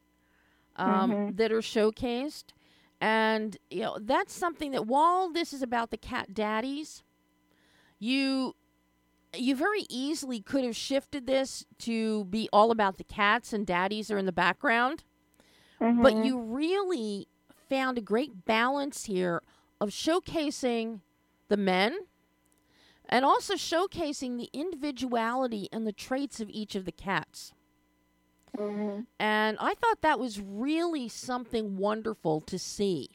um, 0.77 1.11
Mhm. 1.11 1.37
that 1.37 1.51
are 1.51 1.59
showcased. 1.59 2.45
And 2.99 3.57
you 3.69 3.81
know, 3.81 3.99
that's 4.01 4.33
something 4.33 4.71
that 4.71 4.87
while 4.87 5.29
this 5.31 5.53
is 5.53 5.61
about 5.61 5.91
the 5.91 5.97
cat 5.97 6.33
daddies, 6.33 7.03
you 7.99 8.55
you 9.35 9.55
very 9.55 9.85
easily 9.87 10.41
could 10.41 10.63
have 10.63 10.75
shifted 10.75 11.27
this 11.27 11.63
to 11.79 12.25
be 12.25 12.49
all 12.51 12.71
about 12.71 12.97
the 12.97 13.03
cats 13.03 13.53
and 13.53 13.67
daddies 13.67 14.09
are 14.09 14.17
in 14.17 14.25
the 14.25 14.31
background. 14.31 15.03
But 15.79 16.15
Mhm. 16.15 16.25
you 16.25 16.39
really 16.39 17.27
found 17.69 17.99
a 17.99 18.01
great 18.01 18.45
balance 18.45 19.05
here 19.05 19.43
of 19.79 19.89
showcasing 19.89 21.01
the 21.47 21.57
men 21.57 21.97
and 23.09 23.23
also 23.23 23.53
showcasing 23.55 24.37
the 24.37 24.49
individuality 24.53 25.69
and 25.71 25.87
the 25.87 25.93
traits 25.93 26.39
of 26.39 26.49
each 26.49 26.75
of 26.75 26.85
the 26.85 26.91
cats. 26.91 27.53
Mhm. 28.55 29.05
And 29.19 29.57
I 29.59 29.75
thought 29.75 30.01
that 30.01 30.19
was 30.19 30.39
really 30.41 31.07
something 31.07 31.77
wonderful 31.77 32.41
to 32.41 32.57
see. 32.59 33.09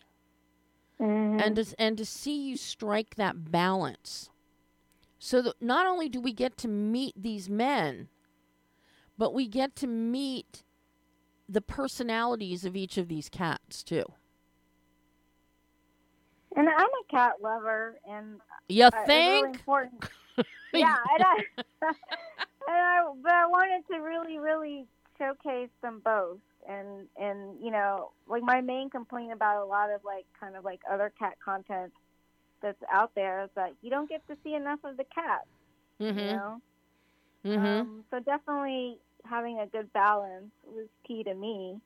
Mhm. 1.00 1.40
and 1.42 1.56
to, 1.56 1.74
and 1.80 1.98
to 1.98 2.04
see 2.06 2.40
you 2.48 2.56
strike 2.56 3.16
that 3.16 3.50
balance 3.50 4.30
so 5.18 5.42
that 5.42 5.60
not 5.60 5.84
only 5.84 6.08
do 6.08 6.20
we 6.20 6.32
get 6.32 6.56
to 6.58 6.68
meet 6.68 7.12
these 7.20 7.48
men 7.50 8.08
but 9.18 9.34
we 9.34 9.48
get 9.48 9.74
to 9.76 9.88
meet 9.88 10.62
the 11.48 11.60
personalities 11.60 12.64
of 12.64 12.76
each 12.76 12.96
of 12.98 13.08
these 13.08 13.28
cats 13.28 13.82
too 13.82 14.04
and 16.56 16.68
I'm 16.68 16.86
a 16.86 17.10
cat 17.10 17.34
lover, 17.42 17.96
and 18.08 18.40
you 18.68 18.84
uh, 18.84 18.88
it's 18.88 19.08
really 19.08 19.42
think 19.42 19.56
important. 19.56 20.04
yeah, 20.72 20.96
and 21.14 21.24
I, 21.24 21.36
and 21.82 21.96
I, 22.68 23.00
but 23.22 23.32
I 23.32 23.46
wanted 23.46 23.86
to 23.92 24.00
really, 24.00 24.38
really 24.38 24.86
showcase 25.18 25.70
them 25.82 26.00
both, 26.04 26.38
and 26.68 27.08
and 27.18 27.62
you 27.62 27.70
know, 27.70 28.10
like 28.26 28.42
my 28.42 28.60
main 28.60 28.90
complaint 28.90 29.32
about 29.32 29.62
a 29.62 29.66
lot 29.66 29.90
of 29.90 30.04
like 30.04 30.26
kind 30.38 30.56
of 30.56 30.64
like 30.64 30.80
other 30.90 31.12
cat 31.18 31.34
content 31.44 31.92
that's 32.62 32.82
out 32.92 33.12
there 33.14 33.42
is 33.42 33.50
that 33.56 33.72
you 33.82 33.90
don't 33.90 34.08
get 34.08 34.26
to 34.28 34.36
see 34.44 34.54
enough 34.54 34.78
of 34.84 34.96
the 34.96 35.04
cats, 35.14 35.46
you 35.98 36.06
mm-hmm, 36.06 36.18
know. 36.18 36.60
mm-hmm. 37.44 37.66
Um, 37.66 38.04
so 38.10 38.20
definitely 38.20 38.98
having 39.24 39.58
a 39.58 39.66
good 39.66 39.92
balance 39.92 40.52
was 40.64 40.86
key 41.06 41.22
to 41.24 41.34
me. 41.34 41.80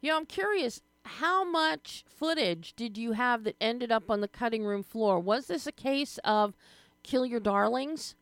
you 0.00 0.10
know 0.10 0.16
i'm 0.16 0.26
curious 0.26 0.82
how 1.04 1.44
much 1.44 2.04
footage 2.08 2.74
did 2.76 2.96
you 2.98 3.12
have 3.12 3.44
that 3.44 3.56
ended 3.60 3.92
up 3.92 4.10
on 4.10 4.20
the 4.20 4.28
cutting 4.28 4.64
room 4.64 4.82
floor 4.82 5.18
was 5.20 5.46
this 5.46 5.66
a 5.66 5.72
case 5.72 6.18
of 6.24 6.54
kill 7.02 7.26
your 7.26 7.40
darlings 7.40 8.14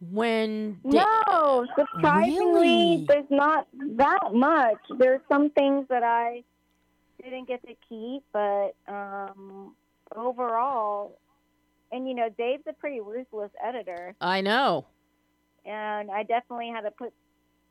when 0.00 0.78
da- 0.88 1.04
No, 1.30 1.66
surprisingly, 1.76 2.42
Really? 2.52 3.04
there's 3.08 3.30
not 3.30 3.66
that 3.96 4.32
much. 4.32 4.78
There's 4.98 5.20
some 5.30 5.50
things 5.50 5.86
that 5.88 6.02
I 6.02 6.44
didn't 7.22 7.48
get 7.48 7.62
to 7.66 7.74
keep, 7.88 8.22
but 8.32 8.74
um, 8.88 9.74
overall, 10.14 11.18
and 11.90 12.08
you 12.08 12.14
know, 12.14 12.28
Dave's 12.36 12.64
a 12.68 12.72
pretty 12.72 13.00
ruthless 13.00 13.50
editor, 13.62 14.14
i 14.20 14.40
know 14.40 14.86
and 15.66 16.10
I 16.10 16.24
definitely 16.24 16.68
had 16.68 16.82
to 16.82 16.90
put 16.90 17.12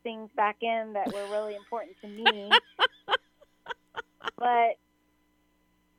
things 0.02 0.28
back 0.34 0.56
in 0.62 0.94
that 0.94 1.12
were 1.14 1.30
really 1.30 1.54
important 1.54 1.96
to 2.02 2.08
me. 2.08 2.50
but 4.38 4.78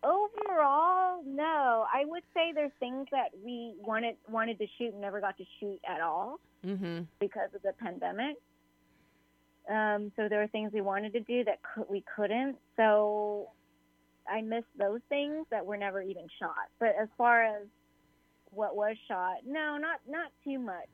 overall, 0.06 1.24
no. 1.26 1.86
I 1.94 2.06
would 2.06 2.24
say 2.34 2.52
there's 2.54 2.72
things 2.80 3.08
that 3.12 3.30
we 3.44 3.74
wanted 3.80 4.16
wanted 4.30 4.60
to 4.60 4.68
shoot 4.78 4.94
and 4.94 5.02
never 5.02 5.20
got 5.20 5.38
to 5.38 5.44
shoot 5.60 5.80
at 5.88 6.02
all 6.02 6.40
mm-hmm. 6.66 7.02
because 7.20 7.50
of 7.56 7.62
the 7.64 7.74
pandemic. 7.74 8.36
Um, 9.70 10.12
so 10.16 10.30
there 10.30 10.40
were 10.40 10.48
things 10.48 10.72
we 10.74 10.82
wanted 10.82 11.14
to 11.14 11.22
do 11.22 11.44
that 11.46 11.60
cou- 11.64 11.88
we 11.90 12.04
couldn't. 12.16 12.58
So 12.78 13.50
I 14.30 14.42
missed 14.42 14.66
those 14.78 15.02
things 15.10 15.46
that 15.50 15.66
were 15.66 15.78
never 15.78 16.02
even 16.02 16.28
shot. 16.40 16.70
But 16.80 16.96
as 17.02 17.08
far 17.18 17.44
as 17.44 17.64
what 18.52 18.76
was 18.76 18.96
shot, 19.08 19.38
no, 19.46 19.78
not 19.78 20.00
not 20.08 20.32
too 20.44 20.60
much. 20.60 20.90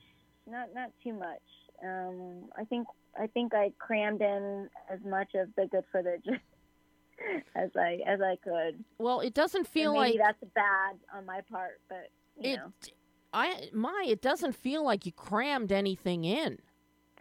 Not 0.49 0.69
not 0.73 0.91
too 1.03 1.13
much. 1.13 1.41
Um, 1.83 2.49
I 2.57 2.63
think 2.65 2.87
I 3.19 3.27
think 3.27 3.53
I 3.53 3.71
crammed 3.77 4.21
in 4.21 4.69
as 4.89 4.99
much 5.05 5.35
of 5.35 5.49
the 5.57 5.67
good 5.67 5.83
footage 5.91 6.25
as 7.55 7.69
I 7.75 7.99
as 8.05 8.21
I 8.21 8.35
could. 8.43 8.83
well 8.97 9.19
it 9.19 9.33
doesn't 9.33 9.67
feel 9.67 9.93
maybe 9.93 10.17
like 10.17 10.27
that's 10.39 10.51
bad 10.53 10.95
on 11.13 11.25
my 11.25 11.41
part, 11.51 11.79
but 11.89 12.09
you 12.37 12.53
it 12.53 12.57
know. 12.57 12.71
i 13.33 13.69
my 13.73 14.05
it 14.07 14.21
doesn't 14.21 14.53
feel 14.55 14.83
like 14.83 15.05
you 15.05 15.11
crammed 15.11 15.71
anything 15.71 16.23
in 16.25 16.59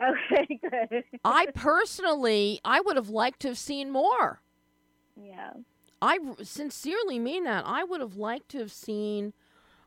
Okay, 0.02 0.58
good. 0.70 1.04
i 1.24 1.46
personally 1.54 2.60
i 2.64 2.80
would 2.80 2.96
have 2.96 3.08
liked 3.10 3.40
to 3.40 3.48
have 3.48 3.58
seen 3.58 3.90
more 3.90 4.40
yeah. 5.22 5.50
I 6.00 6.18
sincerely 6.42 7.18
mean 7.18 7.44
that 7.44 7.64
i 7.66 7.84
would 7.84 8.00
have 8.00 8.16
liked 8.16 8.48
to 8.50 8.58
have 8.58 8.72
seen 8.72 9.34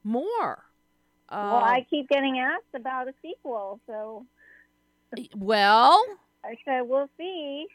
more 0.03 0.66
Well, 1.32 1.55
Uh, 1.55 1.61
I 1.61 1.88
keep 1.89 2.07
getting 2.09 2.38
asked 2.38 2.76
about 2.76 3.07
a 3.07 3.14
sequel, 3.22 3.80
so 3.88 4.26
well 5.36 6.05
I 6.45 6.55
said 6.66 6.82
we'll 6.82 7.09
see. 7.18 7.68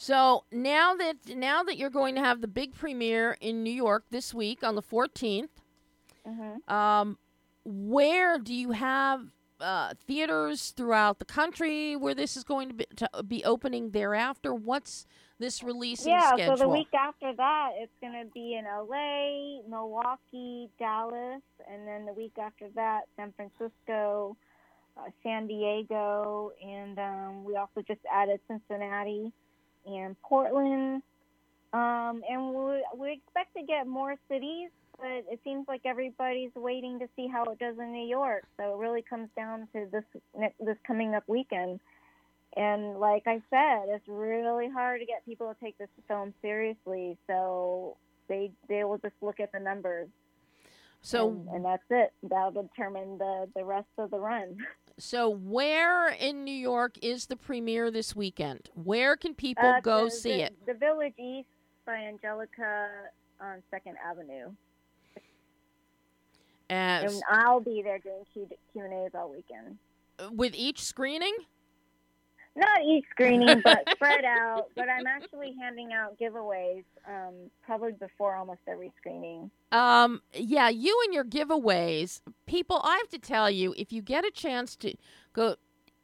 So 0.00 0.44
now 0.50 0.94
that 0.94 1.16
now 1.36 1.62
that 1.62 1.76
you're 1.76 1.90
going 1.90 2.14
to 2.14 2.22
have 2.22 2.40
the 2.40 2.48
big 2.48 2.74
premiere 2.74 3.36
in 3.40 3.62
new 3.62 3.70
york 3.70 4.04
this 4.10 4.32
week 4.32 4.62
on 4.62 4.74
the 4.74 4.82
14th 4.82 5.50
hmm 6.26 6.72
um, 6.74 7.18
where 7.64 8.38
do 8.38 8.54
you 8.54 8.70
have 8.72 9.26
uh, 9.60 9.92
theaters 10.06 10.70
throughout 10.70 11.18
the 11.18 11.24
country 11.24 11.96
where 11.96 12.14
this 12.14 12.36
is 12.36 12.44
going 12.44 12.68
to 12.68 12.74
be, 12.74 12.86
to 12.96 13.08
be 13.26 13.44
opening 13.44 13.90
thereafter? 13.90 14.54
What's 14.54 15.06
this 15.38 15.62
release 15.62 16.00
Yeah, 16.00 16.32
schedule? 16.32 16.56
so 16.56 16.64
the 16.64 16.68
week 16.68 16.94
after 16.94 17.34
that, 17.34 17.70
it's 17.76 17.92
going 18.00 18.12
to 18.14 18.30
be 18.32 18.54
in 18.54 18.64
LA, 18.64 19.60
Milwaukee, 19.68 20.70
Dallas, 20.78 21.42
and 21.70 21.86
then 21.86 22.06
the 22.06 22.12
week 22.14 22.32
after 22.40 22.68
that, 22.74 23.02
San 23.16 23.32
Francisco, 23.36 24.36
uh, 24.96 25.10
San 25.22 25.46
Diego, 25.46 26.52
and 26.64 26.98
um, 26.98 27.44
we 27.44 27.56
also 27.56 27.82
just 27.86 28.00
added 28.12 28.40
Cincinnati 28.48 29.32
and 29.86 30.20
Portland. 30.22 31.02
Um, 31.72 32.22
and 32.28 32.52
we, 32.52 32.84
we 32.96 33.12
expect 33.12 33.54
to 33.56 33.62
get 33.62 33.86
more 33.86 34.16
cities, 34.28 34.70
but 34.98 35.24
it 35.30 35.40
seems 35.44 35.68
like 35.68 35.82
everybody's 35.84 36.50
waiting 36.56 36.98
to 36.98 37.08
see 37.14 37.28
how 37.28 37.44
it 37.44 37.58
does 37.58 37.78
in 37.78 37.92
New 37.92 38.06
York. 38.06 38.44
So 38.56 38.74
it 38.74 38.78
really 38.78 39.02
comes 39.02 39.28
down 39.36 39.68
to 39.72 39.86
this 39.90 40.04
this 40.58 40.76
coming 40.86 41.14
up 41.14 41.24
weekend. 41.26 41.80
And 42.56 42.98
like 42.98 43.22
I 43.26 43.40
said, 43.50 43.84
it's 43.88 44.08
really 44.08 44.68
hard 44.68 45.00
to 45.00 45.06
get 45.06 45.24
people 45.24 45.48
to 45.48 45.64
take 45.64 45.78
this 45.78 45.88
film 46.08 46.34
seriously. 46.42 47.16
So 47.28 47.96
they 48.28 48.50
they 48.68 48.82
will 48.84 48.98
just 48.98 49.14
look 49.20 49.38
at 49.38 49.52
the 49.52 49.60
numbers. 49.60 50.08
so, 51.02 51.28
and, 51.28 51.48
and 51.48 51.64
that's 51.64 51.84
it. 51.90 52.12
That'll 52.24 52.62
determine 52.62 53.18
the 53.18 53.48
the 53.54 53.64
rest 53.64 53.88
of 53.98 54.10
the 54.10 54.18
run. 54.18 54.56
so 55.02 55.28
where 55.28 56.08
in 56.08 56.44
New 56.44 56.50
York 56.54 56.96
is 57.02 57.26
the 57.26 57.36
premiere 57.36 57.90
this 57.90 58.14
weekend? 58.16 58.70
Where 58.74 59.16
can 59.16 59.34
people 59.34 59.66
Uh, 59.66 59.80
go 59.80 60.04
the- 60.06 60.10
see 60.10 60.36
the, 60.38 60.42
it? 60.44 60.66
The 60.66 60.74
Village 60.74 61.14
East 61.18 61.48
by 61.84 61.96
Angelika 61.96 62.88
on 63.40 63.62
Second 63.70 63.96
Avenue, 64.04 64.52
As, 66.68 67.14
and 67.14 67.22
I'll 67.30 67.60
be 67.60 67.82
there 67.82 67.98
doing 67.98 68.24
Q 68.32 68.46
and 68.76 68.92
A's 68.92 69.10
all 69.14 69.30
weekend. 69.30 69.78
with 70.30 70.54
each 70.54 70.82
screening? 70.82 71.34
Not 72.56 72.82
each 72.84 73.04
screening, 73.10 73.60
but 73.62 73.88
spread 73.92 74.24
out. 74.24 74.66
But 74.74 74.88
I'm 74.88 75.06
actually 75.06 75.54
handing 75.60 75.92
out 75.92 76.18
giveaways 76.18 76.84
um, 77.08 77.34
probably 77.64 77.92
before 77.92 78.34
almost 78.34 78.60
every 78.66 78.92
screening. 78.98 79.50
Um, 79.72 80.20
yeah, 80.34 80.68
you 80.68 81.00
and 81.04 81.14
your 81.14 81.24
giveaways. 81.24 82.20
People, 82.46 82.80
I 82.82 82.96
have 82.96 83.08
to 83.10 83.18
tell 83.18 83.50
you, 83.50 83.74
if 83.76 83.92
you 83.92 84.02
get 84.02 84.24
a 84.24 84.30
chance 84.30 84.76
to 84.76 84.94
go, 85.32 85.56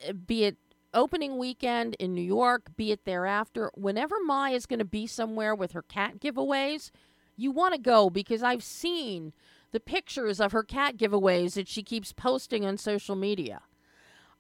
uh, 0.08 0.12
be 0.12 0.44
it 0.44 0.56
opening 0.94 1.36
weekend 1.36 1.94
in 1.98 2.14
New 2.14 2.22
York, 2.22 2.70
be 2.76 2.92
it 2.92 3.04
thereafter, 3.04 3.70
whenever 3.74 4.16
Mai 4.24 4.50
is 4.50 4.66
going 4.66 4.78
to 4.78 4.84
be 4.84 5.06
somewhere 5.06 5.54
with 5.54 5.72
her 5.72 5.82
cat 5.82 6.20
giveaways, 6.20 6.90
you 7.36 7.50
want 7.50 7.74
to 7.74 7.80
go 7.80 8.08
because 8.08 8.42
I've 8.42 8.64
seen 8.64 9.32
the 9.72 9.80
pictures 9.80 10.40
of 10.40 10.52
her 10.52 10.62
cat 10.62 10.96
giveaways 10.96 11.54
that 11.54 11.68
she 11.68 11.82
keeps 11.82 12.12
posting 12.12 12.64
on 12.64 12.78
social 12.78 13.14
media. 13.14 13.60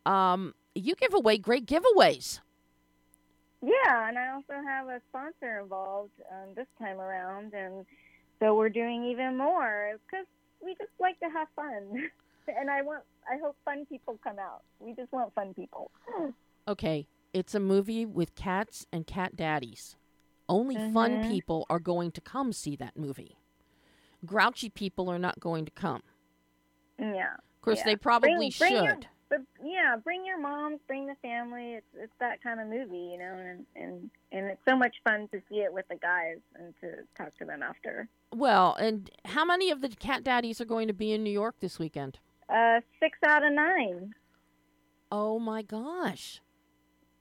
Um, 0.06 0.54
you 0.76 0.94
give 0.94 1.14
away 1.14 1.38
great 1.38 1.66
giveaways. 1.66 2.40
Yeah, 3.62 4.08
and 4.08 4.18
I 4.18 4.32
also 4.32 4.52
have 4.64 4.88
a 4.88 5.00
sponsor 5.08 5.60
involved 5.60 6.12
um, 6.30 6.50
this 6.54 6.66
time 6.78 7.00
around, 7.00 7.52
and 7.54 7.86
so 8.40 8.54
we're 8.54 8.68
doing 8.68 9.04
even 9.04 9.36
more 9.36 9.92
because 10.06 10.26
we 10.62 10.72
just 10.74 10.90
like 11.00 11.18
to 11.20 11.26
have 11.30 11.48
fun, 11.56 12.08
and 12.48 12.70
I 12.70 12.82
want, 12.82 13.02
I 13.30 13.38
hope 13.42 13.56
fun 13.64 13.86
people 13.86 14.18
come 14.22 14.38
out. 14.38 14.62
We 14.78 14.92
just 14.94 15.10
want 15.12 15.34
fun 15.34 15.54
people. 15.54 15.90
Okay, 16.68 17.08
it's 17.32 17.54
a 17.54 17.60
movie 17.60 18.04
with 18.04 18.34
cats 18.34 18.86
and 18.92 19.06
cat 19.06 19.36
daddies. 19.36 19.96
Only 20.48 20.76
fun 20.92 21.18
Mhm. 21.22 21.28
people 21.28 21.66
are 21.68 21.80
going 21.80 22.12
to 22.12 22.20
come 22.20 22.52
see 22.52 22.76
that 22.76 22.96
movie. 22.96 23.36
Grouchy 24.24 24.68
people 24.68 25.08
are 25.10 25.18
not 25.18 25.40
going 25.40 25.64
to 25.64 25.70
come. 25.72 26.02
Yeah, 26.98 27.34
Of 27.34 27.60
course, 27.62 27.78
Yeah. 27.78 27.84
they 27.84 27.96
probably 27.96 28.36
bring, 28.36 28.50
should. 28.50 28.58
bring 28.70 28.84
your, 28.84 28.98
but 29.28 29.40
yeah, 29.64 29.96
bring 30.02 30.24
your 30.24 30.38
moms, 30.40 30.78
bring 30.86 31.06
the 31.06 31.16
family. 31.22 31.74
It's 31.74 31.86
it's 31.98 32.12
that 32.20 32.42
kind 32.42 32.60
of 32.60 32.68
movie, 32.68 32.96
you 33.12 33.18
know, 33.18 33.34
and 33.34 33.66
and 33.74 34.10
and 34.32 34.46
it's 34.46 34.60
so 34.68 34.76
much 34.76 34.94
fun 35.04 35.28
to 35.32 35.40
see 35.48 35.56
it 35.56 35.72
with 35.72 35.86
the 35.88 35.96
guys 35.96 36.38
and 36.58 36.74
to 36.80 36.98
talk 37.16 37.36
to 37.38 37.44
them 37.44 37.62
after. 37.62 38.08
Well, 38.34 38.74
and 38.74 39.10
how 39.24 39.44
many 39.44 39.70
of 39.70 39.80
the 39.80 39.88
cat 39.88 40.22
daddies 40.24 40.60
are 40.60 40.64
going 40.66 40.88
to 40.88 40.94
be 40.94 41.12
in 41.12 41.22
New 41.24 41.30
York 41.30 41.56
this 41.60 41.78
weekend? 41.78 42.18
Uh, 42.48 42.80
six 43.00 43.18
out 43.26 43.44
of 43.44 43.52
nine. 43.52 44.12
Oh 45.10 45.38
my 45.38 45.62
gosh. 45.62 46.40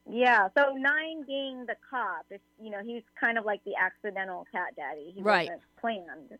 Yeah, 0.07 0.49
so 0.55 0.73
nine 0.75 1.23
being 1.25 1.65
the 1.65 1.75
cop. 1.89 2.25
If 2.29 2.41
you 2.61 2.69
know, 2.69 2.81
he's 2.83 3.01
kind 3.19 3.37
of 3.39 3.45
like 3.45 3.63
the 3.63 3.73
accidental 3.75 4.45
cat 4.51 4.75
daddy. 4.75 5.11
He 5.15 5.21
Right. 5.21 5.49
wasn't 5.49 5.61
planned. 5.79 6.39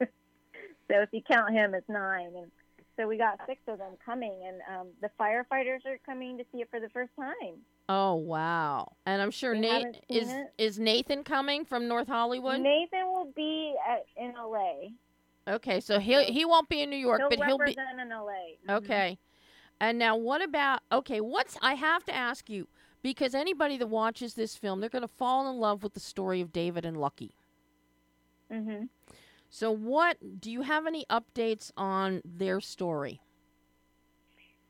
so 0.00 1.00
if 1.00 1.08
you 1.12 1.20
count 1.28 1.52
him 1.52 1.74
as 1.74 1.82
nine, 1.88 2.32
and 2.36 2.50
So 2.96 3.06
we 3.06 3.16
got 3.16 3.40
six 3.46 3.60
of 3.68 3.78
them 3.78 3.92
coming, 4.04 4.42
and 4.46 4.60
um, 4.70 4.88
the 5.00 5.10
firefighters 5.18 5.86
are 5.86 5.98
coming 6.04 6.36
to 6.38 6.44
see 6.52 6.60
it 6.60 6.68
for 6.70 6.80
the 6.80 6.88
first 6.90 7.10
time. 7.16 7.60
Oh 7.88 8.14
wow! 8.14 8.92
And 9.06 9.20
I'm 9.20 9.30
sure 9.30 9.54
Nate 9.54 9.96
is 10.08 10.28
it. 10.28 10.52
is 10.58 10.78
Nathan 10.78 11.24
coming 11.24 11.64
from 11.64 11.88
North 11.88 12.08
Hollywood. 12.08 12.60
Nathan 12.60 13.06
will 13.06 13.32
be 13.34 13.74
at, 13.88 14.04
in 14.16 14.34
LA. 14.36 14.90
okay, 15.48 15.80
so 15.80 15.98
he 15.98 16.22
he 16.24 16.44
won't 16.44 16.68
be 16.68 16.82
in 16.82 16.90
New 16.90 16.96
York, 16.96 17.20
He'll 17.20 17.30
but 17.30 17.46
he'll 17.46 17.58
be 17.58 17.76
in 17.76 18.08
LA. 18.10 18.32
Mhm. 18.68 18.76
okay. 18.76 19.18
And 19.80 19.98
now, 19.98 20.14
what 20.14 20.42
about 20.42 20.80
okay? 20.92 21.20
What's 21.20 21.56
I 21.62 21.74
have 21.74 22.04
to 22.04 22.14
ask 22.14 22.50
you 22.50 22.68
because 23.02 23.34
anybody 23.34 23.76
that 23.78 23.86
watches 23.86 24.34
this 24.34 24.56
film, 24.56 24.80
they're 24.80 24.90
going 24.90 25.02
to 25.02 25.08
fall 25.08 25.50
in 25.50 25.56
love 25.56 25.82
with 25.82 25.94
the 25.94 26.00
story 26.00 26.40
of 26.40 26.52
David 26.52 26.84
and 26.84 26.96
Lucky. 26.98 27.34
Mhm. 28.52 28.88
So, 29.50 29.72
what 29.72 30.40
do 30.40 30.50
you 30.50 30.62
have 30.62 30.86
any 30.86 31.04
updates 31.10 31.72
on 31.76 32.22
their 32.24 32.60
story? 32.60 33.20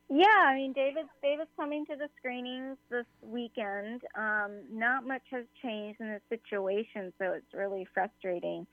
Yeah, 0.09 0.27
I 0.27 0.57
mean, 0.57 0.73
David 0.73 1.05
David's 1.23 1.51
coming 1.57 1.87
to 1.87 1.97
the 1.97 2.09
screenings 2.19 2.79
this 2.91 3.07
weekend. 3.23 4.03
Um, 4.17 4.63
not 4.73 5.07
much 5.07 5.23
has 5.31 5.45
changed 5.63 6.01
in 6.01 6.09
the 6.09 6.21
situation, 6.29 7.13
so 7.19 7.33
it's 7.33 7.55
really 7.55 7.87
frustrating. 7.95 8.67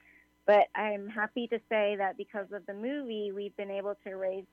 But 0.47 0.67
I'm 0.73 1.09
happy 1.09 1.47
to 1.47 1.59
say 1.69 1.97
that 1.97 2.17
because 2.17 2.47
of 2.53 2.65
the 2.65 2.73
movie, 2.73 3.31
we've 3.33 3.55
been 3.57 3.69
able 3.69 3.95
to 4.05 4.15
raise 4.15 4.45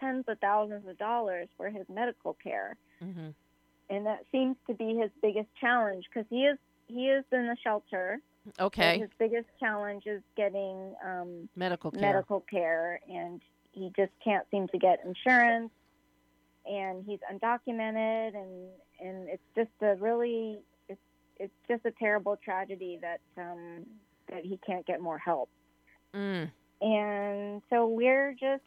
tens 0.00 0.24
of 0.26 0.38
thousands 0.40 0.88
of 0.88 0.98
dollars 0.98 1.48
for 1.56 1.68
his 1.68 1.86
medical 1.88 2.34
care, 2.42 2.76
Mm-hmm. 3.02 3.28
and 3.90 4.06
that 4.06 4.24
seems 4.32 4.56
to 4.68 4.74
be 4.74 4.96
his 4.96 5.10
biggest 5.22 5.48
challenge 5.60 6.06
because 6.12 6.26
he 6.30 6.46
is 6.46 6.58
he 6.88 7.08
is 7.10 7.24
in 7.30 7.46
the 7.46 7.56
shelter. 7.62 8.18
Okay, 8.60 8.98
his 8.98 9.10
biggest 9.18 9.46
challenge 9.58 10.06
is 10.06 10.22
getting 10.36 10.94
um, 11.04 11.48
medical 11.56 11.90
care. 11.90 12.00
medical 12.00 12.40
care 12.40 13.00
and 13.08 13.40
he 13.72 13.90
just 13.96 14.12
can't 14.22 14.46
seem 14.50 14.68
to 14.68 14.78
get 14.78 15.00
insurance 15.04 15.70
and 16.66 17.04
he's 17.06 17.18
undocumented 17.32 18.34
and 18.36 18.68
and 19.00 19.28
it's 19.28 19.42
just 19.56 19.70
a 19.82 19.96
really 19.96 20.58
it's 20.88 21.00
it's 21.38 21.52
just 21.68 21.84
a 21.84 21.90
terrible 21.92 22.36
tragedy 22.42 22.98
that 23.02 23.20
um 23.38 23.84
that 24.30 24.44
he 24.44 24.58
can't 24.66 24.86
get 24.86 25.00
more 25.00 25.18
help 25.18 25.48
Mm. 26.14 26.48
and 26.80 27.60
so 27.70 27.86
we're 27.88 28.32
just 28.38 28.62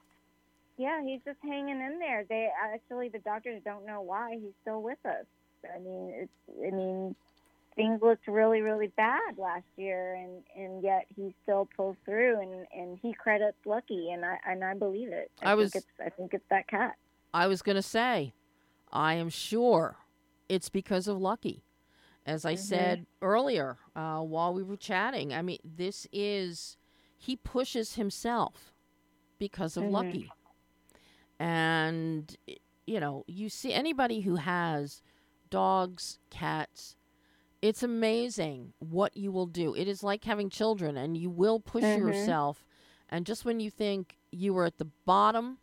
yeah 0.78 1.02
he's 1.02 1.22
just 1.24 1.38
hanging 1.42 1.80
in 1.80 1.98
there 2.00 2.26
they 2.28 2.50
actually 2.74 3.08
the 3.08 3.20
doctors 3.20 3.62
don't 3.64 3.86
know 3.86 4.02
why 4.02 4.34
he's 4.34 4.52
still 4.64 4.82
with 4.82 5.00
us 5.06 5.26
i 5.74 5.80
mean 5.80 6.12
it's 6.14 6.66
i 6.68 6.70
mean 6.76 7.16
things 7.78 8.02
looked 8.02 8.28
really 8.28 8.62
really 8.62 8.88
bad 8.98 9.38
last 9.38 9.66
year 9.78 10.16
and 10.16 10.44
and 10.58 10.84
yet 10.84 11.06
he 11.16 11.34
still 11.44 11.70
pulls 11.78 11.96
through 12.06 12.42
and 12.42 12.68
and 12.76 13.00
he 13.02 13.14
credits 13.14 13.58
lucky 13.66 14.12
and 14.12 14.26
i 14.26 14.38
and 14.46 14.64
i 14.66 14.74
believe 14.74 15.10
it 15.10 15.32
i, 15.42 15.52
I 15.52 15.56
was- 15.56 15.72
think 15.74 15.86
it's 15.86 16.02
i 16.06 16.10
think 16.10 16.34
it's 16.34 16.50
that 16.50 16.68
cat 16.68 16.96
I 17.34 17.48
was 17.48 17.62
going 17.62 17.76
to 17.76 17.84
say, 17.84 18.34
I 18.92 19.14
am 19.16 19.30
sure 19.30 19.98
it's 20.50 20.70
because 20.70 21.08
of 21.08 21.18
Lucky. 21.20 21.64
As 22.26 22.46
I 22.46 22.56
Mhm. 22.56 22.58
said 22.58 23.08
earlier 23.22 23.78
uh, 23.96 24.22
while 24.22 24.54
we 24.54 24.64
were 24.64 24.78
chatting, 24.78 25.34
I 25.34 25.42
mean, 25.44 25.60
this 25.64 26.08
is, 26.12 26.78
he 27.18 27.36
pushes 27.38 27.96
himself 27.96 28.74
because 29.40 29.78
of 29.78 29.84
Mhm. 29.84 29.92
Lucky. 29.92 30.30
And, 31.40 32.36
you 32.86 33.00
know, 33.00 33.24
you 33.28 33.50
see 33.50 33.74
anybody 33.74 34.22
who 34.22 34.36
has 34.38 35.02
dogs, 35.50 36.20
cats, 36.30 36.97
it's 37.62 37.84
amazing 37.84 38.74
what 38.80 39.16
you 39.18 39.32
will 39.32 39.46
do. 39.48 39.74
It 39.76 39.88
is 39.88 40.04
like 40.04 40.24
having 40.24 40.50
children, 40.50 40.98
and 40.98 41.18
you 41.18 41.30
will 41.30 41.60
push 41.60 41.84
Mhm. 41.84 41.98
yourself. 41.98 42.66
And 43.10 43.26
just 43.26 43.46
when 43.46 43.60
you 43.60 43.70
think 43.70 44.18
you 44.32 44.54
were 44.54 44.66
at 44.66 44.78
the 44.78 44.90
bottom 45.06 45.58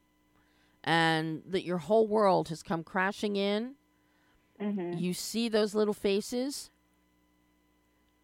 and 0.84 1.42
that 1.46 1.64
your 1.64 1.78
whole 1.78 2.06
world 2.06 2.48
has 2.48 2.62
come 2.62 2.82
crashing 2.84 3.36
in, 3.36 3.74
hmm 4.58 4.98
you 4.98 5.12
see 5.14 5.48
those 5.48 5.74
little 5.74 5.94
faces, 5.94 6.70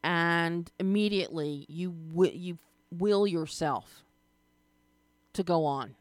and 0.02 0.70
immediately 0.78 1.66
you 1.68 1.90
wi- 2.12 2.32
you 2.34 2.58
will 2.90 3.26
yourself 3.26 4.04
to 5.32 5.42
go 5.42 5.64
on. 5.64 5.94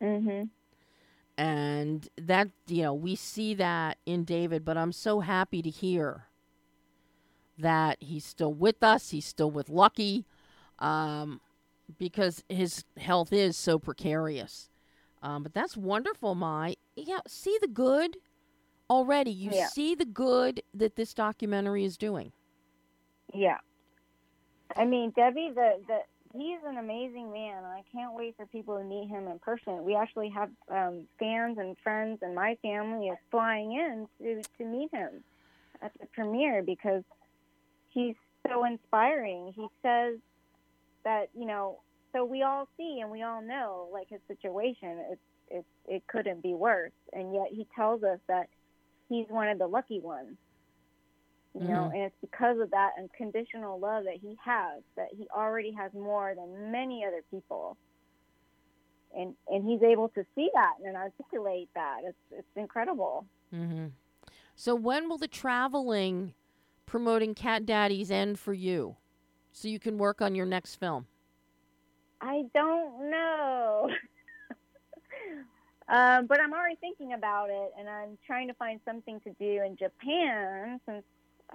hmm 0.00 0.48
And 1.36 2.08
that 2.16 2.48
you 2.66 2.82
know 2.82 2.94
we 2.94 3.14
see 3.16 3.54
that 3.54 3.98
in 4.06 4.24
David, 4.24 4.64
but 4.64 4.76
I'm 4.76 4.92
so 4.92 5.20
happy 5.20 5.62
to 5.62 5.70
hear 5.70 6.26
that 7.58 7.98
he's 8.00 8.24
still 8.24 8.52
with 8.52 8.82
us. 8.82 9.10
He's 9.10 9.26
still 9.26 9.50
with 9.50 9.68
Lucky, 9.68 10.24
um, 10.78 11.40
because 11.98 12.42
his 12.48 12.84
health 12.96 13.32
is 13.32 13.56
so 13.56 13.78
precarious. 13.78 14.68
Um, 15.22 15.42
but 15.42 15.54
that's 15.54 15.76
wonderful, 15.76 16.34
Mai. 16.34 16.76
Yeah, 16.96 17.20
see 17.26 17.56
the 17.60 17.68
good 17.68 18.16
already. 18.90 19.30
You 19.30 19.50
Yeah. 19.52 19.66
see 19.68 19.94
the 19.94 20.04
good 20.04 20.62
that 20.74 20.96
this 20.96 21.14
documentary 21.14 21.84
is 21.84 21.96
doing. 21.96 22.32
Yeah. 23.32 23.58
I 24.76 24.84
mean, 24.84 25.10
Debbie, 25.10 25.50
the, 25.54 25.80
the 25.86 25.98
he's 26.32 26.58
an 26.66 26.78
amazing 26.78 27.32
man. 27.32 27.64
I 27.64 27.82
can't 27.92 28.14
wait 28.14 28.36
for 28.36 28.46
people 28.46 28.76
to 28.76 28.84
meet 28.84 29.08
him 29.08 29.28
in 29.28 29.38
person. 29.38 29.84
We 29.84 29.94
actually 29.94 30.30
have 30.30 30.50
um, 30.68 31.06
fans 31.18 31.58
and 31.58 31.76
friends, 31.82 32.18
and 32.22 32.34
my 32.34 32.56
family 32.62 33.08
is 33.08 33.18
flying 33.30 33.72
in 33.72 34.08
to, 34.20 34.42
to 34.58 34.64
meet 34.64 34.90
him 34.92 35.22
at 35.80 35.92
the 36.00 36.06
premiere 36.14 36.62
because 36.62 37.02
he's 37.94 38.16
so 38.46 38.64
inspiring. 38.64 39.52
He 39.56 39.66
says 39.82 40.18
that, 41.04 41.30
you 41.34 41.46
know, 41.46 41.80
so 42.12 42.24
we 42.24 42.42
all 42.42 42.68
see 42.76 42.98
and 43.00 43.10
we 43.10 43.22
all 43.22 43.40
know, 43.40 43.88
like, 43.92 44.08
his 44.10 44.20
situation, 44.28 44.98
it's, 45.10 45.20
it's, 45.50 45.68
it 45.86 46.06
couldn't 46.06 46.42
be 46.42 46.54
worse. 46.54 46.92
And 47.12 47.32
yet 47.34 47.48
he 47.50 47.66
tells 47.74 48.02
us 48.02 48.18
that 48.28 48.48
he's 49.08 49.26
one 49.28 49.48
of 49.48 49.58
the 49.58 49.66
lucky 49.66 50.00
ones 50.00 50.36
you 51.54 51.68
know 51.68 51.82
Mhm. 51.88 51.92
and 51.94 52.02
it's 52.02 52.16
because 52.20 52.58
of 52.58 52.70
that 52.72 52.94
unconditional 52.98 53.78
love 53.78 54.04
that 54.04 54.16
he 54.16 54.36
has 54.44 54.82
that 54.96 55.08
he 55.16 55.28
already 55.28 55.70
has 55.70 55.92
more 55.94 56.34
than 56.34 56.72
many 56.72 57.04
other 57.04 57.22
people 57.30 57.76
and 59.16 59.36
and 59.48 59.64
he's 59.64 59.80
able 59.82 60.08
to 60.08 60.24
see 60.34 60.50
that 60.52 60.74
and 60.84 60.96
articulate 60.96 61.68
that 61.74 62.00
it's 62.04 62.18
it's 62.32 62.56
incredible 62.56 63.24
mm-hmm. 63.54 63.86
So 64.56 64.74
when 64.74 65.08
will 65.08 65.18
the 65.18 65.28
traveling 65.28 66.34
promoting 66.86 67.34
Cat 67.34 67.66
Daddies 67.66 68.10
end 68.10 68.38
for 68.38 68.52
you, 68.52 68.96
so 69.52 69.68
you 69.68 69.78
can 69.78 69.98
work 69.98 70.20
on 70.22 70.34
your 70.34 70.46
next 70.46 70.76
film? 70.76 71.06
i 72.20 72.42
don't 72.54 73.10
know 73.10 73.90
um, 75.88 76.26
but 76.26 76.40
i'm 76.40 76.52
already 76.54 76.76
thinking 76.80 77.12
about 77.12 77.50
it 77.50 77.72
and 77.78 77.88
i'm 77.88 78.16
trying 78.26 78.48
to 78.48 78.54
find 78.54 78.80
something 78.86 79.20
to 79.20 79.30
do 79.38 79.62
in 79.62 79.76
japan 79.76 80.80
since 80.86 81.02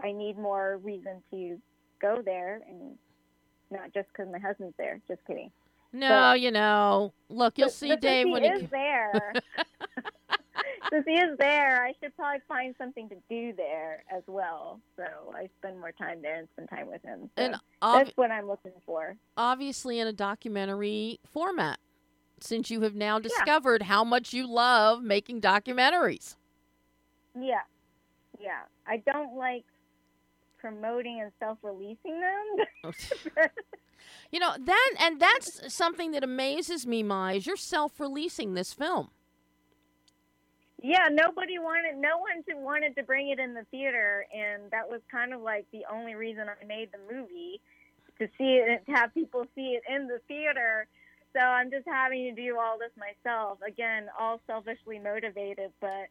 i 0.04 0.12
need 0.12 0.38
more 0.38 0.78
reason 0.84 1.24
to 1.32 1.58
go 2.02 2.22
there 2.24 2.62
and 2.70 2.96
not 3.72 3.92
just 3.94 4.08
because 4.10 4.32
my 4.32 4.38
husband's 4.38 4.76
there 4.78 5.00
just 5.08 5.26
kidding 5.26 5.50
No, 5.92 6.34
you 6.34 6.52
know, 6.52 7.14
look, 7.30 7.58
you'll 7.58 7.68
But- 7.70 7.74
see 7.74 7.90
but 7.90 8.02
Dave 8.02 8.30
when 8.30 8.44
he 8.44 8.50
he. 8.50 8.56
is 8.66 8.70
there. 8.70 9.34
since 10.92 11.06
he 11.08 11.14
is 11.14 11.38
there, 11.38 11.84
I 11.84 11.94
should 12.02 12.16
probably 12.16 12.42
find 12.48 12.76
something 12.78 13.10
to 13.10 13.16
do 13.30 13.54
there 13.56 14.04
as 14.16 14.24
well. 14.28 14.80
So 14.96 15.04
I 15.36 15.50
spend 15.60 15.80
more 15.80 15.92
time 15.92 16.22
there 16.22 16.36
and 16.36 16.48
spend 16.54 16.70
time 16.70 16.88
with 16.88 17.02
him. 17.04 17.30
So 17.38 17.44
And 17.44 17.56
ob- 17.82 18.06
that's 18.06 18.18
what 18.18 18.32
I'm 18.32 18.48
looking 18.48 18.74
for. 18.86 19.16
obviously 19.38 20.00
in 20.00 20.08
a 20.08 20.14
documentary 20.14 21.20
format, 21.26 21.80
since 22.42 22.70
you 22.70 22.82
have 22.82 22.96
now 22.96 23.20
discovered 23.20 23.84
how 23.84 24.04
much 24.04 24.34
you 24.34 24.48
love 24.48 25.04
making 25.04 25.42
documentaries. 25.42 26.36
Yeah, 27.40 27.62
yeah. 28.40 28.62
I 28.88 28.98
don't 28.98 29.36
like 29.38 29.66
promoting 30.58 31.22
and 31.22 31.32
self-releasing 31.40 32.20
them. 32.20 32.94
you 34.32 34.40
know 34.40 34.54
that, 34.60 34.92
and 35.00 35.20
that's 35.20 35.74
something 35.74 36.12
that 36.12 36.24
amazes 36.24 36.86
me, 36.88 37.04
Mai, 37.04 37.34
is 37.34 37.46
you're 37.48 37.56
self-releasing 37.56 38.54
this 38.54 38.74
film. 38.74 39.10
Yeah, 40.82 41.10
nobody 41.12 41.60
wanted, 41.60 41.98
no 41.98 42.18
one 42.18 42.44
to- 42.50 42.64
wanted 42.64 42.96
to 42.96 43.04
bring 43.04 43.30
it 43.30 43.40
in 43.40 43.54
the 43.54 43.66
theater, 43.72 44.26
and 44.34 44.72
that 44.72 44.90
was 44.90 45.02
kind 45.12 45.34
of 45.34 45.42
like 45.42 45.66
the 45.72 45.86
only 45.92 46.16
reason 46.16 46.48
I 46.50 46.66
made 46.66 46.90
the 46.92 47.14
movie 47.14 47.62
to 48.20 48.28
see 48.38 48.56
it 48.58 48.70
and 48.70 48.86
to 48.86 48.92
have 48.94 49.14
people 49.14 49.46
see 49.56 49.78
it 49.80 49.84
in 49.90 50.08
the 50.08 50.20
theater. 50.28 50.88
So 51.34 51.40
I'm 51.40 51.70
just 51.70 51.88
having 51.88 52.34
to 52.36 52.42
do 52.42 52.58
all 52.58 52.78
this 52.80 52.92
myself. 52.98 53.60
Again, 53.66 54.08
all 54.20 54.42
selfishly 54.48 55.00
motivated, 55.00 55.72
but 55.80 56.08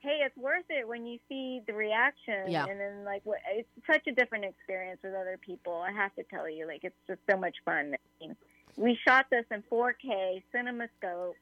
hey, 0.00 0.20
it's 0.24 0.36
worth 0.36 0.64
it 0.68 0.86
when 0.86 1.06
you 1.06 1.18
see 1.28 1.60
the 1.66 1.72
reaction 1.74 2.50
Yeah. 2.50 2.66
and 2.66 2.78
then 2.78 3.04
like 3.04 3.22
what 3.24 3.38
it's 3.50 3.68
such 3.86 4.06
a 4.06 4.12
different 4.12 4.44
experience 4.44 5.00
with 5.02 5.14
other 5.14 5.38
people. 5.38 5.74
I 5.74 5.90
have 5.92 6.14
to 6.16 6.22
tell 6.24 6.48
you, 6.48 6.66
like 6.66 6.84
it's 6.84 6.98
just 7.06 7.20
so 7.28 7.36
much 7.36 7.56
fun. 7.64 7.94
I 7.94 8.24
mean, 8.24 8.36
we 8.76 8.96
shot 9.06 9.26
this 9.30 9.44
in 9.50 9.62
4K 9.70 10.42
CinemaScope, 10.54 11.34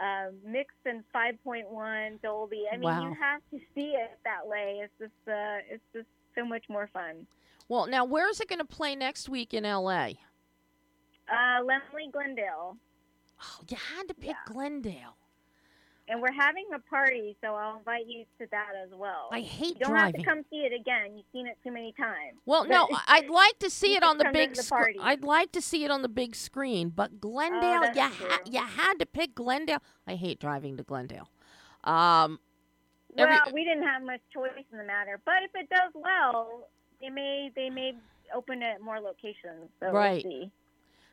um, 0.00 0.34
mixed 0.44 0.76
in 0.86 1.04
5.1 1.14 2.22
Dolby. 2.22 2.64
I 2.72 2.76
mean, 2.76 2.84
Wow. 2.84 3.02
you 3.08 3.14
have 3.20 3.40
to 3.52 3.58
see 3.74 3.92
it 3.96 4.18
that 4.24 4.46
way. 4.46 4.80
It's 4.82 4.92
just 4.98 5.28
uh, 5.28 5.58
it's 5.68 5.82
just 5.94 6.06
so 6.34 6.44
much 6.44 6.64
more 6.68 6.88
fun. 6.92 7.26
Well, 7.68 7.86
now 7.86 8.04
where 8.04 8.28
is 8.28 8.40
it 8.40 8.48
going 8.48 8.58
to 8.60 8.64
play 8.64 8.94
next 8.96 9.28
week 9.28 9.52
in 9.54 9.64
L.A.? 9.64 10.18
Uh, 11.28 11.62
Laemmle 11.62 12.10
Glendale. 12.12 12.76
Oh, 13.42 13.60
you 13.68 13.76
had 13.96 14.08
to 14.08 14.14
pick 14.14 14.30
Yeah. 14.30 14.52
Glendale. 14.52 15.16
And 16.10 16.20
we're 16.20 16.32
having 16.32 16.64
a 16.74 16.78
party, 16.90 17.36
so 17.40 17.54
I'll 17.54 17.78
invite 17.78 18.06
you 18.08 18.24
to 18.40 18.46
that 18.50 18.70
as 18.82 18.90
well. 18.92 19.28
I 19.30 19.40
hate 19.40 19.46
driving. 19.46 19.68
you 19.68 19.74
don't 19.78 19.90
driving. 19.90 20.14
have 20.14 20.24
to 20.24 20.30
come 20.30 20.44
see 20.50 20.56
it 20.66 20.72
again. 20.72 21.16
You've 21.16 21.26
seen 21.32 21.46
it 21.46 21.56
too 21.64 21.70
many 21.70 21.92
times. 21.92 22.36
Well, 22.46 22.62
But- 22.64 22.70
no, 22.70 22.88
I'd 23.06 23.28
like 23.30 23.58
to 23.60 23.70
see 23.70 23.94
it 23.96 24.02
on 24.02 24.18
the 24.18 24.28
big 24.32 24.56
screen. 24.56 24.96
I'd 25.00 25.22
like 25.22 25.52
to 25.52 25.60
see 25.60 25.84
it 25.84 25.90
on 25.90 26.02
the 26.02 26.08
big 26.08 26.34
screen, 26.34 26.88
but 26.90 27.20
Glendale, 27.20 27.82
Oh, 27.84 27.92
you 27.94 28.00
ha- 28.02 28.40
you 28.44 28.60
had 28.60 28.94
to 28.98 29.06
pick 29.06 29.34
Glendale. 29.36 29.78
I 30.06 30.16
hate 30.16 30.40
driving 30.40 30.76
to 30.78 30.82
Glendale. 30.82 31.28
Um, 31.84 32.40
Every- 33.16 33.34
Well, 33.34 33.54
we 33.54 33.64
didn't 33.64 33.84
have 33.84 34.02
much 34.02 34.20
choice 34.32 34.50
in 34.70 34.78
the 34.78 34.84
matter, 34.84 35.20
but 35.24 35.42
if 35.44 35.50
it 35.54 35.68
does 35.70 35.92
well, 35.94 36.68
they 37.00 37.08
may 37.08 37.50
they 37.56 37.70
may 37.70 37.94
open 38.34 38.62
it 38.62 38.66
at 38.76 38.80
more 38.80 39.00
locations. 39.00 39.70
So 39.80 39.90
Right. 39.90 40.24
We'll 40.24 40.32
see. 40.44 40.50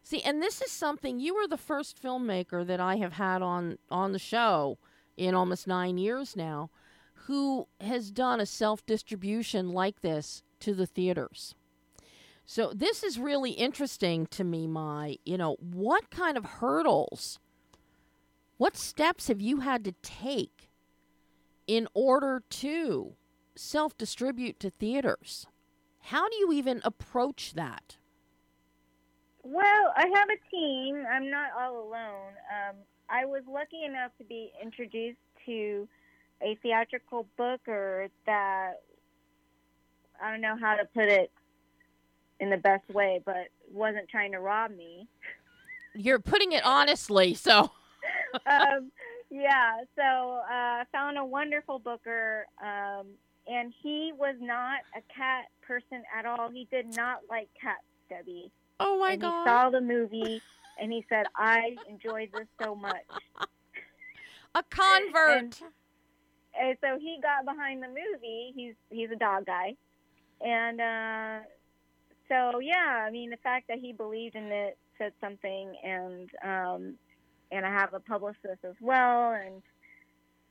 see, 0.04 0.22
and 0.22 0.42
this 0.42 0.62
is 0.62 0.72
something 0.72 1.20
you 1.20 1.34
were 1.36 1.48
the 1.48 1.58
first 1.58 2.02
filmmaker 2.02 2.66
that 2.68 2.80
I 2.80 2.98
have 2.98 3.14
had 3.14 3.42
on 3.42 3.80
on 3.90 4.12
the 4.12 4.20
show 4.20 4.78
in 5.18 5.36
almost 5.36 5.68
nine 5.68 5.98
years 5.98 6.36
now, 6.36 6.70
who 7.26 7.68
has 7.82 8.12
done 8.12 8.40
a 8.40 8.46
self 8.46 8.86
distribution 8.86 9.70
like 9.70 10.02
this 10.02 10.44
to 10.62 10.74
the 10.74 10.86
theaters. 10.86 11.56
So 12.46 12.72
this 12.74 13.04
is 13.04 13.20
really 13.20 13.52
interesting 13.52 14.26
to 14.28 14.44
me, 14.46 14.68
Mai, 14.68 15.18
you 15.26 15.38
know, 15.38 15.58
what 15.60 16.10
kind 16.10 16.38
of 16.38 16.46
hurdles, 16.46 17.40
what 18.56 18.78
steps 18.78 19.28
have 19.28 19.42
you 19.42 19.60
had 19.60 19.84
to 19.84 19.92
take 20.02 20.70
in 21.68 21.88
order 21.94 22.44
to 22.50 23.16
self 23.56 23.98
distribute 23.98 24.60
to 24.62 24.70
theaters? 24.70 25.48
How 26.00 26.30
do 26.30 26.38
you 26.38 26.54
even 26.54 26.80
approach 26.86 27.54
that? 27.56 27.98
Well, 29.44 29.94
I 29.96 30.08
have 30.14 30.30
a 30.30 30.50
team. 30.50 31.04
I'm 31.12 31.30
not 31.30 31.50
all 31.60 31.80
alone. 31.80 32.34
Um, 32.50 32.76
I 33.10 33.26
was 33.26 33.44
lucky 33.52 33.84
enough 33.86 34.12
to 34.18 34.24
be 34.24 34.52
introduced 34.62 35.18
to 35.46 35.88
a 36.42 36.56
theatrical 36.62 37.28
booker 37.38 38.08
that 38.26 38.74
I 40.22 40.32
don't 40.32 40.42
know 40.42 40.58
how 40.60 40.76
to 40.76 40.86
put 40.86 41.06
it 41.06 41.32
in 42.40 42.50
the 42.50 42.58
best 42.58 42.88
way, 42.90 43.22
but 43.26 43.48
wasn't 43.72 44.10
trying 44.10 44.32
to 44.34 44.40
rob 44.40 44.72
me. 44.72 45.08
You're 45.96 46.20
putting 46.20 46.52
it 46.52 46.64
honestly, 46.66 47.34
so 47.34 47.72
um, 48.46 48.92
yeah, 49.32 49.82
so 49.96 50.02
uh, 50.02 50.52
I 50.52 50.84
found 50.92 51.18
a 51.18 51.26
wonderful 51.26 51.80
booker, 51.80 52.46
um, 52.62 53.08
and 53.48 53.74
he 53.82 54.12
was 54.18 54.36
not 54.40 54.80
a 54.96 55.02
cat 55.14 55.46
person 55.62 56.04
at 56.18 56.26
all. 56.26 56.50
He 56.50 56.68
did 56.70 56.96
not 56.96 57.22
like 57.30 57.50
cats, 57.60 57.82
Debbie. 58.10 58.52
oh 58.80 59.00
my 59.00 59.14
and 59.14 59.22
god. 59.22 59.44
he 59.44 59.50
saw 59.50 59.70
the 59.72 59.82
movie, 59.82 60.42
and 60.80 60.92
he 60.92 61.06
said, 61.10 61.26
"I 61.36 61.76
enjoyed 61.90 62.30
this 62.34 62.48
so 62.62 62.76
much." 62.76 63.06
a 64.56 64.64
convert. 64.64 65.38
And- 65.62 65.62
And 66.60 66.76
so 66.82 66.98
he 67.00 67.20
got 67.22 67.46
behind 67.46 67.84
the 67.84 67.88
movie. 67.88 68.52
He's 68.56 68.74
he's 68.90 69.12
a 69.12 69.16
dog 69.16 69.46
guy, 69.46 69.76
and 70.42 70.82
uh, 70.82 71.40
so 72.28 72.58
yeah, 72.60 73.06
I 73.06 73.12
mean 73.12 73.30
the 73.30 73.38
fact 73.38 73.68
that 73.68 73.78
he 73.78 73.94
believed 73.94 74.36
in 74.36 74.46
it 74.52 74.76
said 74.98 75.14
something, 75.22 75.76
and 75.84 76.30
um, 76.44 76.94
and 77.52 77.64
I 77.64 77.70
have 77.70 77.94
a 77.94 78.00
publicist 78.00 78.64
as 78.64 78.74
well, 78.82 79.34
and 79.34 79.62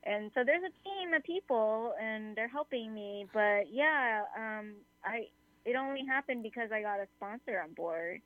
and 0.04 0.30
so 0.34 0.44
there's 0.44 0.62
a 0.62 0.88
team 0.88 1.12
of 1.12 1.24
people, 1.24 1.92
and 2.00 2.36
they're 2.36 2.46
helping 2.46 2.94
me. 2.94 3.26
But 3.32 3.72
yeah, 3.72 4.22
um, 4.38 4.74
I 5.04 5.26
it 5.64 5.74
only 5.74 6.06
happened 6.06 6.44
because 6.44 6.70
I 6.70 6.82
got 6.82 7.00
a 7.00 7.08
sponsor 7.16 7.60
on 7.60 7.72
board. 7.72 8.20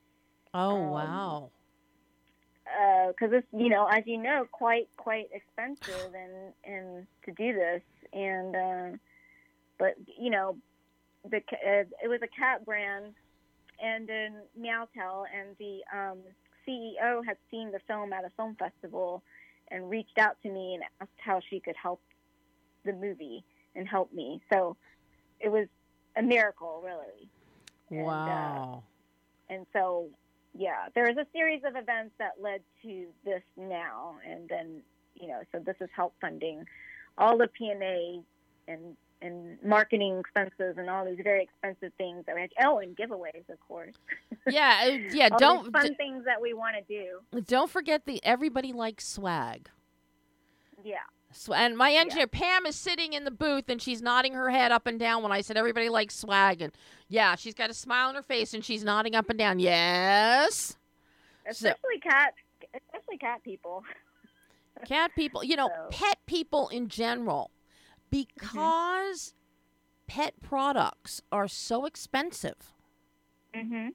oh 0.53 0.77
um, 0.77 0.91
wow. 0.91 1.51
Because 3.09 3.31
it's 3.33 3.47
you 3.53 3.69
know 3.69 3.87
as 3.87 4.03
you 4.07 4.19
know 4.19 4.47
quite 4.51 4.89
quite 4.97 5.29
expensive 5.33 6.15
and 6.15 6.53
and 6.65 7.07
to 7.25 7.33
do 7.33 7.53
this. 7.53 7.83
And 8.13 8.57
uh, 8.57 8.97
but 9.79 9.95
you 10.19 10.31
know 10.31 10.57
the 11.29 11.39
uh, 11.39 11.85
it 12.03 12.09
was 12.09 12.21
a 12.23 12.29
cat 12.29 12.65
brand 12.65 13.15
and 13.83 14.09
then 14.09 14.43
Meowtel 14.59 15.25
and 15.35 15.57
the 15.59 15.81
um, 15.97 16.19
CEO 16.67 17.25
had 17.25 17.37
seen 17.51 17.73
the 17.73 17.81
film 17.87 18.13
at 18.13 18.25
a 18.25 18.31
film 18.37 18.57
festival 18.59 19.23
and 19.69 19.89
reached 19.89 20.19
out 20.19 20.37
to 20.43 20.51
me 20.51 20.75
and 20.75 20.85
asked 21.01 21.11
how 21.19 21.41
she 21.49 21.61
could 21.61 21.77
help 21.81 22.01
the 22.85 22.93
movie 22.93 23.45
and 23.75 23.89
help 23.89 24.13
me. 24.13 24.41
So 24.53 24.77
it 25.41 25.51
was 25.51 25.67
a 26.17 26.23
miracle 26.23 26.83
really. 26.85 27.29
And, 27.91 28.01
uh, 28.01 28.05
Wow. 28.05 28.85
and 29.49 29.67
so 29.73 30.09
yeah 30.57 30.89
there 30.95 31.05
was 31.05 31.17
a 31.17 31.27
series 31.33 31.63
of 31.65 31.77
events 31.77 32.13
that 32.19 32.33
led 32.41 32.61
to 32.83 33.07
this 33.25 33.43
now. 33.57 34.17
And 34.29 34.49
then 34.49 34.83
you 35.15 35.29
know 35.29 35.41
so 35.53 35.59
this 35.59 35.77
is 35.81 35.89
help 35.95 36.15
funding 36.21 36.65
all 37.19 37.37
the 37.37 37.49
p&a 37.49 38.21
and 38.69 38.97
and 39.23 39.59
marketing 39.63 40.19
expenses 40.19 40.77
and 40.79 40.89
all 40.89 41.05
these 41.05 41.19
very 41.23 41.43
expensive 41.43 41.93
things 41.99 42.25
that 42.27 42.35
we 42.35 42.41
had 42.41 42.51
oh 42.65 42.79
and 42.79 42.97
giveaways 42.97 43.49
of 43.49 43.61
course. 43.67 43.95
Yeah, 44.49 44.81
uh, 44.85 44.91
yeah, 45.13 45.29
don't 45.29 45.71
fun 45.71 45.95
things 45.97 46.25
that 46.25 46.41
we 46.41 46.55
want 46.55 46.75
to 46.75 46.83
do. 46.83 47.43
Don't 47.43 47.71
forget 47.71 48.07
the 48.07 48.25
everybody 48.25 48.73
likes 48.73 49.07
swag. 49.07 49.69
yeah 50.83 50.97
And 51.55 51.77
my 51.77 51.93
engineer 51.93 52.27
Pam 52.27 52.67
is 52.67 52.75
sitting 52.77 53.13
in 53.13 53.25
the 53.25 53.31
booth 53.31 53.69
and 53.69 53.81
she's 53.81 54.03
nodding 54.03 54.35
her 54.35 54.51
head 54.51 54.73
up 54.73 54.87
and 54.87 54.99
down 54.99 55.23
when 55.23 55.31
I 55.33 55.41
said 55.43 55.57
everybody 55.57 55.89
likes 55.89 56.17
swag 56.17 56.61
and 56.61 56.73
yeah, 57.09 57.35
she's 57.37 57.55
got 57.55 57.71
a 57.71 57.75
smile 57.75 58.09
on 58.09 58.15
her 58.17 58.23
face 58.23 58.53
and 58.55 58.65
she's 58.65 58.83
nodding 58.85 59.15
up 59.15 59.31
and 59.31 59.39
down. 59.39 59.59
Yes. 59.59 60.77
So- 61.53 61.69
especially 61.69 61.99
cat 62.03 62.35
especially 62.75 63.17
cat 63.19 63.43
people 63.45 63.85
Cat 64.87 65.11
people, 65.15 65.45
you 65.45 65.57
know, 65.57 65.69
So- 65.69 65.89
pet 65.91 66.19
people 66.27 66.69
in 66.69 66.89
general 66.89 67.51
because 68.11 69.35
pet 70.07 70.35
products 70.43 71.21
are 71.31 71.47
so 71.49 71.85
expensive. 71.87 72.73
mhm 73.55 73.91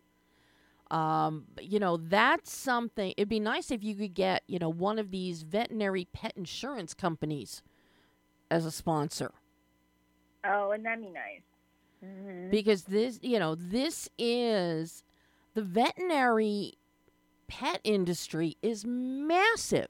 Um, 0.92 1.46
you 1.60 1.80
know, 1.80 1.98
that's 1.98 2.52
something. 2.52 3.14
It'd 3.18 3.30
be 3.30 3.40
nice 3.40 3.72
if 3.72 3.84
you 3.84 3.96
could 3.96 4.14
get, 4.14 4.44
you 4.48 4.60
know, 4.60 4.70
one 4.70 5.00
of 5.00 5.12
these 5.12 5.44
veterinary 5.44 6.08
pet 6.14 6.34
insurance 6.36 6.94
companies 6.94 7.64
as 8.52 8.66
a 8.66 8.72
sponsor. 8.72 9.32
Oh 10.44 10.72
and 10.72 10.86
that'd 10.86 11.02
be 11.02 11.10
nice. 11.10 11.42
Mhm 12.04 12.52
because 12.52 12.84
this, 12.84 13.20
you 13.24 13.40
know, 13.40 13.56
this 13.56 14.08
is 14.20 15.04
the 15.56 15.62
veterinary 15.64 16.74
pet 17.48 17.80
industry 17.84 18.58
is 18.62 18.86
massive, 18.86 19.88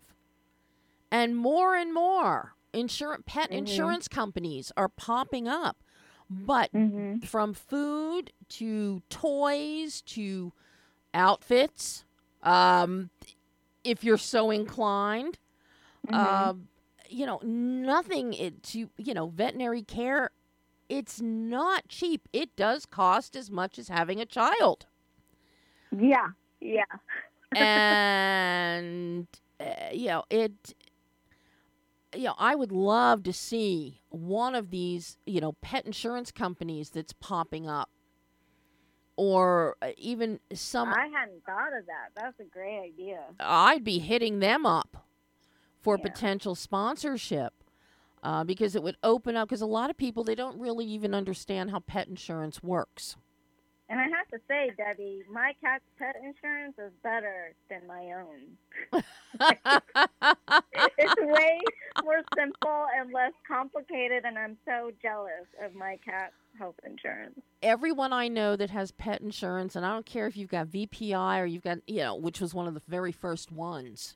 and 1.12 1.36
more 1.36 1.76
and 1.76 1.94
more 1.94 2.54
insurance 2.74 3.24
pet 3.26 3.50
Mhm. 3.52 3.58
insurance 3.58 4.08
companies 4.08 4.72
are 4.78 4.90
popping 4.90 5.48
up, 5.48 5.84
but 6.30 6.72
mhm 6.74 7.26
from 7.26 7.54
food 7.54 8.32
to 8.50 9.02
toys 9.10 10.02
to 10.02 10.54
outfits 11.16 12.06
um 12.44 13.10
if 13.84 14.04
you're 14.04 14.18
so 14.18 14.52
inclined 14.52 15.40
Mhm. 16.10 16.48
um 16.50 16.68
you 17.10 17.26
know 17.26 17.40
nothing 17.44 18.34
it 18.34 18.62
to 18.64 18.90
you 18.98 19.14
know 19.14 19.28
veterinary 19.28 19.82
care 19.82 20.30
it's 20.88 21.20
not 21.20 21.88
cheap. 21.88 22.28
It 22.32 22.56
does 22.56 22.86
cost 22.86 23.36
as 23.36 23.50
much 23.50 23.80
as 23.80 23.88
having 23.88 24.22
a 24.22 24.26
child. 24.26 24.86
Yeah 25.92 26.28
yeah. 26.62 26.84
And 27.56 29.28
uh, 29.60 29.66
you 29.94 30.08
know 30.08 30.24
it 30.30 30.74
you 32.16 32.24
know 32.24 32.36
i 32.38 32.56
would 32.56 32.72
love 32.72 33.24
to 33.24 33.34
see 33.34 34.02
one 34.10 34.56
of 34.56 34.70
these 34.72 35.18
you 35.26 35.42
know 35.42 35.54
pet 35.62 35.86
insurance 35.86 36.32
companies 36.32 36.90
that's 36.90 37.14
popping 37.14 37.68
up 37.68 37.90
or 39.18 39.76
uh, 39.82 39.92
even 39.98 40.40
some 40.54 40.90
I 40.90 41.08
hadn't 41.08 41.44
thought 41.46 41.78
of 41.78 41.86
that. 41.88 42.10
That's 42.16 42.40
a 42.40 42.44
great 42.44 42.80
idea. 42.80 43.22
I'd 43.40 43.84
be 43.84 44.00
hitting 44.00 44.40
them 44.40 44.66
up 44.66 45.06
for 45.82 45.98
Yeah. 45.98 46.04
potential 46.04 46.56
sponsorship 46.56 47.54
uh, 48.24 48.44
because 48.44 48.76
it 48.76 48.84
would 48.84 48.98
open 49.04 49.36
up. 49.36 49.48
Because 49.50 49.62
a 49.62 49.66
lot 49.68 49.90
of 49.90 49.98
people 49.98 50.24
they 50.24 50.36
don't 50.36 50.60
really 50.60 50.86
even 50.86 51.14
understand 51.14 51.72
how 51.72 51.80
pet 51.80 52.08
insurance 52.08 52.62
works. 52.64 53.16
And 53.88 54.00
I 54.00 54.06
have 54.06 54.28
to 54.30 54.40
say, 54.48 54.72
Debbie, 54.76 55.22
my 55.32 55.54
cat's 55.62 55.84
pet 56.00 56.16
insurance 56.24 56.74
is 56.80 56.92
better 57.04 57.54
than 57.70 57.86
my 57.88 58.14
own. 58.14 58.58
It's 60.98 61.16
way 61.22 61.60
more 62.04 62.22
simple 62.38 62.86
and 62.98 63.12
less 63.14 63.32
complicated, 63.48 64.26
and 64.26 64.38
I'm 64.38 64.58
so 64.66 64.92
jealous 65.02 65.48
of 65.64 65.74
my 65.76 65.98
cat's 66.04 66.34
health 66.58 66.76
insurance. 66.86 67.40
Everyone 67.62 68.14
I 68.14 68.28
know 68.28 68.56
that 68.56 68.70
has 68.70 68.92
pet 68.92 69.22
insurance, 69.22 69.76
and 69.76 69.86
I 69.86 69.92
don't 69.94 70.06
care 70.06 70.28
if 70.28 70.36
you've 70.38 70.50
got 70.50 70.68
VPI 70.68 71.40
or 71.42 71.46
you've 71.46 71.64
got 71.64 71.80
you 71.88 71.98
know, 71.98 72.16
which 72.16 72.40
was 72.42 72.54
one 72.54 72.68
of 72.68 72.74
the 72.74 72.82
very 72.88 73.12
first 73.12 73.52
ones 73.52 74.16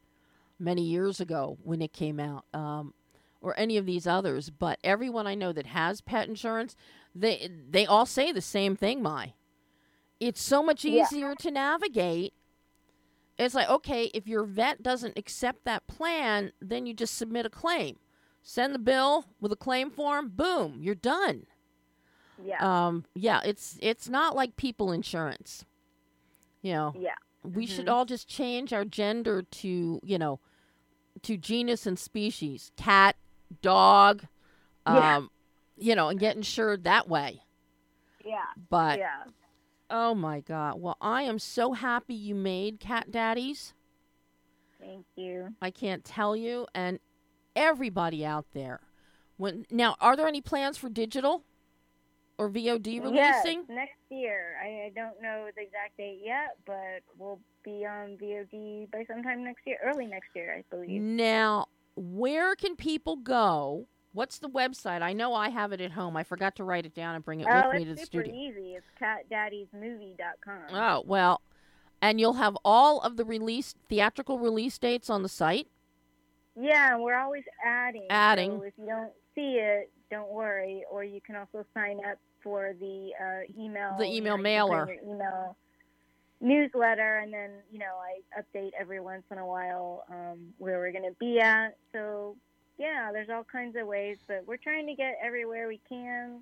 many 0.59 0.83
years 0.83 1.19
ago 1.19 1.57
when 1.63 1.81
it 1.81 1.93
came 1.93 2.19
out. 2.19 2.45
Um, 2.53 2.93
or 3.41 3.57
any 3.57 3.77
of 3.77 3.85
these 3.85 4.05
others, 4.05 4.49
but 4.49 4.79
everyone 4.83 5.25
I 5.25 5.33
know 5.33 5.53
that 5.53 5.67
has 5.67 6.01
pet 6.01 6.27
insurance, 6.27 6.75
they 7.15 7.49
they 7.69 7.85
all 7.85 8.05
say 8.05 8.33
the 8.33 8.41
same 8.41 8.75
thing, 8.75 9.01
Mai. 9.01 9.33
It's 10.19 10.41
so 10.41 10.61
much 10.61 10.83
Yeah. 10.83 11.03
easier 11.05 11.35
to 11.35 11.49
navigate 11.51 12.33
It's 13.37 13.55
like, 13.55 13.69
okay, 13.69 14.11
if 14.13 14.27
your 14.27 14.43
vet 14.43 14.83
doesn't 14.83 15.17
accept 15.17 15.63
that 15.63 15.87
plan, 15.87 16.51
then 16.61 16.85
you 16.85 16.93
just 16.93 17.15
submit 17.17 17.45
a 17.45 17.49
claim. 17.49 17.95
Send 18.43 18.75
the 18.75 18.79
bill 18.79 19.27
with 19.39 19.53
a 19.53 19.55
claim 19.55 19.89
form, 19.89 20.27
boom, 20.35 20.79
you're 20.81 20.93
done. 20.93 21.45
Yeah. 22.43 22.87
Um, 22.87 23.05
yeah, 23.15 23.41
it's 23.43 23.77
it's 23.81 24.07
not 24.09 24.35
like 24.35 24.55
people 24.55 24.91
insurance. 24.91 25.65
You 26.61 26.73
know, 26.73 26.93
yeah. 26.97 27.15
we 27.43 27.65
should 27.65 27.85
Mhm. 27.85 27.91
all 27.91 28.05
just 28.05 28.27
change 28.27 28.73
our 28.73 28.83
gender 28.85 29.43
to, 29.43 29.99
you 30.03 30.17
know, 30.17 30.39
to 31.23 31.37
genus 31.37 31.85
and 31.85 31.97
species. 31.97 32.71
Cat, 32.75 33.15
dog, 33.61 34.25
um, 34.85 34.95
Yeah. 34.97 35.21
you 35.77 35.95
know, 35.95 36.09
and 36.09 36.19
get 36.19 36.35
insured 36.35 36.83
that 36.83 37.07
way. 37.07 37.43
Yeah. 38.25 38.45
But 38.69 38.99
yeah. 38.99 39.23
oh 39.89 40.13
my 40.15 40.41
god. 40.41 40.79
Well, 40.81 40.97
I 41.01 41.23
am 41.23 41.39
so 41.39 41.73
happy 41.73 42.13
you 42.13 42.35
made 42.35 42.79
cat 42.79 43.09
daddies. 43.11 43.73
Thank 44.79 45.05
you. 45.15 45.55
I 45.61 45.71
can't 45.71 46.03
tell 46.05 46.35
you 46.35 46.67
and 46.73 46.99
everybody 47.55 48.25
out 48.25 48.45
there. 48.53 48.81
When 49.37 49.65
now, 49.69 49.95
are 50.01 50.15
there 50.17 50.27
any 50.27 50.41
plans 50.41 50.77
for 50.77 50.89
digital 50.89 51.43
or 52.39 52.49
VOD 52.49 52.87
Yes, 53.13 53.43
releasing? 53.45 53.65
next 53.67 53.99
year. 54.09 54.55
I, 54.63 54.85
I 54.85 54.91
don't 54.95 55.21
know 55.21 55.49
the 55.55 55.61
exact 55.61 55.97
date 55.97 56.21
yet, 56.23 56.55
but 56.65 57.03
we'll 57.17 57.39
be 57.65 57.85
on 57.85 58.17
VOD 58.17 58.89
by 58.91 59.03
sometime 59.13 59.43
next 59.43 59.67
year, 59.67 59.77
early 59.83 60.05
next 60.05 60.29
year, 60.33 60.55
I 60.57 60.63
believe. 60.73 61.01
Now, 61.01 61.67
where 61.97 62.55
can 62.55 62.77
people 62.77 63.17
go? 63.17 63.87
What's 64.13 64.39
the 64.39 64.47
website? 64.47 65.01
I 65.01 65.11
know 65.11 65.33
I 65.33 65.49
have 65.49 65.73
it 65.73 65.81
at 65.81 65.91
home. 65.91 66.15
I 66.15 66.23
forgot 66.23 66.55
to 66.55 66.63
write 66.63 66.85
it 66.85 66.95
down 66.95 67.15
and 67.15 67.25
bring 67.25 67.41
it 67.41 67.47
oh, 67.49 67.67
with 67.67 67.75
me 67.75 67.85
to 67.85 67.91
it's 67.91 68.01
the 68.01 68.05
super 68.05 68.23
studio. 68.23 68.49
easy. 68.49 68.75
It's 68.75 68.87
catdaddiesmovie.com. 69.01 70.73
Oh, 70.73 71.03
well, 71.05 71.41
and 72.01 72.21
you'll 72.21 72.33
have 72.33 72.57
all 72.63 73.01
of 73.01 73.17
the 73.17 73.25
release 73.25 73.75
theatrical 73.89 74.39
release 74.39 74.77
dates 74.79 75.09
on 75.09 75.23
the 75.23 75.29
site. 75.29 75.67
Yeah, 76.55 76.97
we're 76.97 77.19
always 77.19 77.43
adding. 77.63 78.07
Adding. 78.09 78.59
So 78.59 78.63
if 78.63 78.73
you 78.77 78.85
don't 78.85 79.11
see 79.35 79.59
it, 79.59 79.91
don't 80.09 80.31
worry. 80.31 80.85
Or 80.89 81.03
you 81.03 81.19
can 81.21 81.35
also 81.35 81.65
sign 81.73 81.99
up 82.09 82.17
for 82.43 82.73
the 82.79 83.11
uh, 83.19 83.61
email. 83.61 83.95
The 83.97 84.05
email 84.05 84.33
you 84.33 84.37
put 84.37 84.43
mailer. 84.43 84.97
email 85.05 85.55
newsletter, 86.41 87.17
and 87.17 87.33
then 87.33 87.51
you 87.71 87.79
know 87.79 87.95
I 88.01 88.39
update 88.39 88.71
every 88.79 88.99
once 88.99 89.23
in 89.31 89.37
a 89.37 89.45
while 89.45 90.05
um, 90.09 90.53
where 90.57 90.79
we're 90.79 90.91
going 90.91 91.09
to 91.09 91.15
be 91.19 91.39
at. 91.39 91.77
So 91.91 92.35
yeah, 92.77 93.11
there's 93.11 93.29
all 93.29 93.43
kinds 93.43 93.75
of 93.75 93.87
ways, 93.87 94.17
but 94.27 94.43
we're 94.47 94.57
trying 94.57 94.87
to 94.87 94.95
get 94.95 95.17
everywhere 95.23 95.67
we 95.67 95.81
can. 95.89 96.41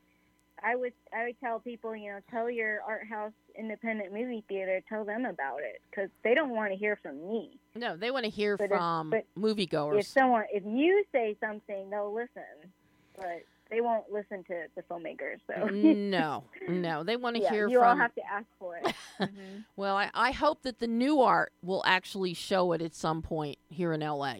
I 0.64 0.76
would 0.76 0.94
I 1.14 1.26
would 1.26 1.40
tell 1.40 1.60
people, 1.60 1.96
you 1.96 2.12
know, 2.12 2.20
tell 2.32 2.50
your 2.50 2.82
art 2.82 3.08
house 3.08 3.34
independent 3.58 4.12
movie 4.14 4.44
theater, 4.48 4.82
tell 4.88 5.04
them 5.04 5.26
about 5.26 5.60
it 5.62 5.82
because 5.90 6.10
they 6.24 6.34
don't 6.34 6.50
want 6.52 6.72
to 6.72 6.78
hear 6.78 6.96
from 6.96 7.28
me. 7.28 7.60
No, 7.76 7.96
they 7.96 8.12
want 8.12 8.26
to 8.26 8.32
hear 8.32 8.58
But 8.58 8.66
if- 8.66 8.70
from 8.70 9.10
but 9.12 9.26
moviegoers. 9.38 10.00
If 10.00 10.08
someone, 10.08 10.46
if 10.52 10.64
you 10.66 11.04
say 11.12 11.38
something, 11.40 11.90
they'll 11.90 12.14
listen, 12.14 12.72
but 13.16 13.44
they 13.70 13.82
won't 13.82 14.12
listen 14.12 14.44
to 14.46 14.66
the 14.76 14.82
filmmakers. 14.84 15.40
So 15.48 15.68
no, 15.68 16.44
no, 16.70 17.04
they 17.04 17.16
want 17.16 17.36
to 17.36 17.42
yeah, 17.42 17.52
hear 17.52 17.70
you 17.70 17.80
all 17.80 17.90
from. 17.90 18.00
have 18.00 18.14
to 18.16 18.22
ask 18.32 18.46
for 18.60 18.78
it. 18.78 18.94
Mhm. 19.20 19.64
well, 19.76 19.98
I, 19.98 20.12
I 20.14 20.32
hope 20.32 20.62
that 20.62 20.78
the 20.80 20.88
Nuart 20.88 21.48
will 21.64 21.82
actually 21.88 22.36
show 22.36 22.72
it 22.74 22.82
at 22.84 22.94
some 22.94 23.24
point 23.24 23.58
here 23.68 23.92
in 23.92 24.02
LA. 24.02 24.36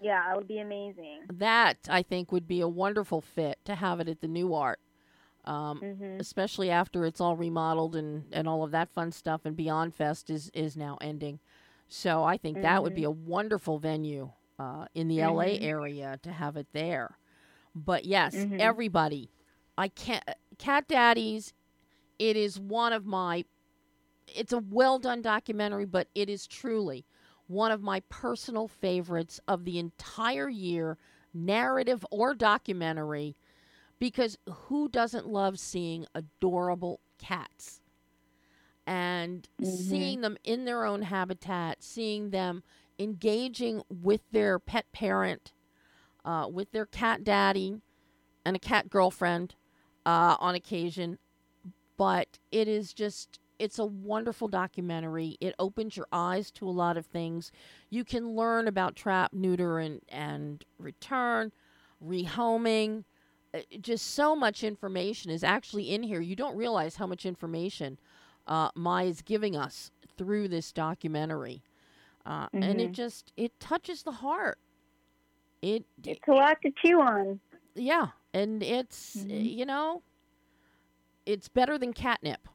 Yeah, 0.00 0.32
it 0.32 0.36
would 0.36 0.46
be 0.46 0.60
amazing. 0.60 1.22
That 1.32 1.76
I 1.88 2.02
think 2.02 2.30
would 2.30 2.46
be 2.46 2.60
a 2.60 2.68
wonderful 2.68 3.20
fit 3.20 3.58
to 3.64 3.74
have 3.74 3.98
it 4.00 4.08
at 4.08 4.20
the 4.20 4.28
Nuart. 4.28 4.76
Um, 5.44 5.78
hmm 5.80 6.18
especially 6.20 6.68
after 6.70 7.04
it's 7.04 7.20
all 7.20 7.36
remodeled 7.36 7.94
and, 7.96 8.24
and 8.32 8.48
all 8.48 8.62
of 8.64 8.70
that 8.72 8.90
fun 8.90 9.12
stuff 9.12 9.42
and 9.44 9.56
Beyond 9.56 9.94
Fest 9.94 10.30
is, 10.30 10.50
is 10.52 10.76
now 10.76 10.98
ending. 11.00 11.38
So 11.88 12.22
I 12.24 12.36
think 12.36 12.60
that 12.62 12.82
would 12.82 12.94
be 12.94 13.04
a 13.04 13.10
wonderful 13.10 13.78
venue 13.78 14.30
uh, 14.58 14.86
in 14.94 15.08
the 15.08 15.22
LA 15.22 15.44
Mhm. 15.44 15.62
area 15.62 16.18
to 16.22 16.32
have 16.32 16.56
it 16.56 16.66
there. 16.72 17.16
But 17.84 18.04
yes, 18.04 18.34
Mhm. 18.34 18.60
everybody, 18.60 19.30
I 19.76 19.88
can't. 19.88 20.24
Cat 20.58 20.88
Daddies, 20.88 21.52
it 22.18 22.36
is 22.36 22.58
one 22.58 22.92
of 22.92 23.06
my. 23.06 23.44
It's 24.26 24.52
a 24.52 24.58
well 24.58 24.98
done 24.98 25.22
documentary, 25.22 25.84
but 25.86 26.08
it 26.14 26.28
is 26.28 26.46
truly 26.46 27.06
one 27.46 27.70
of 27.72 27.82
my 27.82 28.00
personal 28.08 28.68
favorites 28.68 29.40
of 29.48 29.64
the 29.64 29.78
entire 29.78 30.48
year, 30.48 30.98
narrative 31.32 32.04
or 32.10 32.34
documentary 32.34 33.36
because 33.98 34.36
who 34.48 34.88
doesn't 34.88 35.26
love 35.26 35.58
seeing 35.58 36.06
adorable 36.14 37.00
cats 37.18 37.80
and 38.86 39.48
Mhm. 39.60 39.66
seeing 39.66 40.20
them 40.20 40.36
in 40.44 40.64
their 40.64 40.84
own 40.84 41.02
habitat, 41.02 41.82
seeing 41.82 42.30
them 42.30 42.62
engaging 42.98 43.82
with 43.88 44.22
their 44.30 44.58
pet 44.58 44.90
parent, 44.92 45.52
uh, 46.28 46.46
with 46.48 46.70
their 46.72 46.86
cat 46.86 47.24
daddy, 47.24 47.80
and 48.44 48.56
a 48.56 48.60
cat 48.60 48.90
girlfriend 48.90 49.54
uh, 50.06 50.36
on 50.38 50.54
occasion. 50.54 51.18
But 51.96 52.38
it 52.52 52.68
is 52.68 52.92
just. 52.92 53.40
It's 53.58 53.78
a 53.80 53.84
wonderful 53.84 54.46
documentary. 54.46 55.36
It 55.40 55.54
opens 55.58 55.96
your 55.96 56.06
eyes 56.12 56.52
to 56.52 56.68
a 56.68 56.70
lot 56.70 56.96
of 56.96 57.06
things. 57.06 57.50
You 57.90 58.04
can 58.04 58.36
learn 58.36 58.68
about 58.68 58.94
trap, 58.94 59.32
neuter, 59.32 59.80
and, 59.80 60.00
and 60.08 60.64
return, 60.78 61.50
rehoming, 62.00 63.04
uh, 63.52 63.60
just 63.80 64.06
so 64.14 64.36
much 64.36 64.62
information 64.62 65.32
is 65.32 65.42
actually 65.42 65.90
in 65.92 66.04
here. 66.04 66.20
You 66.20 66.36
don't 66.36 66.56
realize 66.56 66.96
how 66.96 67.06
much 67.08 67.26
information 67.26 67.98
uh, 68.46 68.70
Mai 68.76 69.04
is 69.04 69.22
giving 69.22 69.56
us 69.56 69.90
through 70.16 70.48
this 70.48 70.70
documentary, 70.72 71.62
uh, 72.24 72.46
and 72.52 72.80
it 72.80 72.90
Mhm. 72.90 72.94
just 72.94 73.32
it 73.36 73.58
touches 73.58 74.04
the 74.04 74.12
heart. 74.12 74.58
It, 75.62 75.84
It's 76.04 76.20
a 76.28 76.32
lot 76.32 76.58
to 76.62 76.70
chew 76.84 77.00
on. 77.00 77.40
yeah, 77.74 78.08
and 78.32 78.62
it's 78.62 79.16
Mhm. 79.16 79.56
you 79.56 79.66
know, 79.66 80.02
it's 81.26 81.48
better 81.48 81.76
than 81.78 81.92
catnip. 81.92 82.48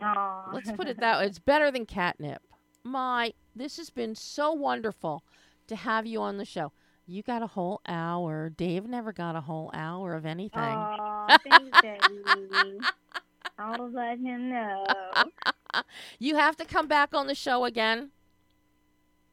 Aw. 0.00 0.50
Let's 0.52 0.70
put 0.72 0.86
it 0.86 0.96
that 1.00 1.18
way. 1.18 1.26
It's 1.26 1.38
better 1.40 1.70
than 1.70 1.86
catnip. 1.86 2.42
Mai, 2.84 3.32
this 3.54 3.76
has 3.78 3.90
been 3.90 4.14
so 4.14 4.52
wonderful 4.52 5.24
to 5.66 5.76
have 5.76 6.06
you 6.06 6.20
on 6.22 6.36
the 6.38 6.44
show. 6.44 6.72
You 7.06 7.22
got 7.22 7.42
a 7.42 7.46
whole 7.48 7.80
hour. 7.86 8.48
Dave 8.50 8.86
never 8.86 9.12
got 9.12 9.34
a 9.34 9.40
whole 9.40 9.70
hour 9.74 10.14
of 10.14 10.24
anything. 10.26 10.60
Aw, 10.60 11.38
thanks, 11.38 11.80
Debbie. 11.80 12.78
I'll 13.58 13.90
let 13.90 14.18
him 14.18 14.50
know. 14.50 14.86
You 16.18 16.36
have 16.36 16.56
to 16.56 16.64
come 16.64 16.86
back 16.88 17.14
on 17.14 17.26
the 17.26 17.34
show 17.34 17.64
again. 17.66 18.10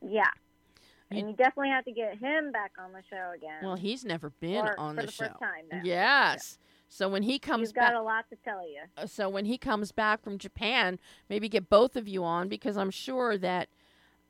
Yeah. 0.01 0.29
And 1.17 1.29
you 1.29 1.35
definitely 1.35 1.69
have 1.69 1.85
to 1.85 1.91
get 1.91 2.17
him 2.17 2.51
back 2.51 2.71
on 2.79 2.91
the 2.91 3.01
show 3.09 3.31
again. 3.35 3.63
Well, 3.63 3.75
he's 3.75 4.03
never 4.05 4.29
been 4.39 4.65
or 4.65 4.79
on 4.79 4.95
the, 4.95 5.03
the 5.03 5.11
show. 5.11 5.25
first 5.25 5.39
time 5.39 5.65
now. 5.71 5.81
Yes. 5.83 6.57
So 6.87 7.09
when 7.09 7.23
he 7.23 7.39
comes 7.39 7.69
He's 7.69 7.73
got 7.73 7.89
back, 7.91 7.95
a 7.97 8.01
lot 8.01 8.25
to 8.29 8.35
tell 8.45 8.67
you. 8.67 8.81
uh, 8.97 9.05
so 9.07 9.27
when 9.27 9.45
he 9.45 9.57
comes 9.57 9.91
back 9.91 10.21
from 10.23 10.37
Japan, 10.37 10.99
maybe 11.29 11.49
get 11.49 11.69
both 11.69 11.95
of 11.95 12.07
you 12.07 12.23
on 12.23 12.47
because 12.47 12.77
I'm 12.77 12.91
sure 12.91 13.37
that 13.39 13.69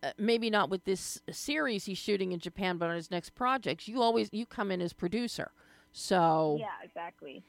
uh, 0.02 0.12
maybe 0.18 0.50
not 0.50 0.70
with 0.70 0.86
this 0.86 1.22
series 1.32 1.86
he's 1.86 1.98
shooting 1.98 2.32
in 2.32 2.40
Japan, 2.40 2.78
but 2.78 2.90
on 2.90 2.96
his 2.96 3.12
next 3.12 3.36
projects, 3.36 3.88
you 3.88 4.02
always 4.02 4.30
you 4.32 4.46
come 4.46 4.72
in 4.72 4.82
as 4.82 4.94
producer. 4.94 5.52
So 5.92 6.58
Yeah, 6.60 6.68
exactly. 6.84 7.44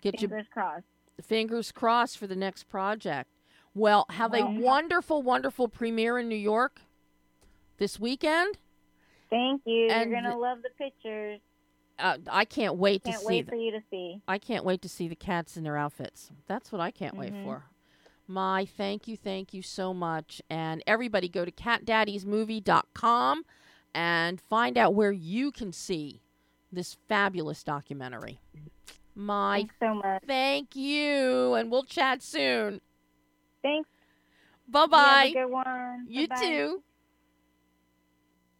get 0.00 0.20
your 0.20 0.30
Fingers 0.30 0.46
crossed. 0.52 0.84
fingers 1.22 1.72
crossed 1.72 2.18
for 2.18 2.26
the 2.26 2.36
next 2.36 2.64
project. 2.68 3.30
Well, 3.74 4.06
have 4.10 4.32
a 4.34 4.40
Well- 4.40 4.54
wonderful, 4.58 5.22
wonderful 5.22 5.68
premiere 5.68 6.18
in 6.18 6.28
New 6.28 6.34
York 6.36 6.80
this 7.76 8.00
weekend. 8.00 8.56
Thank 9.30 9.62
you. 9.66 9.88
And 9.90 10.10
You're 10.10 10.20
gonna 10.22 10.36
love 10.36 10.58
the 10.62 10.70
pictures. 10.78 11.40
Uh, 11.98 12.18
I 12.30 12.44
can't 12.44 12.76
wait 12.76 13.04
Can't 13.04 13.16
to 13.16 13.20
see. 13.20 13.26
wait 13.26 13.46
The, 13.46 13.50
for 13.52 13.56
you 13.56 13.70
to 13.72 13.80
see. 13.90 14.20
I 14.28 14.38
can't 14.38 14.64
wait 14.64 14.82
to 14.82 14.88
see 14.88 15.08
the 15.08 15.16
cats 15.16 15.56
in 15.56 15.64
their 15.64 15.76
outfits. 15.78 16.30
That's 16.46 16.70
what 16.70 16.80
I 16.80 16.90
can't 16.90 17.16
wait 17.16 17.32
Mhm. 17.32 17.44
for. 17.44 17.64
Mai 18.28 18.66
thank 18.66 19.06
you, 19.08 19.16
thank 19.16 19.54
you 19.54 19.62
so 19.62 19.94
much. 19.94 20.42
And 20.50 20.82
everybody 20.86 21.28
go 21.28 21.44
to 21.44 21.50
catdaddiesmovie.com 21.52 23.44
and 23.94 24.40
find 24.40 24.76
out 24.76 24.94
where 24.94 25.12
you 25.12 25.50
can 25.52 25.72
see 25.72 26.20
this 26.70 26.94
fabulous 27.08 27.62
documentary. 27.64 28.40
Mai 29.14 29.60
Thanks 29.60 29.74
so 29.80 29.94
much. 29.94 30.22
thank 30.26 30.76
you, 30.76 31.54
and 31.54 31.70
we'll 31.70 31.84
chat 31.84 32.22
soon. 32.22 32.82
Thanks. 33.62 33.88
Bye 34.68 34.86
bye. 34.86 35.30
good 35.32 35.46
one. 35.46 36.06
You 36.08 36.26
Bye-bye. 36.28 36.42
too. 36.42 36.82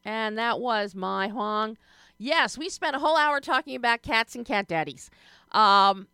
And 0.07 0.39
that 0.39 0.61
was 0.61 0.95
Mai 0.95 1.27
Hoang. 1.29 1.77
Yes, 2.17 2.57
we 2.57 2.69
spent 2.69 2.95
a 2.95 3.01
whole 3.01 3.17
hour 3.17 3.41
talking 3.41 3.75
about 3.75 4.03
cats 4.03 4.37
and 4.37 4.47
cat 4.47 4.69
daddies. 4.69 5.11
Um, 5.51 6.07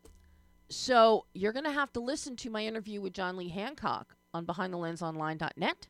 so 0.70 1.26
you're 1.34 1.53
going 1.53 1.66
to 1.66 1.70
have 1.72 1.93
to 1.93 2.01
listen 2.01 2.34
to 2.36 2.51
my 2.51 2.64
interview 2.64 3.03
with 3.03 3.12
John 3.12 3.36
Lee 3.36 3.51
Hancock 3.51 4.16
on 4.32 4.47
BehindTheLensOnline.net 4.47 5.88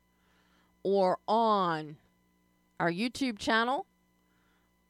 or 0.82 1.18
on 1.28 1.96
our 2.80 2.90
YouTube 2.90 3.38
channel, 3.38 3.86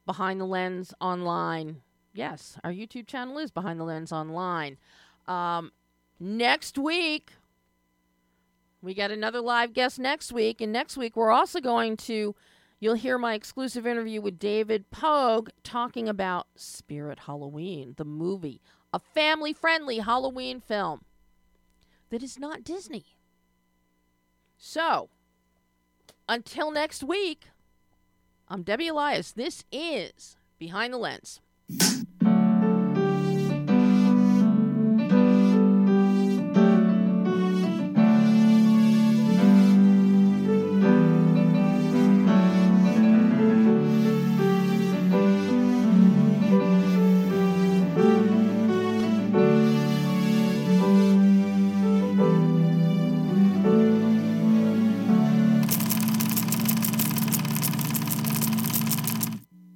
Behind 0.06 0.40
the 0.40 0.46
Lens 0.46 0.94
Online. 0.98 1.82
Yes, 2.14 2.56
our 2.64 2.72
YouTube 2.72 3.06
channel 3.06 3.36
is 3.38 3.50
Behind 3.50 3.78
the 3.78 3.84
Lens 3.84 4.10
Online. 4.10 4.78
Um, 5.28 5.70
next 6.18 6.78
week, 6.78 7.32
We 8.80 8.94
got 8.94 9.10
another 9.12 9.40
live 9.40 9.74
guest 9.74 9.98
next 10.00 10.32
week, 10.32 10.60
and 10.60 10.72
next 10.72 10.96
week 10.96 11.14
we're 11.14 11.30
also 11.30 11.60
going 11.60 11.96
to. 11.98 12.34
You'll 12.82 12.94
hear 12.94 13.16
my 13.16 13.34
exclusive 13.34 13.86
interview 13.86 14.20
with 14.20 14.40
David 14.40 14.90
Poag 14.90 15.50
talking 15.62 16.08
about 16.08 16.48
Spirit 16.56 17.20
Halloween, 17.26 17.94
the 17.96 18.04
movie, 18.04 18.60
a 18.92 18.98
family 18.98 19.52
friendly 19.52 19.98
Halloween 19.98 20.60
film 20.60 21.02
that 22.10 22.24
is 22.24 22.40
not 22.40 22.64
Disney. 22.64 23.04
So, 24.58 25.10
until 26.28 26.72
next 26.72 27.04
week, 27.04 27.50
I'm 28.48 28.64
Debbie 28.64 28.88
Elias. 28.88 29.30
This 29.30 29.62
is 29.70 30.36
Behind 30.58 30.92
the 30.92 30.98
Lens. 30.98 31.40